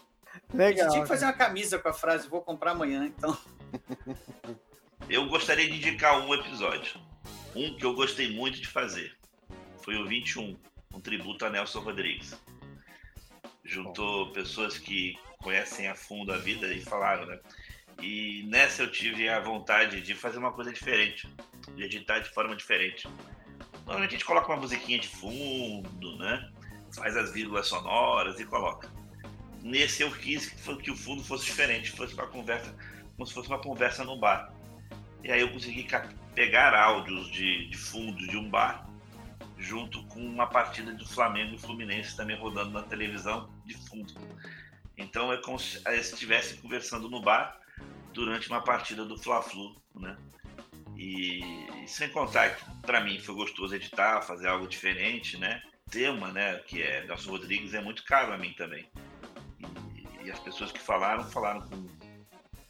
Legal. 0.52 0.68
A 0.68 0.72
gente 0.72 0.92
tinha 0.94 1.02
que 1.04 1.08
fazer 1.08 1.26
uma 1.26 1.34
camisa 1.34 1.78
com 1.78 1.90
a 1.90 1.94
frase 1.94 2.28
vou 2.28 2.42
comprar 2.42 2.72
amanhã, 2.72 3.06
então. 3.06 3.38
Eu 5.10 5.28
gostaria 5.28 5.68
de 5.70 5.76
indicar 5.76 6.18
um 6.26 6.34
episódio. 6.34 6.98
Um 7.54 7.76
que 7.76 7.86
eu 7.86 7.94
gostei 7.94 8.34
muito 8.34 8.62
de 8.62 8.68
fazer. 8.68 9.14
Foi 9.84 9.96
o 9.98 10.08
21, 10.08 10.58
um 10.94 11.00
tributo 11.02 11.46
a 11.46 11.50
Nelson 11.50 11.82
Rodrigues 11.82 12.34
juntou 13.64 14.32
pessoas 14.32 14.78
que 14.78 15.18
conhecem 15.40 15.88
a 15.88 15.96
fundo 15.96 16.34
a 16.34 16.38
vida 16.38 16.68
e 16.74 16.82
falaram, 16.82 17.26
né? 17.26 17.40
E 18.02 18.44
nessa 18.48 18.84
eu 18.84 18.92
tive 18.92 19.30
a 19.30 19.40
vontade 19.40 20.02
de 20.02 20.16
fazer 20.16 20.38
uma 20.38 20.52
coisa 20.52 20.72
diferente, 20.72 21.30
de 21.76 21.84
editar 21.84 22.20
de 22.20 22.30
forma 22.30 22.56
diferente. 22.56 23.08
Normalmente 23.86 24.10
a 24.10 24.14
gente 24.14 24.26
coloca 24.26 24.48
uma 24.48 24.62
musiquinha 24.62 25.00
de 25.00 25.08
fundo, 25.08 26.18
né? 26.18 26.50
Faz 26.96 27.16
as 27.16 27.32
vírgulas 27.32 27.68
sonoras 27.68 28.40
e 28.40 28.46
coloca. 28.46 28.92
Nesse 29.62 30.04
eu 30.04 30.12
quis 30.12 30.50
que 30.50 30.92
o 30.92 30.96
fundo 30.96 31.24
fosse 31.24 31.46
diferente, 31.46 31.92
fosse 31.92 32.14
uma 32.14 32.28
conversa, 32.28 32.76
como 33.16 33.26
se 33.26 33.34
fosse 33.34 33.48
uma 33.48 33.60
conversa 33.60 34.04
no 34.04 34.18
bar. 34.18 34.54
E 35.24 35.32
aí 35.32 35.42
eu 35.42 35.52
consegui 35.52 35.88
pegar 36.36 36.74
áudios 36.74 37.32
de, 37.32 37.68
de 37.70 37.78
fundo 37.78 38.28
de 38.28 38.36
um 38.36 38.50
bar 38.50 38.93
junto 39.64 40.06
com 40.08 40.20
uma 40.20 40.46
partida 40.46 40.92
do 40.92 41.08
Flamengo 41.08 41.56
e 41.56 41.58
Fluminense 41.58 42.18
também 42.18 42.38
rodando 42.38 42.72
na 42.72 42.84
televisão 42.84 43.50
de 43.66 43.76
fundo. 43.88 44.14
Então 44.98 45.32
é 45.32 45.38
como 45.38 45.58
se 45.58 45.82
estivesse 45.90 46.58
conversando 46.58 47.10
no 47.10 47.22
bar 47.22 47.60
durante 48.12 48.50
uma 48.50 48.62
partida 48.62 49.06
do 49.06 49.18
Fla-Flu, 49.18 49.76
né? 49.96 50.18
E, 50.96 51.40
e 51.84 51.88
sem 51.88 52.10
contar 52.10 52.56
que 52.56 52.64
para 52.82 53.02
mim 53.02 53.20
foi 53.20 53.34
gostoso 53.34 53.74
editar, 53.74 54.22
fazer 54.22 54.48
algo 54.48 54.68
diferente, 54.68 55.38
né? 55.38 55.64
Tema, 55.90 56.32
né, 56.32 56.58
que 56.60 56.82
é 56.82 57.06
Nelson 57.06 57.32
Rodrigues 57.32 57.74
é 57.74 57.82
muito 57.82 58.04
caro 58.04 58.34
a 58.34 58.38
mim 58.38 58.54
também. 58.54 58.86
E, 59.60 60.26
e 60.26 60.32
as 60.32 60.40
pessoas 60.40 60.72
que 60.72 60.80
falaram 60.80 61.24
falaram 61.30 61.62
com 61.62 61.88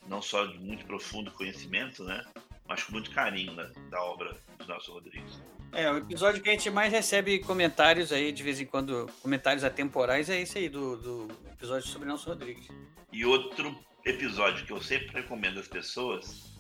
não 0.08 0.22
só 0.22 0.46
de 0.46 0.60
muito 0.60 0.86
profundo 0.86 1.32
conhecimento, 1.32 2.04
né, 2.04 2.24
mas 2.68 2.84
com 2.84 2.92
muito 2.92 3.12
carinho 3.12 3.54
né, 3.54 3.72
da 3.90 4.02
obra 4.04 4.38
do 4.58 4.68
Nelson 4.68 4.94
Rodrigues. 4.94 5.42
É, 5.74 5.92
o 5.92 5.98
episódio 5.98 6.42
que 6.42 6.50
a 6.50 6.54
gente 6.54 6.70
mais 6.70 6.92
recebe 6.92 7.40
comentários 7.40 8.12
aí, 8.12 8.32
de 8.32 8.44
vez 8.44 8.62
em 8.62 8.66
quando, 8.66 9.10
comentários 9.22 9.64
atemporais, 9.64 10.30
é 10.30 10.40
esse 10.40 10.60
aí, 10.60 10.70
do, 10.70 10.98
do 10.98 11.28
episódio 11.52 11.88
sobre 11.88 12.08
Nelson 12.08 12.30
Rodrigues. 12.30 12.68
E 13.12 13.26
outro 13.26 13.76
episódio 14.06 14.66
que 14.66 14.72
eu 14.72 14.82
sempre 14.82 15.08
recomendo 15.22 15.60
às 15.60 15.68
pessoas 15.68 16.54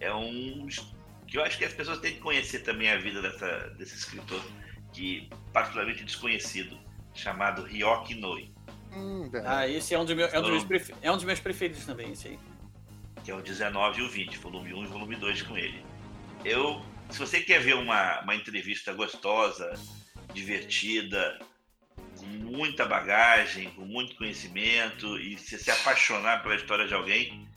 é 0.00 0.12
um 0.12 0.66
que 1.26 1.36
eu 1.36 1.42
acho 1.42 1.58
que 1.58 1.64
as 1.64 1.72
pessoas 1.72 1.98
têm 1.98 2.14
que 2.14 2.20
conhecer 2.20 2.60
também 2.60 2.90
a 2.90 2.96
vida 2.96 3.20
dessa, 3.20 3.74
desse 3.76 3.96
escritor, 3.96 4.40
que 4.92 5.28
particularmente 5.52 6.04
desconhecido, 6.04 6.78
chamado 7.12 7.62
Ryoki 7.62 8.14
Noi. 8.14 8.50
Hum, 8.92 9.30
ah, 9.44 9.68
esse 9.68 9.92
é 9.92 9.98
um, 9.98 10.04
meu, 10.04 10.26
é, 10.26 10.38
um 10.38 10.42
dos 10.42 10.64
meus 10.64 10.90
é 11.02 11.10
um 11.10 11.16
dos 11.16 11.24
meus 11.24 11.40
preferidos 11.40 11.84
também, 11.84 12.12
esse 12.12 12.28
aí. 12.28 12.38
Que 13.24 13.30
é 13.30 13.34
o 13.34 13.42
19 13.42 14.00
e 14.00 14.04
o 14.04 14.08
20, 14.08 14.38
volume 14.38 14.72
1 14.72 14.84
e 14.84 14.86
volume 14.86 15.16
2 15.16 15.42
com 15.42 15.58
ele. 15.58 15.84
Eu 16.44 16.80
se 17.10 17.18
você 17.18 17.40
quer 17.40 17.60
ver 17.60 17.74
uma, 17.74 18.20
uma 18.20 18.34
entrevista 18.34 18.92
gostosa, 18.92 19.72
divertida, 20.32 21.38
com 22.16 22.26
muita 22.26 22.84
bagagem, 22.84 23.70
com 23.70 23.82
muito 23.82 24.16
conhecimento 24.16 25.18
e 25.18 25.38
se, 25.38 25.58
se 25.58 25.70
apaixonar 25.70 26.42
pela 26.42 26.56
história 26.56 26.86
de 26.86 26.94
alguém, 26.94 27.48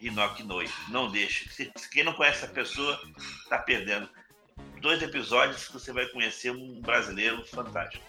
Hinoki 0.00 0.42
Noi. 0.42 0.68
Não 0.88 1.10
deixe. 1.10 1.48
Quem 1.90 2.04
não 2.04 2.12
conhece 2.12 2.44
a 2.44 2.48
pessoa, 2.48 3.00
está 3.42 3.58
perdendo. 3.58 4.08
Dois 4.80 5.02
episódios 5.02 5.66
que 5.66 5.72
você 5.72 5.92
vai 5.92 6.06
conhecer 6.06 6.50
um 6.50 6.80
brasileiro 6.80 7.44
fantástico. 7.46 8.04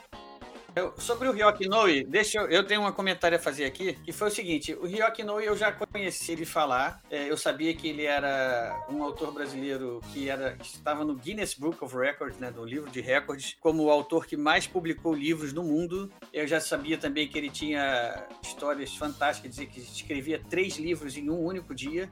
Eu, 0.75 0.93
sobre 0.97 1.29
o 1.29 1.31
Ryoki 1.31 1.69
Noi, 1.69 2.03
deixa 2.03 2.37
eu, 2.37 2.49
eu 2.49 2.61
tenho 2.65 2.85
um 2.85 2.91
comentário 2.91 3.37
a 3.37 3.39
fazer 3.39 3.63
aqui, 3.63 3.93
que 3.93 4.11
foi 4.11 4.27
o 4.27 4.31
seguinte, 4.31 4.73
o 4.73 4.85
Ryoki 4.85 5.23
Noi 5.23 5.47
eu 5.47 5.55
já 5.55 5.71
conheci 5.71 6.33
ele 6.33 6.45
falar, 6.45 7.01
é, 7.09 7.31
eu 7.31 7.37
sabia 7.37 7.73
que 7.73 7.87
ele 7.87 8.03
era 8.03 8.85
um 8.89 9.01
autor 9.01 9.31
brasileiro 9.31 10.01
que 10.11 10.29
era 10.29 10.57
que 10.57 10.65
estava 10.65 11.05
no 11.05 11.15
Guinness 11.15 11.53
Book 11.53 11.81
of 11.81 11.95
Records, 11.95 12.37
né, 12.39 12.51
no 12.53 12.65
livro 12.65 12.91
de 12.91 12.99
recordes, 12.99 13.55
como 13.61 13.83
o 13.83 13.89
autor 13.89 14.25
que 14.25 14.35
mais 14.35 14.67
publicou 14.67 15.13
livros 15.13 15.53
no 15.53 15.63
mundo. 15.63 16.11
Eu 16.33 16.45
já 16.45 16.59
sabia 16.59 16.97
também 16.97 17.25
que 17.25 17.37
ele 17.37 17.49
tinha 17.49 18.27
histórias 18.43 18.93
fantásticas, 18.97 19.51
dizer 19.51 19.67
que 19.67 19.79
escrevia 19.79 20.41
três 20.49 20.75
livros 20.75 21.15
em 21.15 21.29
um 21.29 21.39
único 21.39 21.73
dia. 21.73 22.11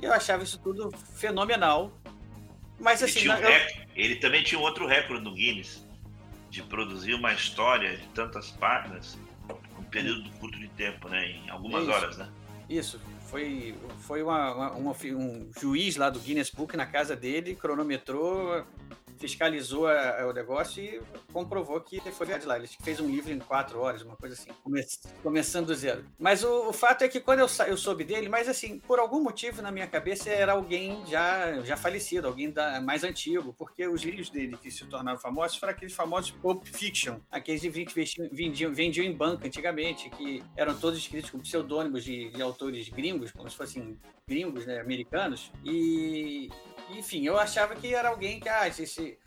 E 0.00 0.04
eu 0.04 0.12
achava 0.12 0.44
isso 0.44 0.60
tudo 0.60 0.92
fenomenal. 1.16 1.92
Mas 2.78 3.02
assim, 3.02 3.18
ele, 3.18 3.30
um 3.30 3.34
eu... 3.34 3.60
ele 3.96 4.16
também 4.16 4.44
tinha 4.44 4.60
um 4.60 4.62
outro 4.62 4.86
recorde 4.86 5.24
no 5.24 5.34
Guinness 5.34 5.87
de 6.50 6.62
produzir 6.62 7.14
uma 7.14 7.32
história 7.32 7.96
de 7.96 8.06
tantas 8.08 8.50
páginas 8.50 9.18
um 9.78 9.82
período 9.84 10.28
curto 10.38 10.58
de 10.58 10.68
tempo, 10.68 11.08
né? 11.08 11.26
Em 11.30 11.48
algumas 11.50 11.82
Isso. 11.82 11.90
horas, 11.92 12.16
né? 12.18 12.28
Isso. 12.68 13.00
Foi, 13.30 13.74
foi 14.00 14.22
uma, 14.22 14.54
uma- 14.54 14.70
uma- 14.72 14.96
um 15.16 15.50
juiz 15.58 15.96
lá 15.96 16.10
do 16.10 16.18
Guinness 16.20 16.50
Book 16.50 16.76
na 16.76 16.86
casa 16.86 17.14
dele, 17.16 17.54
cronometrou, 17.54 18.64
fiscalizou 19.18 19.86
a- 19.86 20.26
o 20.26 20.32
negócio 20.32 20.82
e 20.82 21.00
comprovou 21.32 21.80
que 21.80 22.00
foi 22.12 22.26
verdade 22.26 22.46
lá. 22.46 22.56
Ele 22.58 22.68
fez 22.82 23.00
um 23.00 23.08
livro 23.08 23.32
em 23.32 23.38
quatro 23.38 23.78
horas, 23.80 24.02
uma 24.02 24.16
coisa 24.16 24.34
assim, 24.34 24.50
come- 24.62 24.84
começando 25.22 25.66
do 25.66 25.74
zero. 25.74 26.04
Mas 26.18 26.42
o, 26.44 26.68
o 26.68 26.72
fato 26.72 27.02
é 27.02 27.08
que 27.08 27.20
quando 27.20 27.40
eu, 27.40 27.48
eu 27.66 27.76
soube 27.76 28.04
dele, 28.04 28.28
mas 28.28 28.48
assim, 28.48 28.78
por 28.78 28.98
algum 28.98 29.20
motivo 29.22 29.60
na 29.62 29.70
minha 29.70 29.86
cabeça 29.86 30.30
era 30.30 30.52
alguém 30.52 31.04
já, 31.06 31.60
já 31.62 31.76
falecido, 31.76 32.26
alguém 32.26 32.50
da, 32.50 32.80
mais 32.80 33.04
antigo, 33.04 33.52
porque 33.58 33.86
os 33.86 34.02
livros 34.02 34.30
dele 34.30 34.56
que 34.56 34.70
se 34.70 34.84
tornaram 34.86 35.18
famosos 35.18 35.56
foram 35.58 35.72
aqueles 35.72 35.94
famosos 35.94 36.30
Pulp 36.30 36.64
Fiction, 36.66 37.18
aqueles 37.30 37.62
livros 37.64 37.92
que 37.92 38.28
vendiam, 38.32 38.72
vendiam 38.72 39.04
em 39.04 39.12
banca 39.12 39.46
antigamente, 39.46 40.08
que 40.10 40.42
eram 40.56 40.76
todos 40.78 40.98
escritos 40.98 41.30
com 41.30 41.38
pseudônimos 41.38 42.04
de, 42.04 42.30
de 42.30 42.40
autores 42.42 42.88
gringos, 42.88 43.32
como 43.32 43.48
se 43.50 43.56
fossem 43.56 43.98
gringos, 44.28 44.66
né, 44.66 44.78
americanos, 44.80 45.50
e 45.64 46.50
enfim, 46.90 47.24
eu 47.24 47.38
achava 47.38 47.74
que 47.74 47.94
era 47.94 48.10
alguém 48.10 48.38
que, 48.38 48.48
ah, 48.48 48.70
se, 48.70 48.86
se, 48.86 49.18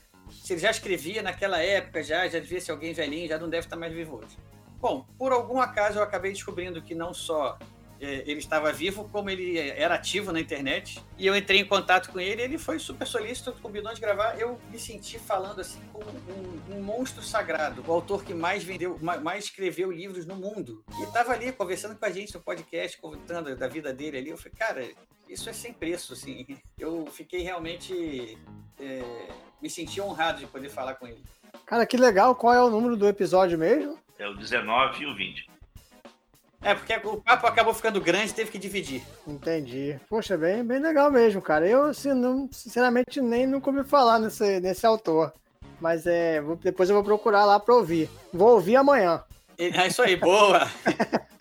ele 0.49 0.59
já 0.59 0.71
escrevia 0.71 1.21
naquela 1.21 1.59
época, 1.59 2.03
já, 2.03 2.27
já 2.27 2.39
devia 2.39 2.61
ser 2.61 2.71
alguém 2.71 2.93
velhinho, 2.93 3.27
já 3.27 3.37
não 3.37 3.49
deve 3.49 3.65
estar 3.65 3.75
mais 3.75 3.93
vivo 3.93 4.17
hoje. 4.17 4.37
Bom, 4.79 5.05
por 5.17 5.31
algum 5.31 5.59
acaso 5.59 5.99
eu 5.99 6.03
acabei 6.03 6.31
descobrindo 6.31 6.81
que 6.81 6.95
não 6.95 7.13
só 7.13 7.57
ele 8.05 8.39
estava 8.39 8.71
vivo, 8.73 9.07
como 9.09 9.29
ele 9.29 9.57
era 9.59 9.95
ativo 9.95 10.31
na 10.31 10.39
internet. 10.39 10.99
E 11.17 11.27
eu 11.27 11.35
entrei 11.35 11.59
em 11.59 11.65
contato 11.65 12.11
com 12.11 12.19
ele, 12.19 12.41
ele 12.41 12.57
foi 12.57 12.79
super 12.79 13.05
solícito, 13.05 13.53
combinou 13.61 13.93
de 13.93 14.01
gravar. 14.01 14.39
Eu 14.39 14.59
me 14.71 14.79
senti 14.79 15.19
falando 15.19 15.61
assim 15.61 15.79
como 15.93 16.05
um, 16.09 16.77
um 16.77 16.81
monstro 16.83 17.21
sagrado, 17.21 17.83
o 17.87 17.91
autor 17.91 18.23
que 18.23 18.33
mais 18.33 18.63
vendeu, 18.63 18.97
ma- 19.01 19.19
mais 19.19 19.45
escreveu 19.45 19.91
livros 19.91 20.25
no 20.25 20.35
mundo. 20.35 20.83
E 20.99 21.03
estava 21.03 21.31
ali 21.33 21.51
conversando 21.51 21.95
com 21.97 22.05
a 22.05 22.09
gente 22.11 22.33
no 22.33 22.41
podcast, 22.41 22.97
contando 22.99 23.55
da 23.55 23.67
vida 23.67 23.93
dele 23.93 24.17
ali. 24.17 24.29
Eu 24.29 24.37
falei, 24.37 24.53
cara, 24.57 24.89
isso 25.29 25.49
é 25.49 25.53
sem 25.53 25.71
preço, 25.71 26.13
assim. 26.13 26.45
Eu 26.79 27.05
fiquei 27.05 27.41
realmente. 27.41 28.37
eh, 28.79 29.27
me 29.61 29.69
senti 29.69 30.01
honrado 30.01 30.39
de 30.39 30.47
poder 30.47 30.69
falar 30.69 30.95
com 30.95 31.05
ele. 31.07 31.23
Cara, 31.67 31.85
que 31.85 31.95
legal. 31.95 32.33
Qual 32.33 32.51
é 32.51 32.63
o 32.63 32.69
número 32.71 32.97
do 32.97 33.07
episódio 33.07 33.57
mesmo? 33.59 33.99
É 34.17 34.27
o 34.27 34.33
19 34.35 35.03
e 35.03 35.05
o 35.05 35.15
20. 35.15 35.50
É, 36.63 36.75
porque 36.75 36.93
o 37.07 37.17
papo 37.17 37.47
acabou 37.47 37.73
ficando 37.73 37.99
grande, 37.99 38.33
teve 38.33 38.51
que 38.51 38.59
dividir. 38.59 39.01
Entendi. 39.27 39.99
Poxa, 40.07 40.37
bem, 40.37 40.63
bem 40.63 40.79
legal 40.79 41.09
mesmo, 41.09 41.41
cara. 41.41 41.67
Eu, 41.67 41.85
assim, 41.85 42.13
não, 42.13 42.47
sinceramente, 42.51 43.19
nem 43.19 43.47
nunca 43.47 43.69
ouvi 43.71 43.83
falar 43.83 44.19
nesse, 44.19 44.59
nesse 44.59 44.85
autor. 44.85 45.33
Mas 45.79 46.05
é, 46.05 46.39
vou- 46.39 46.55
depois 46.55 46.87
eu 46.89 46.95
vou 46.95 47.03
procurar 47.03 47.45
lá 47.45 47.59
pra 47.59 47.73
ouvir. 47.73 48.07
Vou 48.31 48.49
ouvir 48.53 48.75
amanhã. 48.75 49.23
E- 49.57 49.71
É 49.75 49.87
isso 49.87 50.01
aí, 50.01 50.15
boa! 50.15 50.69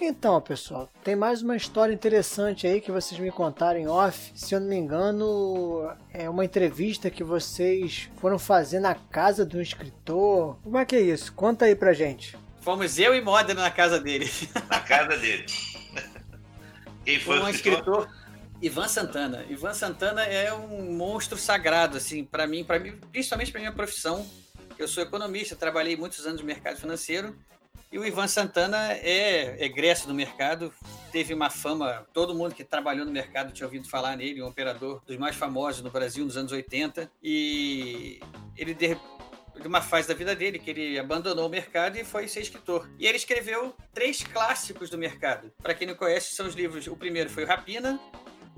Então, 0.00 0.40
pessoal, 0.40 0.88
tem 1.02 1.16
mais 1.16 1.42
uma 1.42 1.56
história 1.56 1.92
interessante 1.92 2.68
aí 2.68 2.80
que 2.80 2.92
vocês 2.92 3.20
me 3.20 3.32
contaram 3.32 3.80
em 3.80 3.88
off. 3.88 4.30
Se 4.32 4.54
eu 4.54 4.60
não 4.60 4.68
me 4.68 4.76
engano, 4.76 5.90
é 6.14 6.30
uma 6.30 6.44
entrevista 6.44 7.10
que 7.10 7.24
vocês 7.24 8.08
foram 8.18 8.38
fazer 8.38 8.78
na 8.78 8.94
casa 8.94 9.44
de 9.44 9.56
um 9.56 9.60
escritor. 9.60 10.56
Como 10.62 10.78
é 10.78 10.84
que 10.84 10.94
é 10.94 11.00
isso? 11.00 11.32
Conta 11.32 11.64
aí 11.64 11.74
pra 11.74 11.92
gente. 11.92 12.38
Fomos 12.68 12.98
eu 12.98 13.14
e 13.14 13.20
Modena 13.22 13.62
na 13.62 13.70
casa 13.70 13.98
dele. 13.98 14.30
Na 14.68 14.80
casa 14.80 15.16
dele. 15.16 15.46
Quem 17.02 17.18
foi 17.18 17.40
um 17.40 17.44
o 17.44 17.48
escritor? 17.48 18.02
escritor, 18.02 18.10
Ivan 18.60 18.86
Santana. 18.86 19.46
Ivan 19.48 19.72
Santana 19.72 20.22
é 20.24 20.52
um 20.52 20.92
monstro 20.92 21.38
sagrado, 21.38 21.96
assim, 21.96 22.26
para 22.26 22.46
mim, 22.46 22.62
para 22.62 22.78
mim, 22.78 22.92
principalmente 23.10 23.50
para 23.50 23.60
minha 23.62 23.72
profissão. 23.72 24.30
Eu 24.78 24.86
sou 24.86 25.02
economista, 25.02 25.56
trabalhei 25.56 25.96
muitos 25.96 26.26
anos 26.26 26.42
no 26.42 26.46
mercado 26.46 26.76
financeiro. 26.76 27.34
E 27.90 27.98
o 27.98 28.04
Ivan 28.04 28.28
Santana 28.28 28.92
é 28.92 29.64
egresso 29.64 30.06
do 30.06 30.12
mercado, 30.12 30.70
teve 31.10 31.32
uma 31.32 31.48
fama, 31.48 32.06
todo 32.12 32.34
mundo 32.34 32.54
que 32.54 32.64
trabalhou 32.64 33.06
no 33.06 33.10
mercado 33.10 33.50
tinha 33.50 33.66
ouvido 33.66 33.88
falar 33.88 34.14
nele, 34.14 34.42
um 34.42 34.46
operador 34.46 35.00
dos 35.06 35.16
mais 35.16 35.34
famosos 35.34 35.82
no 35.82 35.90
Brasil 35.90 36.22
nos 36.22 36.36
anos 36.36 36.52
80. 36.52 37.10
E 37.22 38.20
ele 38.54 38.74
de 38.74 38.94
de 39.60 39.68
uma 39.68 39.80
fase 39.80 40.08
da 40.08 40.14
vida 40.14 40.34
dele 40.34 40.58
que 40.58 40.70
ele 40.70 40.98
abandonou 40.98 41.46
o 41.46 41.50
mercado 41.50 41.96
e 41.96 42.04
foi 42.04 42.28
ser 42.28 42.40
escritor. 42.40 42.88
E 42.98 43.06
ele 43.06 43.16
escreveu 43.16 43.74
três 43.92 44.22
clássicos 44.22 44.90
do 44.90 44.98
mercado. 44.98 45.52
Para 45.62 45.74
quem 45.74 45.86
não 45.86 45.94
conhece, 45.94 46.34
são 46.34 46.46
os 46.46 46.54
livros. 46.54 46.86
O 46.86 46.96
primeiro 46.96 47.28
foi 47.30 47.44
o 47.44 47.46
Rapina. 47.46 48.00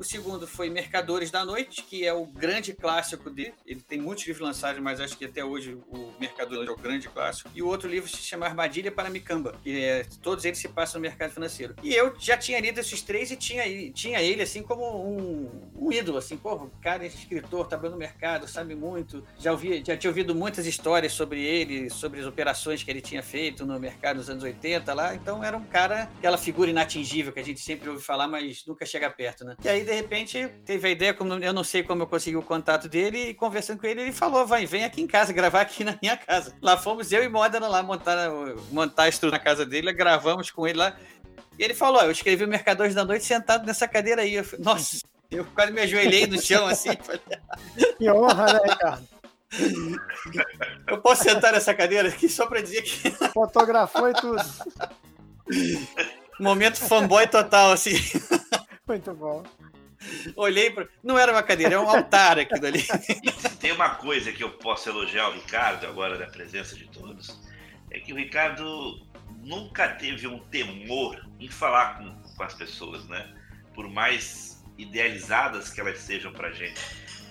O 0.00 0.02
segundo 0.02 0.46
foi 0.46 0.70
Mercadores 0.70 1.30
da 1.30 1.44
Noite, 1.44 1.82
que 1.82 2.06
é 2.06 2.12
o 2.14 2.24
grande 2.24 2.72
clássico 2.72 3.28
dele. 3.28 3.52
Ele 3.66 3.82
tem 3.86 4.00
muitos 4.00 4.26
livros 4.26 4.42
lançados, 4.42 4.80
mas 4.80 4.98
acho 4.98 5.14
que 5.14 5.26
até 5.26 5.44
hoje 5.44 5.76
o 5.90 6.14
Mercadores 6.18 6.66
é 6.66 6.72
o 6.72 6.76
grande 6.76 7.06
clássico. 7.06 7.50
E 7.54 7.60
o 7.60 7.66
outro 7.66 7.86
livro 7.86 8.08
se 8.08 8.16
chama 8.16 8.46
Armadilha 8.46 8.90
para 8.90 9.10
Micamba, 9.10 9.54
que 9.62 9.84
é, 9.84 10.06
todos 10.22 10.46
eles 10.46 10.58
se 10.58 10.68
passam 10.68 10.98
no 10.98 11.02
mercado 11.02 11.32
financeiro. 11.32 11.74
E 11.82 11.92
eu 11.92 12.14
já 12.18 12.34
tinha 12.38 12.58
lido 12.58 12.80
esses 12.80 13.02
três 13.02 13.30
e 13.30 13.36
tinha, 13.36 13.62
tinha 13.92 14.22
ele 14.22 14.40
assim 14.40 14.62
como 14.62 14.82
um, 15.06 15.70
um 15.76 15.92
ídolo, 15.92 16.16
assim, 16.16 16.38
pô, 16.38 16.54
o 16.54 16.70
cara 16.80 17.04
é 17.04 17.06
escritor, 17.06 17.66
trabalhou 17.66 17.92
no 17.92 17.98
mercado, 17.98 18.48
sabe 18.48 18.74
muito. 18.74 19.22
Já, 19.38 19.52
ouvi, 19.52 19.84
já 19.86 19.98
tinha 19.98 20.10
ouvido 20.10 20.34
muitas 20.34 20.64
histórias 20.64 21.12
sobre 21.12 21.42
ele, 21.42 21.90
sobre 21.90 22.20
as 22.20 22.26
operações 22.26 22.82
que 22.82 22.90
ele 22.90 23.02
tinha 23.02 23.22
feito 23.22 23.66
no 23.66 23.78
mercado 23.78 24.16
nos 24.16 24.30
anos 24.30 24.44
80 24.44 24.94
lá. 24.94 25.14
Então 25.14 25.44
era 25.44 25.58
um 25.58 25.64
cara, 25.64 26.04
aquela 26.16 26.38
figura 26.38 26.70
inatingível 26.70 27.34
que 27.34 27.40
a 27.40 27.44
gente 27.44 27.60
sempre 27.60 27.90
ouve 27.90 28.02
falar, 28.02 28.26
mas 28.26 28.64
nunca 28.66 28.86
chega 28.86 29.10
perto, 29.10 29.44
né? 29.44 29.56
E 29.62 29.68
aí, 29.68 29.89
de 29.90 29.96
repente, 29.96 30.48
teve 30.64 30.86
a 30.86 30.90
ideia, 30.92 31.12
como 31.12 31.34
eu 31.34 31.52
não 31.52 31.64
sei 31.64 31.82
como 31.82 32.04
eu 32.04 32.06
consegui 32.06 32.36
o 32.36 32.42
contato 32.42 32.88
dele, 32.88 33.30
e 33.30 33.34
conversando 33.34 33.80
com 33.80 33.88
ele, 33.88 34.02
ele 34.02 34.12
falou: 34.12 34.46
vai, 34.46 34.64
vem 34.64 34.84
aqui 34.84 35.02
em 35.02 35.06
casa, 35.06 35.32
gravar 35.32 35.62
aqui 35.62 35.82
na 35.82 35.98
minha 36.00 36.16
casa. 36.16 36.54
Lá 36.62 36.76
fomos 36.76 37.10
eu 37.10 37.24
e 37.24 37.28
Modena 37.28 37.66
lá 37.66 37.82
montar, 37.82 38.30
montar 38.70 39.02
a 39.04 39.08
estrutura 39.08 39.36
na 39.36 39.44
casa 39.44 39.66
dele, 39.66 39.92
gravamos 39.92 40.48
com 40.48 40.64
ele 40.64 40.78
lá. 40.78 40.96
E 41.58 41.64
ele 41.64 41.74
falou: 41.74 42.02
eu 42.02 42.12
escrevi 42.12 42.44
o 42.44 42.48
Mercadores 42.48 42.94
da 42.94 43.04
Noite 43.04 43.24
sentado 43.24 43.66
nessa 43.66 43.88
cadeira 43.88 44.22
aí. 44.22 44.34
Eu 44.34 44.44
falei, 44.44 44.64
Nossa, 44.64 44.98
eu 45.28 45.44
quase 45.44 45.72
me 45.72 45.80
ajoelhei 45.80 46.28
no 46.28 46.40
chão 46.40 46.68
assim. 46.68 46.90
Falei, 47.02 47.20
Que 47.98 48.08
honra, 48.08 48.52
né, 48.52 48.60
Ricardo? 48.64 49.08
eu 50.86 50.98
posso 50.98 51.24
sentar 51.24 51.52
nessa 51.52 51.74
cadeira 51.74 52.08
aqui 52.08 52.28
só 52.28 52.46
pra 52.46 52.60
dizer 52.62 52.82
que. 52.82 53.10
Fotografou 53.34 54.08
e 54.08 54.12
tudo. 54.14 54.40
Momento 56.38 56.76
fanboy 56.76 57.26
total, 57.26 57.72
assim. 57.72 57.96
Muito 58.86 59.12
bom. 59.14 59.42
Olhei 60.34 60.70
para. 60.70 60.88
Não 61.02 61.18
era 61.18 61.32
uma 61.32 61.42
cadeira, 61.42 61.74
é 61.74 61.78
um 61.78 61.88
altar 61.88 62.38
aquilo 62.38 62.66
ali. 62.66 62.84
Tem 63.60 63.72
uma 63.72 63.90
coisa 63.90 64.32
que 64.32 64.42
eu 64.42 64.50
posso 64.50 64.88
elogiar 64.88 65.28
o 65.28 65.32
Ricardo, 65.32 65.86
agora 65.86 66.16
da 66.16 66.26
presença 66.26 66.74
de 66.74 66.86
todos, 66.88 67.38
é 67.90 68.00
que 68.00 68.12
o 68.12 68.16
Ricardo 68.16 69.06
nunca 69.42 69.88
teve 69.88 70.26
um 70.26 70.38
temor 70.38 71.26
em 71.38 71.48
falar 71.48 71.98
com, 71.98 72.34
com 72.36 72.42
as 72.42 72.54
pessoas, 72.54 73.06
né? 73.08 73.34
Por 73.74 73.88
mais 73.88 74.62
idealizadas 74.78 75.70
que 75.70 75.80
elas 75.80 75.98
sejam 75.98 76.32
pra 76.32 76.50
gente. 76.52 76.80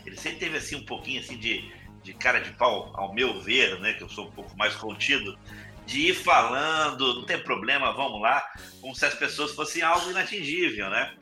Ele 0.05 0.15
sempre 0.15 0.39
teve 0.39 0.57
assim 0.57 0.75
um 0.75 0.85
pouquinho 0.85 1.19
assim 1.19 1.37
de, 1.37 1.71
de 2.03 2.13
cara 2.13 2.39
de 2.39 2.51
pau, 2.51 2.91
ao 2.95 3.13
meu 3.13 3.41
ver, 3.41 3.79
né? 3.79 3.93
Que 3.93 4.03
eu 4.03 4.09
sou 4.09 4.27
um 4.27 4.31
pouco 4.31 4.55
mais 4.57 4.75
contido, 4.75 5.37
de 5.85 6.09
ir 6.09 6.13
falando, 6.13 7.15
não 7.15 7.25
tem 7.25 7.39
problema, 7.39 7.91
vamos 7.93 8.21
lá, 8.21 8.43
como 8.79 8.95
se 8.95 9.05
as 9.05 9.15
pessoas 9.15 9.55
fossem 9.55 9.81
algo 9.81 10.11
inatingível, 10.11 10.87
né? 10.89 11.15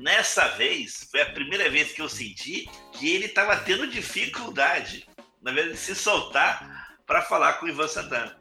Nessa 0.00 0.48
vez, 0.48 1.08
foi 1.10 1.22
a 1.22 1.26
primeira 1.26 1.70
vez 1.70 1.92
que 1.92 2.02
eu 2.02 2.08
senti 2.08 2.68
que 2.92 3.14
ele 3.14 3.26
estava 3.26 3.56
tendo 3.56 3.86
dificuldade, 3.86 5.06
na 5.42 5.52
verdade, 5.52 5.76
de 5.76 5.80
se 5.80 5.94
soltar 5.94 6.96
para 7.06 7.22
falar 7.22 7.54
com 7.54 7.66
o 7.66 7.68
Ivan 7.68 7.88
Santana. 7.88 8.36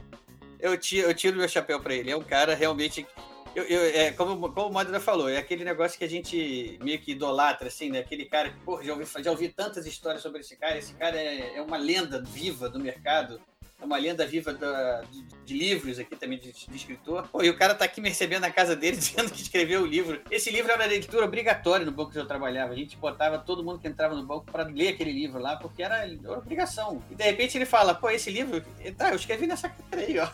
Eu 0.60 0.78
tiro, 0.78 1.10
eu 1.10 1.14
tiro 1.14 1.38
meu 1.38 1.48
chapéu 1.50 1.80
para 1.82 1.94
ele. 1.94 2.10
É 2.10 2.16
um 2.16 2.24
cara 2.24 2.56
realmente. 2.56 3.06
Eu, 3.54 3.64
eu, 3.66 3.82
é, 3.82 4.12
como, 4.12 4.52
como 4.52 4.70
o 4.70 4.74
Modena 4.74 5.00
falou, 5.00 5.30
é 5.30 5.38
aquele 5.38 5.64
negócio 5.64 5.98
que 5.98 6.06
a 6.06 6.10
gente 6.10 6.80
meio 6.82 7.00
que 7.00 7.12
idolatra, 7.12 7.68
assim, 7.68 7.90
né? 7.90 8.00
Aquele 8.00 8.26
cara 8.26 8.50
que, 8.50 8.60
pô, 8.62 8.82
já 8.82 8.94
ouvi, 8.94 9.06
já 9.22 9.30
ouvi 9.30 9.50
tantas 9.50 9.86
histórias 9.86 10.24
sobre 10.24 10.40
esse 10.40 10.56
cara. 10.56 10.78
Esse 10.78 10.94
cara 10.94 11.18
é, 11.18 11.58
é 11.58 11.62
uma 11.62 11.78
lenda 11.78 12.22
viva 12.22 12.70
do 12.70 12.80
mercado. 12.80 13.42
É 13.84 13.86
uma 13.86 13.98
lenda 13.98 14.26
viva 14.26 14.54
da, 14.54 15.02
de, 15.12 15.24
de, 15.46 15.54
livros 15.54 16.00
aqui 16.00 16.16
também, 16.16 16.40
de, 16.40 16.54
de, 16.54 16.76
escritor. 16.76 17.28
Pô, 17.28 17.44
e 17.44 17.50
o 17.50 17.58
cara 17.58 17.76
tá 17.76 17.84
aqui 17.84 18.00
me 18.00 18.08
recebendo 18.08 18.42
na 18.42 18.52
casa 18.52 18.76
dele 18.76 18.96
dizendo 18.98 19.30
que 19.30 19.42
escreveu 19.42 19.82
o 19.82 19.86
livro. 19.86 20.22
Esse 20.32 20.50
livro 20.50 20.72
era 20.72 20.86
leitura 20.86 21.26
obrigatória 21.26 21.86
no 21.86 21.92
banco 21.92 22.12
que 22.12 22.18
eu 22.18 22.26
trabalhava. 22.26 22.72
A 22.72 22.76
gente 22.76 22.96
botava 22.96 23.38
todo 23.38 23.64
mundo 23.64 23.80
que 23.80 23.88
entrava 23.88 24.16
no 24.16 24.26
banco 24.26 24.46
para 24.46 24.64
ler 24.64 24.90
aquele 24.90 25.12
livro 25.12 25.40
lá, 25.40 25.58
porque 25.58 25.84
era, 25.84 26.08
era 26.08 26.38
obrigação. 26.38 27.04
E 27.12 27.16
de 27.16 27.24
repente 27.24 27.58
ele 27.58 27.66
fala, 27.66 27.94
pô, 27.94 28.10
esse 28.10 28.32
livro, 28.32 28.64
tá, 28.98 29.10
eu 29.10 29.18
escrevi 29.18 29.46
nessa 29.46 29.68
cadeira 29.68 30.08
aí, 30.08 30.20
ó. 30.20 30.30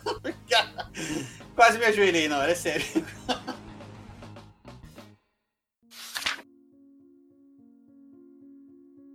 Quase 1.56 1.80
me 1.80 1.86
ajoelhei 1.86 2.28
na 2.28 2.38
hora, 2.38 2.52
é 2.52 2.56
sério. 2.56 2.86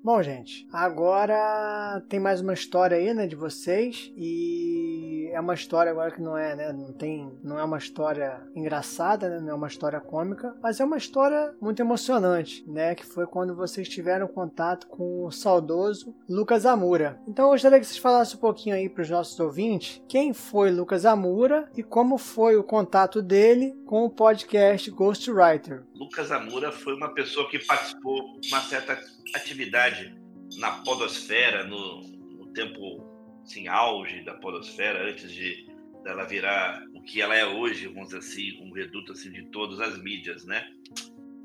Bom, 0.05 0.23
gente, 0.23 0.69
agora 0.71 1.99
tem 2.11 2.21
mais 2.21 2.43
uma 2.43 2.53
história 2.53 2.95
aí, 2.95 3.15
né, 3.15 3.27
de 3.27 3.35
vocês 3.35 4.13
e 4.19 5.31
é 5.33 5.41
uma 5.41 5.55
história 5.55 5.91
agora 5.91 6.11
que 6.11 6.21
não 6.21 6.37
é, 6.37 6.55
né, 6.55 6.75
não 6.75 6.93
tem, 6.93 7.33
não 7.43 7.59
é 7.59 7.65
uma 7.65 7.79
história 7.79 8.47
engraçada, 8.55 9.31
né, 9.31 9.41
não 9.41 9.53
é 9.53 9.55
uma 9.55 9.67
história 9.67 9.99
cômica, 9.99 10.55
mas 10.63 10.79
é 10.79 10.85
uma 10.85 10.99
história 10.99 11.55
muito 11.59 11.81
emocionante, 11.81 12.63
né, 12.69 12.95
que 12.95 13.07
foi 13.07 13.27
quando 13.27 13.57
vocês 13.57 13.89
tiveram 13.89 14.29
contato 14.29 14.89
com 14.89 15.25
o 15.25 15.31
saudoso 15.31 16.15
Lucas 16.29 16.67
Amura. 16.67 17.19
Então 17.27 17.47
eu 17.47 17.53
gostaria 17.53 17.81
que 17.81 17.87
vocês 17.87 17.97
falassem 17.97 18.37
um 18.37 18.41
pouquinho 18.41 18.77
aí 18.77 18.91
para 18.91 19.01
os 19.01 19.09
nossos 19.09 19.41
ouvintes 19.41 20.03
quem 20.07 20.35
foi 20.35 20.71
Lucas 20.71 21.07
Amura 21.07 21.67
e 21.75 21.83
como 21.83 22.19
foi 22.19 22.57
o 22.57 22.63
contato 22.63 23.23
dele 23.23 23.75
com 23.87 24.05
o 24.05 24.11
podcast 24.11 24.91
Ghostwriter. 24.91 25.83
Lucas 25.95 26.31
Amura 26.31 26.71
foi 26.71 26.95
uma 26.95 27.15
pessoa 27.15 27.49
que 27.49 27.59
participou 27.59 28.39
uma 28.51 28.61
certa 28.61 28.97
atividade 29.35 30.15
na 30.57 30.83
podosfera, 30.83 31.65
no, 31.65 32.03
no 32.03 32.47
tempo 32.53 33.03
assim, 33.43 33.69
auge 33.69 34.23
da 34.25 34.35
podosfera, 34.35 35.09
antes 35.09 35.31
de 35.33 35.67
dela 36.03 36.25
virar 36.25 36.85
o 36.95 37.03
que 37.03 37.23
ela 37.23 37.35
é 37.35 37.47
hoje, 37.47 37.87
vamos 37.87 38.09
dizer 38.09 38.19
assim, 38.19 38.63
um 38.63 38.73
reduto 38.73 39.13
assim, 39.13 39.33
de 39.33 39.47
todas 39.47 39.81
as 39.81 39.99
mídias, 39.99 40.45
né? 40.45 40.71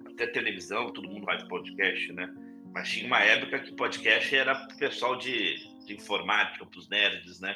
Até 0.06 0.28
televisão, 0.28 0.92
todo 0.92 1.08
mundo 1.08 1.26
faz 1.26 1.44
podcast, 1.44 2.12
né? 2.12 2.34
Mas 2.74 2.90
tinha 2.90 3.08
uma 3.08 3.22
época 3.22 3.60
que 3.60 3.72
podcast 3.72 4.36
era 4.36 4.54
pro 4.54 4.78
pessoal 4.78 5.16
de, 5.16 5.56
de 5.86 5.96
informática, 5.96 6.66
para 6.66 6.78
os 6.78 6.90
nerds, 6.90 7.40
né? 7.40 7.56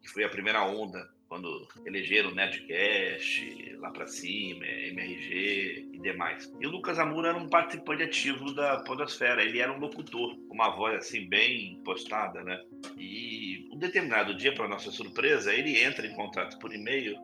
Que 0.00 0.08
foi 0.08 0.24
a 0.24 0.28
primeira 0.28 0.64
onda 0.64 1.08
quando 1.32 1.66
elegeram 1.86 2.28
o 2.28 2.34
Nerdcast, 2.34 3.74
lá 3.78 3.90
para 3.90 4.06
cima, 4.06 4.66
MRG 4.66 5.88
e 5.94 5.98
demais. 5.98 6.52
E 6.60 6.66
o 6.66 6.70
Lucas 6.70 6.98
Amura 6.98 7.30
era 7.30 7.38
um 7.38 7.48
participante 7.48 8.02
ativo 8.02 8.52
da 8.52 8.80
Podosfera, 8.80 9.42
ele 9.42 9.58
era 9.58 9.72
um 9.72 9.78
locutor, 9.78 10.36
uma 10.50 10.76
voz 10.76 10.96
assim 10.96 11.26
bem 11.26 11.80
postada, 11.86 12.44
né? 12.44 12.62
E 12.98 13.66
um 13.72 13.78
determinado 13.78 14.34
dia, 14.34 14.52
para 14.52 14.68
nossa 14.68 14.90
surpresa, 14.90 15.54
ele 15.54 15.82
entra 15.82 16.06
em 16.06 16.14
contato 16.14 16.58
por 16.58 16.70
e-mail 16.70 17.16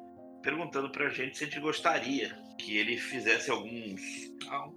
perguntando 0.43 0.89
para 0.89 1.09
a 1.09 1.11
gente 1.11 1.37
se 1.37 1.45
a 1.45 1.47
gente 1.47 1.61
gostaria 1.61 2.35
que 2.59 2.79
ele 2.79 2.97
fizesse 2.97 3.51
alguns, 3.51 4.01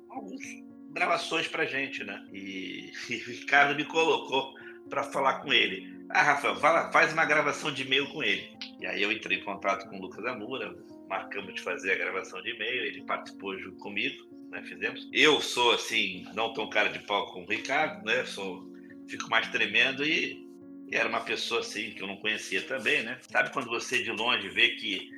alguns 0.10 0.42
gravações 0.90 1.48
para 1.48 1.64
gente, 1.64 2.04
né? 2.04 2.22
E, 2.34 2.92
e 3.10 3.16
o 3.16 3.26
Ricardo 3.28 3.78
me 3.78 3.86
colocou 3.86 4.54
para 4.90 5.04
falar 5.04 5.36
com 5.36 5.54
ele. 5.54 5.91
Ah, 6.14 6.24
Rafael, 6.24 6.56
faz 6.92 7.14
uma 7.14 7.24
gravação 7.24 7.72
de 7.72 7.84
e-mail 7.84 8.08
com 8.12 8.22
ele. 8.22 8.58
E 8.80 8.86
aí 8.86 9.02
eu 9.02 9.12
entrei 9.12 9.40
em 9.40 9.44
contato 9.44 9.90
com 9.90 9.98
o 9.98 10.02
Lucas 10.02 10.26
Amura, 10.26 10.76
marcamos 11.08 11.54
de 11.56 11.62
fazer 11.62 11.94
a 11.94 11.98
gravação 11.98 12.42
de 12.42 12.50
e-mail, 12.50 12.86
ele 12.86 13.04
participou 13.04 13.58
junto 13.58 13.78
comigo, 13.78 14.28
né? 14.50 14.62
Fizemos. 14.64 15.10
Eu 15.14 15.40
sou 15.40 15.72
assim, 15.72 16.26
não 16.34 16.54
tão 16.54 16.70
cara 16.70 16.90
de 16.90 17.00
pau 17.00 17.32
como 17.32 17.46
o 17.46 17.50
Ricardo, 17.50 18.04
né? 18.06 18.26
Sou, 18.26 18.70
fico 19.08 19.30
mais 19.30 19.48
tremendo 19.50 20.04
e, 20.04 20.46
e 20.90 20.96
era 20.96 21.08
uma 21.08 21.22
pessoa 21.22 21.62
assim 21.62 21.92
que 21.92 22.02
eu 22.02 22.08
não 22.08 22.18
conhecia 22.18 22.62
também, 22.62 23.04
né? 23.04 23.18
Sabe 23.22 23.52
quando 23.54 23.70
você 23.70 24.04
de 24.04 24.12
longe 24.12 24.50
vê 24.50 24.70
que 24.70 25.10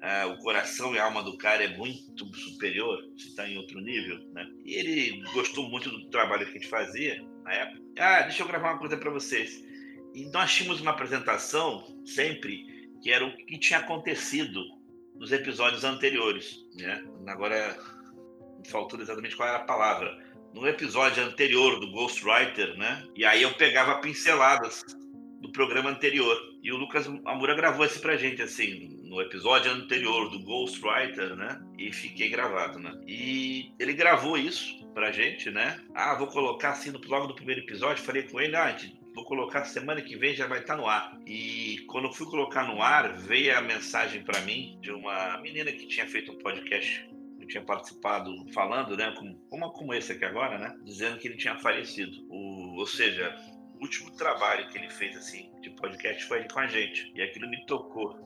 ah, 0.00 0.28
o 0.28 0.38
coração 0.38 0.94
e 0.94 0.98
a 0.98 1.04
alma 1.04 1.22
do 1.22 1.36
cara 1.36 1.64
é 1.64 1.76
muito 1.76 2.24
superior, 2.34 3.02
você 3.14 3.28
está 3.28 3.46
em 3.46 3.58
outro 3.58 3.80
nível, 3.80 4.18
né? 4.32 4.48
E 4.64 4.74
ele 4.76 5.22
gostou 5.32 5.68
muito 5.68 5.90
do 5.90 6.08
trabalho 6.08 6.46
que 6.46 6.52
a 6.52 6.54
gente 6.54 6.68
fazia 6.68 7.22
na 7.44 7.52
época. 7.52 7.82
Ah, 7.98 8.22
deixa 8.22 8.42
eu 8.42 8.48
gravar 8.48 8.72
uma 8.72 8.78
coisa 8.78 8.96
para 8.96 9.10
vocês. 9.10 9.67
E 10.14 10.24
nós 10.26 10.52
tínhamos 10.52 10.80
uma 10.80 10.90
apresentação 10.90 11.84
sempre 12.04 12.88
que 13.02 13.12
era 13.12 13.24
o 13.24 13.36
que 13.36 13.58
tinha 13.58 13.78
acontecido 13.78 14.62
nos 15.14 15.32
episódios 15.32 15.84
anteriores, 15.84 16.64
né? 16.76 17.04
Agora 17.26 17.78
faltou 18.68 19.00
exatamente 19.00 19.36
qual 19.36 19.48
era 19.48 19.58
a 19.58 19.64
palavra. 19.64 20.16
No 20.54 20.66
episódio 20.66 21.22
anterior 21.22 21.78
do 21.78 21.90
Ghostwriter, 21.90 22.76
né? 22.76 23.06
E 23.14 23.24
aí 23.24 23.42
eu 23.42 23.52
pegava 23.54 24.00
pinceladas 24.00 24.82
do 25.40 25.50
programa 25.52 25.90
anterior. 25.90 26.36
E 26.62 26.72
o 26.72 26.76
Lucas 26.76 27.06
Amura 27.24 27.54
gravou 27.54 27.84
esse 27.84 28.00
pra 28.00 28.16
gente, 28.16 28.42
assim, 28.42 29.00
no 29.04 29.20
episódio 29.20 29.70
anterior 29.70 30.30
do 30.30 30.40
Ghostwriter, 30.40 31.36
né? 31.36 31.60
E 31.78 31.92
fiquei 31.92 32.28
gravado, 32.28 32.78
né? 32.78 32.92
E 33.06 33.72
ele 33.78 33.92
gravou 33.92 34.36
isso 34.36 34.86
pra 34.94 35.12
gente, 35.12 35.50
né? 35.50 35.80
Ah, 35.94 36.14
vou 36.14 36.26
colocar 36.26 36.70
assim 36.70 36.90
no, 36.90 37.00
logo 37.06 37.28
do 37.28 37.34
primeiro 37.34 37.60
episódio. 37.60 38.02
Falei 38.02 38.24
com 38.24 38.40
ele, 38.40 38.56
ah, 38.56 38.70
gente, 38.72 38.97
vou 39.18 39.24
colocar 39.24 39.64
semana 39.64 40.00
que 40.00 40.16
vem, 40.16 40.34
já 40.34 40.46
vai 40.46 40.60
estar 40.60 40.76
tá 40.76 40.80
no 40.80 40.86
ar. 40.86 41.18
E 41.26 41.84
quando 41.88 42.06
eu 42.06 42.12
fui 42.12 42.26
colocar 42.26 42.64
no 42.64 42.80
ar, 42.80 43.12
veio 43.16 43.56
a 43.56 43.60
mensagem 43.60 44.22
para 44.22 44.40
mim 44.42 44.78
de 44.80 44.92
uma 44.92 45.38
menina 45.38 45.72
que 45.72 45.86
tinha 45.86 46.06
feito 46.06 46.32
um 46.32 46.38
podcast 46.38 47.08
eu 47.40 47.48
tinha 47.48 47.64
participado 47.64 48.30
falando, 48.52 48.94
né, 48.94 49.12
como, 49.16 49.34
como, 49.48 49.70
como 49.72 49.94
esse 49.94 50.12
aqui 50.12 50.24
agora, 50.24 50.58
né, 50.58 50.76
dizendo 50.84 51.18
que 51.18 51.28
ele 51.28 51.38
tinha 51.38 51.58
falecido. 51.58 52.12
O, 52.28 52.78
ou 52.78 52.86
seja, 52.86 53.34
o 53.74 53.82
último 53.82 54.14
trabalho 54.16 54.68
que 54.68 54.76
ele 54.76 54.90
fez 54.90 55.16
assim 55.16 55.50
de 55.62 55.70
podcast 55.70 56.24
foi 56.26 56.40
ele 56.40 56.48
com 56.48 56.60
a 56.60 56.66
gente 56.66 57.10
e 57.14 57.22
aquilo 57.22 57.48
me 57.48 57.64
tocou 57.64 58.20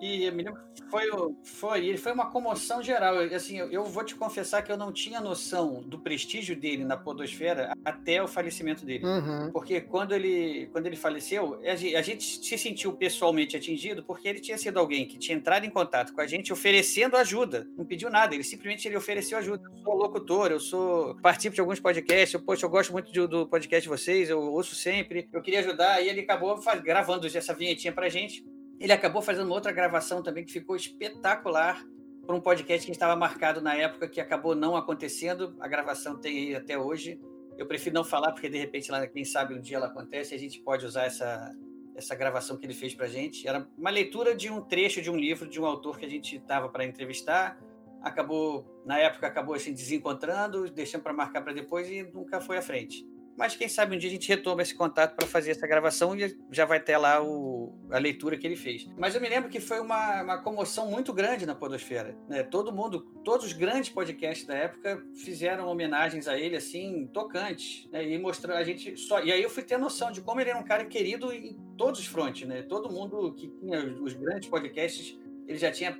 e 0.00 0.30
me 0.30 0.42
lembro 0.42 0.60
foi, 0.90 1.10
foi, 1.42 1.96
foi 1.96 2.12
uma 2.12 2.30
comoção 2.30 2.82
geral. 2.82 3.18
Assim, 3.34 3.58
eu, 3.58 3.70
eu, 3.70 3.84
vou 3.84 4.04
te 4.04 4.14
confessar 4.14 4.62
que 4.62 4.70
eu 4.70 4.76
não 4.76 4.92
tinha 4.92 5.20
noção 5.20 5.82
do 5.82 5.98
prestígio 5.98 6.54
dele 6.54 6.84
na 6.84 6.96
podosfera 6.96 7.72
até 7.84 8.22
o 8.22 8.28
falecimento 8.28 8.84
dele. 8.84 9.04
Uhum. 9.04 9.50
Porque 9.50 9.80
quando 9.80 10.14
ele, 10.14 10.68
quando 10.72 10.86
ele 10.86 10.94
faleceu, 10.94 11.60
a 11.64 11.74
gente, 11.74 11.96
a 11.96 12.02
gente 12.02 12.24
se 12.24 12.58
sentiu 12.58 12.92
pessoalmente 12.92 13.56
atingido 13.56 14.04
porque 14.04 14.28
ele 14.28 14.40
tinha 14.40 14.56
sido 14.56 14.78
alguém 14.78 15.06
que 15.06 15.18
tinha 15.18 15.36
entrado 15.36 15.64
em 15.64 15.70
contato 15.70 16.12
com 16.12 16.20
a 16.20 16.26
gente 16.26 16.52
oferecendo 16.52 17.16
ajuda. 17.16 17.66
Não 17.76 17.84
pediu 17.84 18.08
nada, 18.08 18.34
ele 18.34 18.44
simplesmente 18.44 18.86
ele 18.86 18.96
ofereceu 18.96 19.38
ajuda. 19.38 19.68
Eu 19.68 19.82
sou 19.82 19.94
locutor, 19.94 20.50
eu 20.52 20.60
sou 20.60 21.16
participo 21.16 21.54
de 21.54 21.60
alguns 21.60 21.80
podcasts, 21.80 22.34
eu, 22.34 22.40
poxa, 22.40 22.66
eu 22.66 22.70
gosto 22.70 22.92
muito 22.92 23.12
de, 23.12 23.26
do 23.26 23.48
podcast 23.48 23.82
de 23.82 23.88
vocês, 23.88 24.30
eu 24.30 24.40
ouço 24.40 24.74
sempre. 24.74 25.28
Eu 25.32 25.42
queria 25.42 25.60
ajudar 25.60 26.00
e 26.00 26.08
ele 26.08 26.20
acabou 26.20 26.56
faz, 26.58 26.80
gravando 26.80 27.26
essa 27.26 27.52
vinhetinha 27.52 27.92
pra 27.92 28.08
gente 28.08 28.44
ele 28.78 28.92
acabou 28.92 29.22
fazendo 29.22 29.46
uma 29.46 29.54
outra 29.54 29.72
gravação 29.72 30.22
também 30.22 30.44
que 30.44 30.52
ficou 30.52 30.76
espetacular 30.76 31.84
para 32.26 32.34
um 32.34 32.40
podcast 32.40 32.86
que 32.86 32.92
estava 32.92 33.14
marcado 33.14 33.60
na 33.60 33.74
época 33.74 34.08
que 34.08 34.20
acabou 34.20 34.54
não 34.54 34.76
acontecendo. 34.76 35.54
A 35.60 35.68
gravação 35.68 36.18
tem 36.18 36.48
aí 36.48 36.54
até 36.54 36.78
hoje. 36.78 37.20
Eu 37.56 37.66
prefiro 37.66 37.94
não 37.94 38.04
falar 38.04 38.32
porque 38.32 38.48
de 38.48 38.58
repente 38.58 38.90
lá 38.90 39.06
quem 39.06 39.24
sabe 39.24 39.54
um 39.54 39.60
dia 39.60 39.76
ela 39.76 39.86
acontece 39.86 40.34
e 40.34 40.36
a 40.36 40.40
gente 40.40 40.60
pode 40.60 40.84
usar 40.84 41.04
essa 41.04 41.54
essa 41.96 42.14
gravação 42.16 42.56
que 42.56 42.66
ele 42.66 42.74
fez 42.74 42.92
para 42.92 43.06
gente. 43.06 43.46
Era 43.46 43.68
uma 43.78 43.90
leitura 43.90 44.34
de 44.34 44.50
um 44.50 44.60
trecho 44.60 45.00
de 45.00 45.08
um 45.08 45.16
livro 45.16 45.48
de 45.48 45.60
um 45.60 45.64
autor 45.64 45.96
que 45.96 46.04
a 46.04 46.08
gente 46.08 46.36
estava 46.36 46.68
para 46.68 46.84
entrevistar. 46.84 47.56
Acabou 48.02 48.82
na 48.84 48.98
época 48.98 49.26
acabou 49.26 49.54
assim 49.54 49.72
desencontrando, 49.72 50.68
deixando 50.68 51.02
para 51.02 51.12
marcar 51.12 51.42
para 51.42 51.52
depois 51.52 51.88
e 51.88 52.02
nunca 52.02 52.40
foi 52.40 52.58
à 52.58 52.62
frente. 52.62 53.06
Mas 53.36 53.56
quem 53.56 53.68
sabe 53.68 53.94
um 53.94 53.98
dia 53.98 54.08
a 54.08 54.12
gente 54.12 54.28
retoma 54.28 54.62
esse 54.62 54.74
contato 54.74 55.16
para 55.16 55.26
fazer 55.26 55.50
essa 55.50 55.66
gravação 55.66 56.16
e 56.16 56.36
já 56.50 56.64
vai 56.64 56.80
ter 56.80 56.96
lá 56.96 57.22
o, 57.22 57.74
a 57.90 57.98
leitura 57.98 58.36
que 58.36 58.46
ele 58.46 58.56
fez. 58.56 58.88
Mas 58.96 59.14
eu 59.14 59.20
me 59.20 59.28
lembro 59.28 59.50
que 59.50 59.60
foi 59.60 59.80
uma, 59.80 60.22
uma 60.22 60.38
comoção 60.38 60.90
muito 60.90 61.12
grande 61.12 61.44
na 61.44 61.54
Podosfera. 61.54 62.16
Né? 62.28 62.42
Todo 62.42 62.72
mundo, 62.72 63.00
todos 63.24 63.46
os 63.46 63.52
grandes 63.52 63.90
podcasts 63.90 64.46
da 64.46 64.54
época 64.54 65.04
fizeram 65.14 65.66
homenagens 65.66 66.28
a 66.28 66.38
ele, 66.38 66.56
assim, 66.56 67.08
tocantes. 67.12 67.88
Né? 67.90 68.08
E 68.08 68.18
mostrando 68.18 68.58
a 68.58 68.64
gente 68.64 68.96
só. 68.96 69.22
E 69.22 69.32
aí 69.32 69.42
eu 69.42 69.50
fui 69.50 69.62
ter 69.62 69.78
noção 69.78 70.12
de 70.12 70.20
como 70.20 70.40
ele 70.40 70.50
era 70.50 70.58
um 70.58 70.64
cara 70.64 70.84
querido 70.84 71.32
em 71.32 71.56
todos 71.76 72.00
os 72.00 72.06
frontes. 72.06 72.46
Né? 72.46 72.62
Todo 72.62 72.92
mundo 72.92 73.32
que 73.34 73.48
tinha 73.48 73.84
os 74.00 74.12
grandes 74.12 74.48
podcasts, 74.48 75.18
ele 75.48 75.58
já 75.58 75.70
tinha 75.70 75.98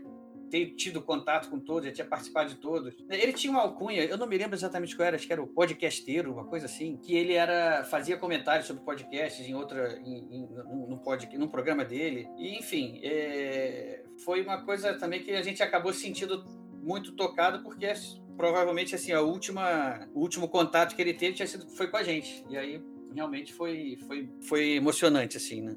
ter 0.51 0.75
tido 0.75 1.03
contato 1.03 1.49
com 1.49 1.59
todos, 1.59 1.87
já 1.87 1.93
tinha 1.93 2.07
participado 2.07 2.51
de 2.51 2.57
todos. 2.57 2.95
Ele 3.09 3.33
tinha 3.33 3.51
uma 3.51 3.63
alcunha, 3.63 4.05
eu 4.05 4.17
não 4.17 4.27
me 4.27 4.37
lembro 4.37 4.57
exatamente 4.57 4.97
qual 4.97 5.07
era, 5.07 5.17
acho 5.17 5.27
que 5.27 5.33
era 5.33 5.43
o 5.43 5.47
podcasteiro, 5.47 6.33
uma 6.33 6.45
coisa 6.45 6.67
assim, 6.67 6.97
que 6.97 7.15
ele 7.15 7.33
era 7.33 7.85
fazia 7.85 8.17
comentários 8.17 8.67
sobre 8.67 8.85
podcasts 8.85 9.47
em 9.47 9.55
outra, 9.55 9.99
em, 9.99 10.37
em, 10.37 10.49
num, 10.89 10.99
pod, 10.99 11.29
num 11.37 11.49
programa 11.49 11.85
dele. 11.85 12.29
E, 12.39 12.59
enfim, 12.59 13.01
é, 13.03 14.05
foi 14.25 14.43
uma 14.43 14.65
coisa 14.65 14.95
também 14.95 15.23
que 15.23 15.33
a 15.33 15.43
gente 15.43 15.63
acabou 15.63 15.93
sentindo 15.93 16.45
muito 16.83 17.13
tocado, 17.13 17.63
porque 17.63 17.93
provavelmente 18.37 18.95
assim, 18.95 19.13
a 19.13 19.21
última, 19.21 20.09
o 20.13 20.21
último 20.21 20.49
contato 20.49 20.95
que 20.95 21.03
ele 21.03 21.15
teve 21.15 21.35
tinha 21.35 21.47
sido, 21.47 21.69
foi 21.71 21.89
com 21.89 21.97
a 21.97 22.03
gente. 22.03 22.45
E 22.49 22.57
aí 22.57 22.83
realmente 23.15 23.53
foi, 23.53 23.97
foi, 24.07 24.29
foi 24.43 24.71
emocionante, 24.73 25.37
assim, 25.37 25.61
né? 25.61 25.77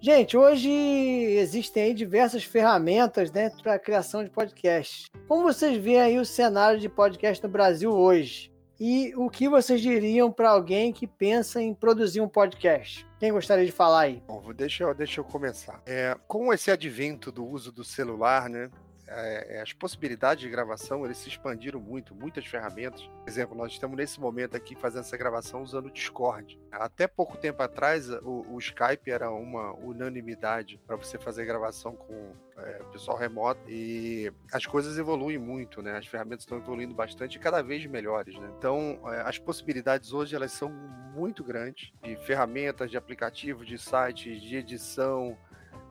Gente, 0.00 0.36
hoje 0.36 0.70
existem 0.70 1.94
diversas 1.94 2.44
ferramentas 2.44 3.32
né, 3.32 3.50
para 3.62 3.74
a 3.74 3.78
criação 3.78 4.22
de 4.22 4.30
podcasts. 4.30 5.06
Como 5.26 5.42
vocês 5.42 5.76
veem 5.78 6.00
aí 6.00 6.18
o 6.18 6.24
cenário 6.24 6.78
de 6.78 6.88
podcast 6.88 7.42
no 7.42 7.50
Brasil 7.50 7.90
hoje? 7.90 8.52
E 8.78 9.14
o 9.16 9.30
que 9.30 9.48
vocês 9.48 9.80
diriam 9.80 10.30
para 10.30 10.50
alguém 10.50 10.92
que 10.92 11.06
pensa 11.06 11.62
em 11.62 11.72
produzir 11.72 12.20
um 12.20 12.28
podcast? 12.28 13.06
Quem 13.18 13.32
gostaria 13.32 13.64
de 13.64 13.72
falar 13.72 14.00
aí? 14.00 14.22
Bom, 14.26 14.52
deixa 14.52 14.84
eu, 14.84 14.94
deixa 14.94 15.20
eu 15.20 15.24
começar. 15.24 15.80
É, 15.86 16.14
com 16.28 16.52
esse 16.52 16.70
advento 16.70 17.32
do 17.32 17.44
uso 17.44 17.72
do 17.72 17.82
celular, 17.82 18.50
né? 18.50 18.70
É, 19.08 19.60
as 19.60 19.72
possibilidades 19.72 20.42
de 20.42 20.50
gravação 20.50 21.04
eles 21.04 21.18
se 21.18 21.28
expandiram 21.28 21.80
muito, 21.80 22.14
muitas 22.14 22.46
ferramentas. 22.46 23.02
Por 23.02 23.28
exemplo, 23.28 23.56
nós 23.56 23.72
estamos 23.72 23.96
nesse 23.96 24.20
momento 24.20 24.56
aqui 24.56 24.74
fazendo 24.74 25.00
essa 25.00 25.16
gravação 25.16 25.62
usando 25.62 25.86
o 25.86 25.90
Discord. 25.90 26.58
Até 26.70 27.06
pouco 27.06 27.36
tempo 27.36 27.62
atrás, 27.62 28.10
o, 28.10 28.44
o 28.50 28.58
Skype 28.58 29.10
era 29.10 29.30
uma 29.30 29.72
unanimidade 29.74 30.80
para 30.86 30.96
você 30.96 31.18
fazer 31.18 31.44
gravação 31.44 31.94
com 31.94 32.32
é, 32.58 32.82
pessoal 32.92 33.16
remoto 33.16 33.60
e 33.68 34.32
as 34.52 34.66
coisas 34.66 34.98
evoluem 34.98 35.38
muito, 35.38 35.82
né? 35.82 35.96
As 35.96 36.06
ferramentas 36.06 36.44
estão 36.44 36.58
evoluindo 36.58 36.94
bastante 36.94 37.36
e 37.36 37.38
cada 37.38 37.62
vez 37.62 37.84
melhores, 37.86 38.34
né? 38.38 38.50
Então, 38.58 38.98
é, 39.06 39.20
as 39.22 39.38
possibilidades 39.38 40.12
hoje 40.12 40.34
elas 40.34 40.52
são 40.52 40.70
muito 40.70 41.44
grandes 41.44 41.92
de 42.02 42.16
ferramentas, 42.16 42.90
de 42.90 42.96
aplicativos, 42.96 43.66
de 43.66 43.78
sites, 43.78 44.40
de 44.40 44.56
edição, 44.56 45.36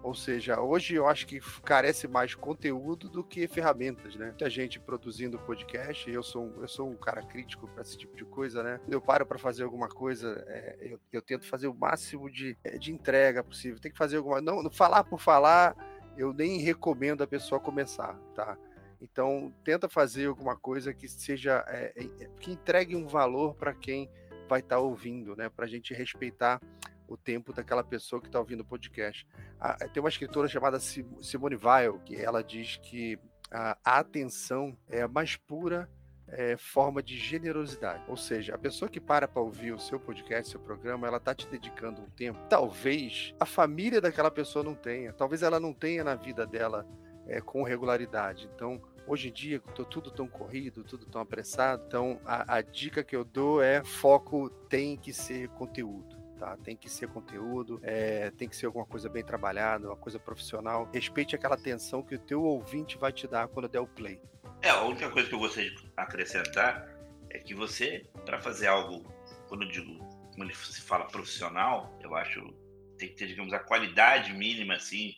ou 0.05 0.13
seja, 0.13 0.61
hoje 0.61 0.93
eu 0.93 1.07
acho 1.07 1.25
que 1.25 1.39
carece 1.63 2.07
mais 2.07 2.35
conteúdo 2.35 3.09
do 3.09 3.23
que 3.23 3.47
ferramentas, 3.47 4.15
né? 4.15 4.27
Muita 4.27 4.47
gente 4.51 4.79
produzindo 4.79 5.39
podcast, 5.39 6.07
eu 6.07 6.21
sou, 6.21 6.53
eu 6.61 6.67
sou 6.67 6.87
um 6.87 6.95
cara 6.95 7.23
crítico 7.23 7.67
para 7.67 7.81
esse 7.81 7.97
tipo 7.97 8.15
de 8.15 8.23
coisa, 8.23 8.61
né? 8.61 8.79
Eu 8.87 9.01
paro 9.01 9.25
para 9.25 9.39
fazer 9.39 9.63
alguma 9.63 9.89
coisa, 9.89 10.45
é, 10.47 10.77
eu, 10.79 10.99
eu, 11.11 11.23
tento 11.23 11.47
fazer 11.47 11.67
o 11.67 11.73
máximo 11.73 12.29
de, 12.29 12.55
é, 12.63 12.77
de 12.77 12.93
entrega 12.93 13.43
possível. 13.43 13.79
Tem 13.79 13.91
que 13.91 13.97
fazer 13.97 14.17
alguma. 14.17 14.39
Não, 14.39 14.61
não 14.61 14.69
falar 14.69 15.03
por 15.03 15.19
falar, 15.19 15.75
eu 16.15 16.31
nem 16.31 16.59
recomendo 16.59 17.23
a 17.23 17.27
pessoa 17.27 17.59
começar, 17.59 18.13
tá? 18.35 18.55
Então, 19.01 19.51
tenta 19.63 19.89
fazer 19.89 20.27
alguma 20.27 20.55
coisa 20.55 20.93
que 20.93 21.07
seja. 21.07 21.65
É, 21.67 21.93
é 21.97 22.29
que 22.39 22.51
entregue 22.51 22.95
um 22.95 23.07
valor 23.07 23.55
para 23.55 23.73
quem 23.73 24.07
vai 24.47 24.59
estar 24.59 24.75
tá 24.75 24.81
ouvindo, 24.81 25.35
né? 25.35 25.49
Para 25.49 25.65
a 25.65 25.67
gente 25.67 25.95
respeitar 25.95 26.61
o 27.07 27.17
tempo 27.17 27.53
daquela 27.53 27.83
pessoa 27.83 28.21
que 28.21 28.27
está 28.27 28.39
ouvindo 28.39 28.61
o 28.61 28.65
podcast. 28.65 29.27
Ah, 29.59 29.75
tem 29.87 30.01
uma 30.01 30.09
escritora 30.09 30.47
chamada 30.47 30.79
Simone 30.79 31.55
Weil, 31.55 31.99
que 31.99 32.15
ela 32.15 32.43
diz 32.43 32.77
que 32.77 33.19
a 33.51 33.99
atenção 33.99 34.77
é 34.89 35.01
a 35.01 35.07
mais 35.07 35.35
pura 35.35 35.89
é, 36.27 36.57
forma 36.57 37.01
de 37.01 37.17
generosidade. 37.17 38.03
Ou 38.07 38.17
seja, 38.17 38.55
a 38.55 38.57
pessoa 38.57 38.89
que 38.89 38.99
para 38.99 39.27
para 39.27 39.41
ouvir 39.41 39.73
o 39.73 39.79
seu 39.79 39.99
podcast, 39.99 40.51
seu 40.51 40.59
programa, 40.59 41.07
ela 41.07 41.17
está 41.17 41.33
te 41.33 41.47
dedicando 41.47 42.01
um 42.01 42.09
tempo. 42.09 42.39
Talvez 42.49 43.33
a 43.39 43.45
família 43.45 44.01
daquela 44.01 44.31
pessoa 44.31 44.63
não 44.63 44.75
tenha, 44.75 45.13
talvez 45.13 45.43
ela 45.43 45.59
não 45.59 45.73
tenha 45.73 46.03
na 46.03 46.15
vida 46.15 46.45
dela 46.45 46.85
é, 47.27 47.39
com 47.41 47.63
regularidade. 47.63 48.49
Então, 48.53 48.81
hoje 49.07 49.29
em 49.29 49.31
dia, 49.31 49.59
tudo 49.89 50.11
tão 50.11 50.27
corrido, 50.27 50.83
tudo 50.83 51.05
tão 51.05 51.21
apressado. 51.21 51.83
Então, 51.87 52.19
a, 52.25 52.57
a 52.57 52.61
dica 52.61 53.03
que 53.03 53.15
eu 53.15 53.23
dou 53.23 53.61
é 53.61 53.83
foco 53.83 54.49
tem 54.49 54.97
que 54.97 55.13
ser 55.13 55.49
conteúdo 55.49 56.14
tá? 56.45 56.57
Tem 56.57 56.77
que 56.77 56.87
ser 56.87 57.07
conteúdo, 57.07 57.79
é, 57.81 58.29
tem 58.29 58.47
que 58.47 58.55
ser 58.55 58.67
alguma 58.67 58.85
coisa 58.85 59.09
bem 59.09 59.23
trabalhada, 59.23 59.87
uma 59.87 59.95
coisa 59.95 60.19
profissional. 60.19 60.87
Respeite 60.93 61.35
aquela 61.35 61.55
atenção 61.55 62.03
que 62.03 62.13
o 62.13 62.19
teu 62.19 62.43
ouvinte 62.43 62.97
vai 62.97 63.11
te 63.11 63.27
dar 63.27 63.47
quando 63.47 63.67
der 63.67 63.79
o 63.79 63.87
play. 63.87 64.21
É, 64.61 64.69
a 64.69 64.83
única 64.83 65.09
coisa 65.09 65.27
que 65.27 65.33
eu 65.33 65.39
gostaria 65.39 65.71
de 65.71 65.91
acrescentar 65.97 66.87
é 67.31 67.39
que 67.39 67.55
você, 67.55 68.05
para 68.25 68.39
fazer 68.39 68.67
algo, 68.67 69.03
quando 69.49 69.63
eu 69.63 69.69
digo, 69.69 69.97
quando 70.35 70.53
se 70.53 70.81
fala 70.81 71.05
profissional, 71.05 71.97
eu 72.01 72.15
acho 72.15 72.53
tem 72.97 73.09
que 73.09 73.15
ter, 73.15 73.27
digamos, 73.27 73.51
a 73.51 73.59
qualidade 73.59 74.31
mínima, 74.31 74.75
assim, 74.75 75.15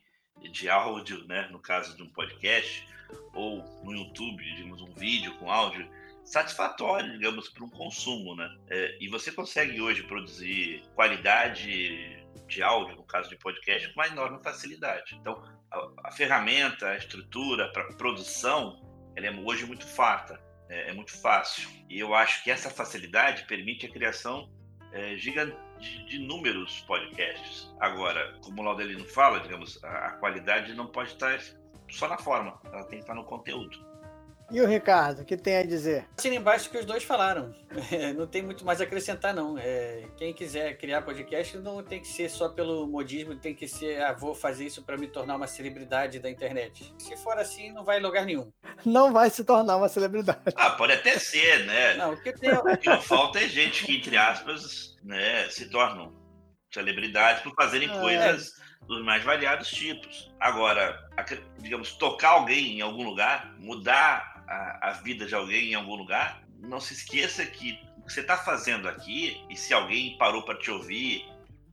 de 0.52 0.68
áudio, 0.68 1.28
né? 1.28 1.48
No 1.52 1.60
caso 1.60 1.96
de 1.96 2.02
um 2.02 2.10
podcast, 2.10 2.88
ou 3.34 3.64
no 3.84 3.94
YouTube, 3.94 4.44
digamos, 4.44 4.82
um 4.82 4.92
vídeo 4.94 5.32
com 5.38 5.52
áudio, 5.52 5.88
satisfatório, 6.28 7.14
digamos, 7.14 7.48
para 7.50 7.64
um 7.64 7.70
consumo, 7.70 8.36
né? 8.36 8.54
É, 8.70 8.98
e 9.00 9.08
você 9.08 9.32
consegue 9.32 9.82
hoje 9.82 10.04
produzir 10.04 10.84
qualidade 10.94 12.22
de 12.48 12.62
áudio, 12.62 12.98
no 12.98 13.04
caso 13.04 13.30
de 13.30 13.38
podcast, 13.38 13.88
com 13.94 14.02
uma 14.02 14.08
enorme 14.08 14.44
facilidade. 14.44 15.16
Então, 15.16 15.42
a, 15.72 16.10
a 16.10 16.12
ferramenta, 16.12 16.90
a 16.90 16.98
estrutura 16.98 17.72
para 17.72 17.94
produção, 17.94 18.82
ela 19.16 19.28
é 19.28 19.32
hoje 19.32 19.66
muito 19.66 19.88
farta, 19.88 20.40
é, 20.70 20.90
é, 20.90 20.94
muito 20.94 21.18
fácil. 21.18 21.70
E 21.90 21.98
eu 21.98 22.14
acho 22.14 22.44
que 22.44 22.52
essa 22.52 22.70
facilidade 22.70 23.46
permite 23.46 23.86
a 23.86 23.90
criação 23.90 24.50
é, 24.92 25.16
gigante 25.16 25.56
de, 25.80 26.06
de 26.08 26.16
inúmeros 26.18 26.82
podcasts. 26.82 27.74
Agora, 27.80 28.38
como 28.44 28.62
o 28.62 28.66
Laudelino 28.66 29.06
fala, 29.06 29.40
digamos, 29.40 29.82
a, 29.82 30.08
a 30.08 30.12
qualidade 30.18 30.74
não 30.74 30.88
pode 30.88 31.12
estar 31.12 31.40
só 31.90 32.10
na 32.10 32.18
forma, 32.18 32.60
ela 32.66 32.84
tem 32.84 33.00
que 33.00 33.04
estar 33.06 33.16
no 33.16 33.24
conteúdo. 33.24 33.87
E 34.50 34.62
o 34.62 34.68
Ricardo, 34.68 35.22
o 35.22 35.26
que 35.26 35.36
tem 35.36 35.58
a 35.58 35.64
dizer? 35.64 36.08
Assina 36.18 36.36
embaixo 36.36 36.70
que 36.70 36.78
os 36.78 36.86
dois 36.86 37.04
falaram. 37.04 37.54
É, 37.92 38.12
não 38.14 38.26
tem 38.26 38.42
muito 38.42 38.66
mais 38.66 38.80
a 38.80 38.86
acrescentar, 38.86 39.34
não. 39.34 39.58
É, 39.58 40.06
quem 40.16 40.34
quiser 40.34 40.78
criar 40.78 41.02
podcast 41.02 41.58
não 41.58 41.84
tem 41.84 42.00
que 42.00 42.08
ser 42.08 42.30
só 42.30 42.48
pelo 42.48 42.88
modismo, 42.88 43.36
tem 43.36 43.54
que 43.54 43.68
ser, 43.68 44.02
ah, 44.02 44.14
vou 44.14 44.34
fazer 44.34 44.66
isso 44.66 44.84
para 44.84 44.98
me 44.98 45.08
tornar 45.08 45.36
uma 45.36 45.48
celebridade 45.48 46.20
da 46.20 46.30
internet. 46.30 46.94
Se 46.98 47.18
for 47.18 47.38
assim, 47.38 47.74
não 47.74 47.84
vai 47.84 48.00
em 48.00 48.02
lugar 48.02 48.26
nenhum. 48.26 48.50
Não 48.86 49.12
vai 49.12 49.30
se 49.30 49.44
tornar 49.44 49.76
uma 49.76 49.90
celebridade. 49.90 50.40
Ah, 50.56 50.72
pode 50.72 50.94
até 50.94 51.20
ser, 51.20 51.66
né? 51.66 51.96
Não, 51.96 52.14
o 52.14 52.22
que, 52.22 52.32
tem... 52.32 52.52
o 52.54 52.78
que 52.78 52.90
não 52.90 53.02
falta 53.02 53.40
é 53.40 53.50
gente 53.50 53.86
que, 53.86 53.98
entre 53.98 54.16
aspas, 54.16 54.96
né, 55.04 55.50
se 55.50 55.70
tornam 55.70 56.16
celebridades 56.74 57.44
por 57.44 57.54
fazerem 57.54 57.90
é. 57.90 58.00
coisas 58.00 58.52
dos 58.88 59.04
mais 59.04 59.24
variados 59.24 59.70
tipos. 59.70 60.32
Agora, 60.40 60.98
digamos, 61.60 61.92
tocar 61.94 62.30
alguém 62.30 62.78
em 62.78 62.82
algum 62.82 63.04
lugar, 63.04 63.54
mudar 63.60 64.37
a, 64.48 64.90
a 64.90 64.92
vida 64.94 65.26
de 65.26 65.36
alguém 65.36 65.72
em 65.72 65.76
algum 65.76 65.96
lugar, 65.96 66.44
não 66.60 66.80
se 66.80 66.94
esqueça 66.94 67.46
que 67.46 67.80
o 67.98 68.02
que 68.04 68.14
você 68.14 68.22
está 68.22 68.38
fazendo 68.38 68.88
aqui, 68.88 69.46
e 69.50 69.56
se 69.56 69.74
alguém 69.74 70.18
parou 70.18 70.44
para 70.44 70.58
te 70.58 70.72
ouvir, 70.72 71.26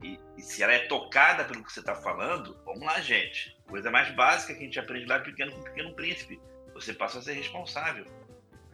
e, 0.03 0.19
e, 0.37 0.43
se 0.43 0.63
ela 0.63 0.73
é 0.73 0.81
tocada 0.81 1.45
pelo 1.45 1.63
que 1.63 1.73
você 1.73 1.81
está 1.81 1.95
falando, 1.95 2.61
vamos 2.65 2.83
lá, 2.83 3.01
gente. 3.01 3.57
Coisa 3.67 3.91
mais 3.91 4.15
básica 4.15 4.53
que 4.53 4.61
a 4.61 4.65
gente 4.65 4.79
aprende 4.79 5.07
lá 5.07 5.21
pequeno 5.21 5.53
com 5.53 5.63
Pequeno 5.63 5.95
Príncipe. 5.95 6.41
Você 6.75 6.93
passa 6.93 7.21
a 7.21 7.23
ser 7.23 7.35
responsável. 7.35 8.05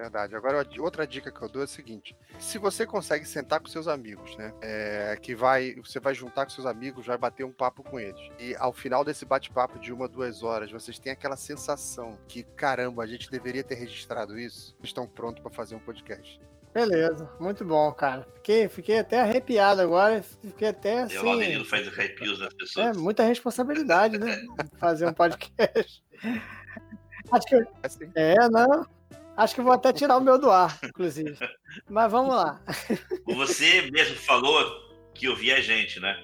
Verdade. 0.01 0.34
Agora, 0.34 0.66
outra 0.78 1.07
dica 1.07 1.30
que 1.30 1.42
eu 1.42 1.48
dou 1.48 1.61
é 1.61 1.66
a 1.66 1.68
seguinte: 1.68 2.16
se 2.38 2.57
você 2.57 2.86
consegue 2.86 3.26
sentar 3.26 3.61
com 3.61 3.68
seus 3.68 3.86
amigos, 3.86 4.34
né? 4.34 4.55
É, 4.62 5.18
que 5.20 5.34
vai, 5.34 5.74
você 5.74 6.01
vai 6.01 6.14
juntar 6.14 6.46
com 6.46 6.51
seus 6.51 6.66
amigos, 6.66 7.05
vai 7.05 7.18
bater 7.18 7.44
um 7.44 7.53
papo 7.53 7.82
com 7.82 8.01
eles. 8.01 8.18
E 8.38 8.57
ao 8.57 8.72
final 8.72 9.05
desse 9.05 9.26
bate-papo 9.26 9.78
de 9.78 9.92
uma, 9.92 10.09
duas 10.09 10.42
horas, 10.42 10.70
vocês 10.70 10.98
têm 10.98 11.12
aquela 11.12 11.36
sensação 11.36 12.18
que, 12.26 12.42
caramba, 12.42 13.03
a 13.03 13.07
gente 13.07 13.30
deveria 13.30 13.62
ter 13.62 13.74
registrado 13.74 14.38
isso, 14.38 14.74
estão 14.82 15.07
prontos 15.07 15.42
para 15.42 15.53
fazer 15.53 15.74
um 15.74 15.80
podcast. 15.80 16.40
Beleza, 16.72 17.30
muito 17.38 17.62
bom, 17.62 17.92
cara. 17.92 18.26
Fiquei, 18.36 18.68
fiquei 18.70 19.01
até 19.01 19.20
arrepiado 19.20 19.82
agora, 19.82 20.22
fiquei 20.22 20.68
até 20.68 21.03
assim. 21.03 21.18
O 21.18 21.36
menino 21.36 21.64
faz 21.66 21.86
arrepios 21.86 22.38
das 22.38 22.55
pessoas. 22.55 22.96
É 22.96 22.98
muita 22.98 23.22
responsabilidade, 23.22 24.16
né? 24.16 24.40
fazer 24.80 25.07
um 25.07 25.12
podcast. 25.12 26.03
Acho 27.30 27.46
que. 27.46 27.57
É, 28.14 28.32
é 28.32 28.48
não. 28.48 28.99
Acho 29.41 29.55
que 29.55 29.62
vou 29.62 29.72
até 29.72 29.91
tirar 29.91 30.18
o 30.18 30.20
meu 30.20 30.38
do 30.38 30.51
ar, 30.51 30.78
inclusive. 30.84 31.34
Mas 31.88 32.12
vamos 32.12 32.34
lá. 32.34 32.62
Você 33.24 33.91
mesmo 33.91 34.14
falou 34.16 34.62
que 35.14 35.26
ouvia 35.30 35.57
a 35.57 35.61
gente, 35.62 35.99
né? 35.99 36.14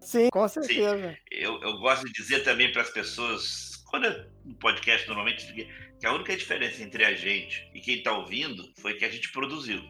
Sim, 0.00 0.28
com 0.30 0.46
certeza. 0.46 1.10
Sim. 1.10 1.16
Eu, 1.28 1.60
eu 1.60 1.76
gosto 1.78 2.06
de 2.06 2.12
dizer 2.12 2.44
também 2.44 2.70
para 2.70 2.82
as 2.82 2.90
pessoas, 2.90 3.82
quando 3.90 4.04
eu, 4.04 4.30
no 4.44 4.54
podcast 4.58 5.08
normalmente, 5.08 5.52
que 5.98 6.06
a 6.06 6.12
única 6.12 6.36
diferença 6.36 6.84
entre 6.84 7.04
a 7.04 7.14
gente 7.14 7.68
e 7.74 7.80
quem 7.80 7.96
está 7.96 8.12
ouvindo 8.16 8.62
foi 8.76 8.94
que 8.94 9.04
a 9.04 9.10
gente 9.10 9.32
produziu. 9.32 9.82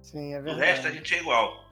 Sim, 0.00 0.32
é 0.32 0.40
verdade. 0.40 0.56
O 0.56 0.64
resto 0.64 0.86
a 0.86 0.90
gente 0.92 1.14
é 1.14 1.18
igual. 1.18 1.62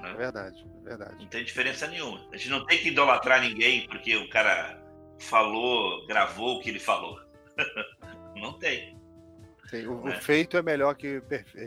Né? 0.00 0.10
É 0.10 0.14
verdade, 0.16 0.66
é 0.80 0.88
verdade. 0.88 1.14
Não 1.20 1.28
tem 1.28 1.44
diferença 1.44 1.86
nenhuma. 1.86 2.26
A 2.32 2.36
gente 2.36 2.50
não 2.50 2.66
tem 2.66 2.78
que 2.78 2.88
idolatrar 2.88 3.40
ninguém 3.40 3.86
porque 3.86 4.16
o 4.16 4.28
cara 4.30 4.82
falou, 5.20 6.04
gravou 6.08 6.56
o 6.56 6.60
que 6.60 6.70
ele 6.70 6.80
falou. 6.80 7.20
não 8.34 8.54
tem. 8.54 8.98
Sim, 9.70 9.86
o, 9.86 10.08
é. 10.08 10.18
o, 10.18 10.20
feito 10.20 10.56
é 10.56 10.62
melhor 10.62 10.94
que, 10.96 11.18
o, 11.18 11.22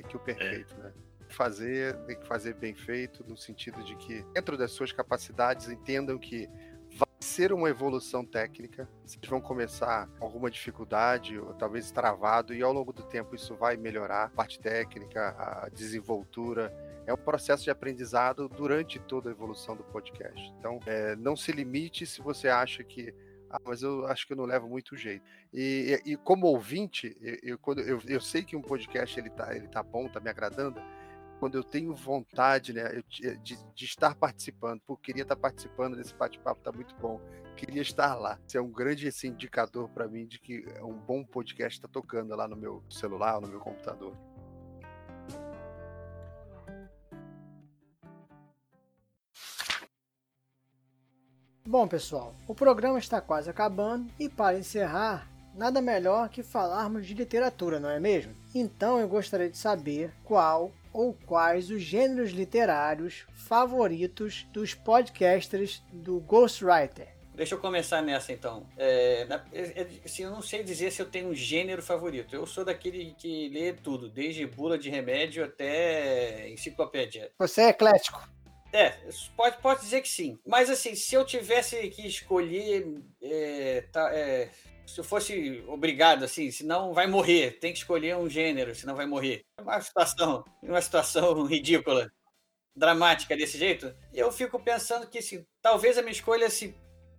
que 0.08 0.18
o 0.18 0.20
perfeito, 0.20 0.76
é. 0.78 0.84
né? 0.84 0.94
Fazer, 1.30 1.96
tem 2.06 2.20
que 2.20 2.28
fazer 2.28 2.54
bem 2.54 2.76
feito, 2.76 3.24
no 3.28 3.36
sentido 3.36 3.82
de 3.84 3.96
que, 3.96 4.22
dentro 4.34 4.58
das 4.58 4.72
suas 4.72 4.92
capacidades, 4.92 5.70
entendam 5.70 6.20
que 6.20 6.48
vai 6.92 7.08
ser 7.20 7.52
uma 7.54 7.70
evolução 7.70 8.24
técnica. 8.24 8.88
Vocês 9.04 9.26
vão 9.28 9.42
começar 9.42 10.08
com 10.20 10.26
alguma 10.26 10.52
dificuldade, 10.52 11.40
ou 11.40 11.54
talvez 11.54 11.90
travado, 11.92 12.54
e 12.54 12.62
ao 12.62 12.72
longo 12.72 12.94
do 12.94 13.04
tempo 13.04 13.34
isso 13.34 13.56
vai 13.56 13.78
melhorar 13.78 14.26
a 14.26 14.30
parte 14.30 14.60
técnica, 14.60 15.36
a 15.38 15.70
desenvoltura. 15.70 16.72
É 17.08 17.14
um 17.14 17.18
processo 17.18 17.64
de 17.64 17.72
aprendizado 17.72 18.48
durante 18.48 19.00
toda 19.00 19.30
a 19.30 19.32
evolução 19.32 19.76
do 19.76 19.84
podcast. 19.84 20.54
Então, 20.60 20.80
é, 20.86 21.16
não 21.16 21.36
se 21.36 21.52
limite 21.52 22.06
se 22.06 22.22
você 22.22 22.48
acha 22.48 22.84
que 22.84 23.14
ah, 23.54 23.60
mas 23.64 23.84
eu 23.84 24.08
acho 24.08 24.26
que 24.26 24.34
eu 24.34 24.38
não 24.38 24.46
levo 24.46 24.68
muito 24.68 24.98
jeito. 24.98 25.24
E, 25.54 26.02
e, 26.06 26.14
e 26.14 26.18
como 26.18 26.48
ouvinte, 26.48 27.16
eu, 27.22 27.38
eu, 27.44 27.60
quando 27.60 27.82
eu, 27.82 28.02
eu 28.08 28.20
sei 28.20 28.44
que 28.44 28.56
um 28.56 28.62
podcast 28.62 29.20
ele 29.20 29.30
tá, 29.30 29.56
ele 29.56 29.68
tá 29.68 29.84
bom, 29.84 30.10
tá 30.10 30.20
me 30.20 30.28
agradando, 30.28 30.82
quando 31.40 31.56
eu 31.56 31.64
tenho 31.64 31.94
vontade 31.94 32.74
né, 32.74 33.04
de, 33.08 33.38
de 33.76 33.86
estar 33.86 34.16
participando, 34.16 34.82
porque 34.88 35.12
queria 35.12 35.22
estar 35.22 35.36
participando 35.36 35.96
desse 35.96 36.16
bate-papo, 36.16 36.62
tá 36.62 36.72
muito 36.72 36.96
bom. 36.96 37.22
Queria 37.56 37.82
estar 37.82 38.16
lá. 38.16 38.40
Isso 38.48 38.58
é 38.58 38.62
um 38.62 38.72
grande 38.72 39.08
esse 39.08 39.28
indicador 39.28 39.88
para 39.90 40.08
mim 40.08 40.26
de 40.26 40.40
que 40.40 40.66
é 40.76 40.84
um 40.84 40.98
bom 40.98 41.24
podcast 41.24 41.78
está 41.78 41.88
tocando 41.88 42.36
lá 42.36 42.48
no 42.48 42.56
meu 42.56 42.84
celular, 42.90 43.40
no 43.40 43.48
meu 43.48 43.60
computador. 43.60 44.18
Bom, 51.66 51.88
pessoal, 51.88 52.36
o 52.46 52.54
programa 52.54 53.00
está 53.00 53.22
quase 53.22 53.50
acabando 53.50 54.12
e 54.20 54.28
para 54.28 54.60
encerrar, 54.60 55.32
nada 55.56 55.82
melhor 55.82 56.28
que 56.28 56.44
falarmos 56.44 57.08
de 57.08 57.14
literatura, 57.14 57.80
não 57.80 57.90
é 57.90 58.02
mesmo? 58.02 58.36
Então 58.54 59.00
eu 59.00 59.08
gostaria 59.08 59.50
de 59.50 59.58
saber 59.58 60.12
qual 60.26 60.74
ou 60.92 61.18
quais 61.26 61.70
os 61.72 61.82
gêneros 61.82 62.32
literários 62.32 63.26
favoritos 63.34 64.46
dos 64.52 64.74
podcasters 64.74 65.82
do 65.92 66.20
Ghostwriter. 66.20 67.08
Deixa 67.34 67.56
eu 67.56 67.60
começar 67.60 68.02
nessa 68.02 68.34
então. 68.34 68.68
É, 68.78 69.26
é, 69.54 69.82
é, 69.82 69.88
assim, 70.06 70.24
eu 70.24 70.32
não 70.32 70.42
sei 70.42 70.64
dizer 70.64 70.92
se 70.92 71.02
eu 71.02 71.10
tenho 71.10 71.30
um 71.30 71.34
gênero 71.34 71.82
favorito. 71.82 72.36
Eu 72.36 72.46
sou 72.46 72.66
daquele 72.66 73.16
que 73.18 73.50
lê 73.50 73.72
tudo, 73.74 74.10
desde 74.10 74.46
bula 74.46 74.78
de 74.78 74.90
remédio 74.90 75.44
até 75.44 76.48
enciclopédia. 76.50 77.32
Você 77.40 77.62
é 77.62 77.70
eclético. 77.70 78.22
É, 78.74 78.98
pode, 79.38 79.58
pode 79.62 79.82
dizer 79.82 80.02
que 80.02 80.10
sim. 80.10 80.40
Mas 80.46 80.70
assim, 80.70 80.96
se 80.96 81.14
eu 81.14 81.24
tivesse 81.24 81.90
que 81.90 82.08
escolher 82.08 83.02
é, 83.22 83.82
tá, 83.92 84.12
é, 84.14 84.50
se 84.86 85.00
eu 85.00 85.04
fosse 85.04 85.64
obrigado, 85.68 86.24
assim, 86.24 86.52
senão 86.52 86.94
vai 86.94 87.08
morrer, 87.08 87.60
tem 87.60 87.72
que 87.72 87.80
escolher 87.80 88.18
um 88.18 88.30
gênero, 88.30 88.76
senão 88.76 88.96
vai 88.96 89.06
morrer. 89.06 89.46
É 89.58 89.62
uma 89.62 89.80
situação, 89.80 90.44
uma 90.62 90.82
situação 90.82 91.44
ridícula, 91.46 92.12
dramática 92.76 93.36
desse 93.36 93.58
jeito. 93.58 93.96
Eu 94.14 94.32
fico 94.32 94.60
pensando 94.60 95.08
que, 95.08 95.20
assim, 95.20 95.46
talvez 95.62 95.98
a 95.98 96.02
minha 96.02 96.12
escolha 96.12 96.50
se 96.50 96.76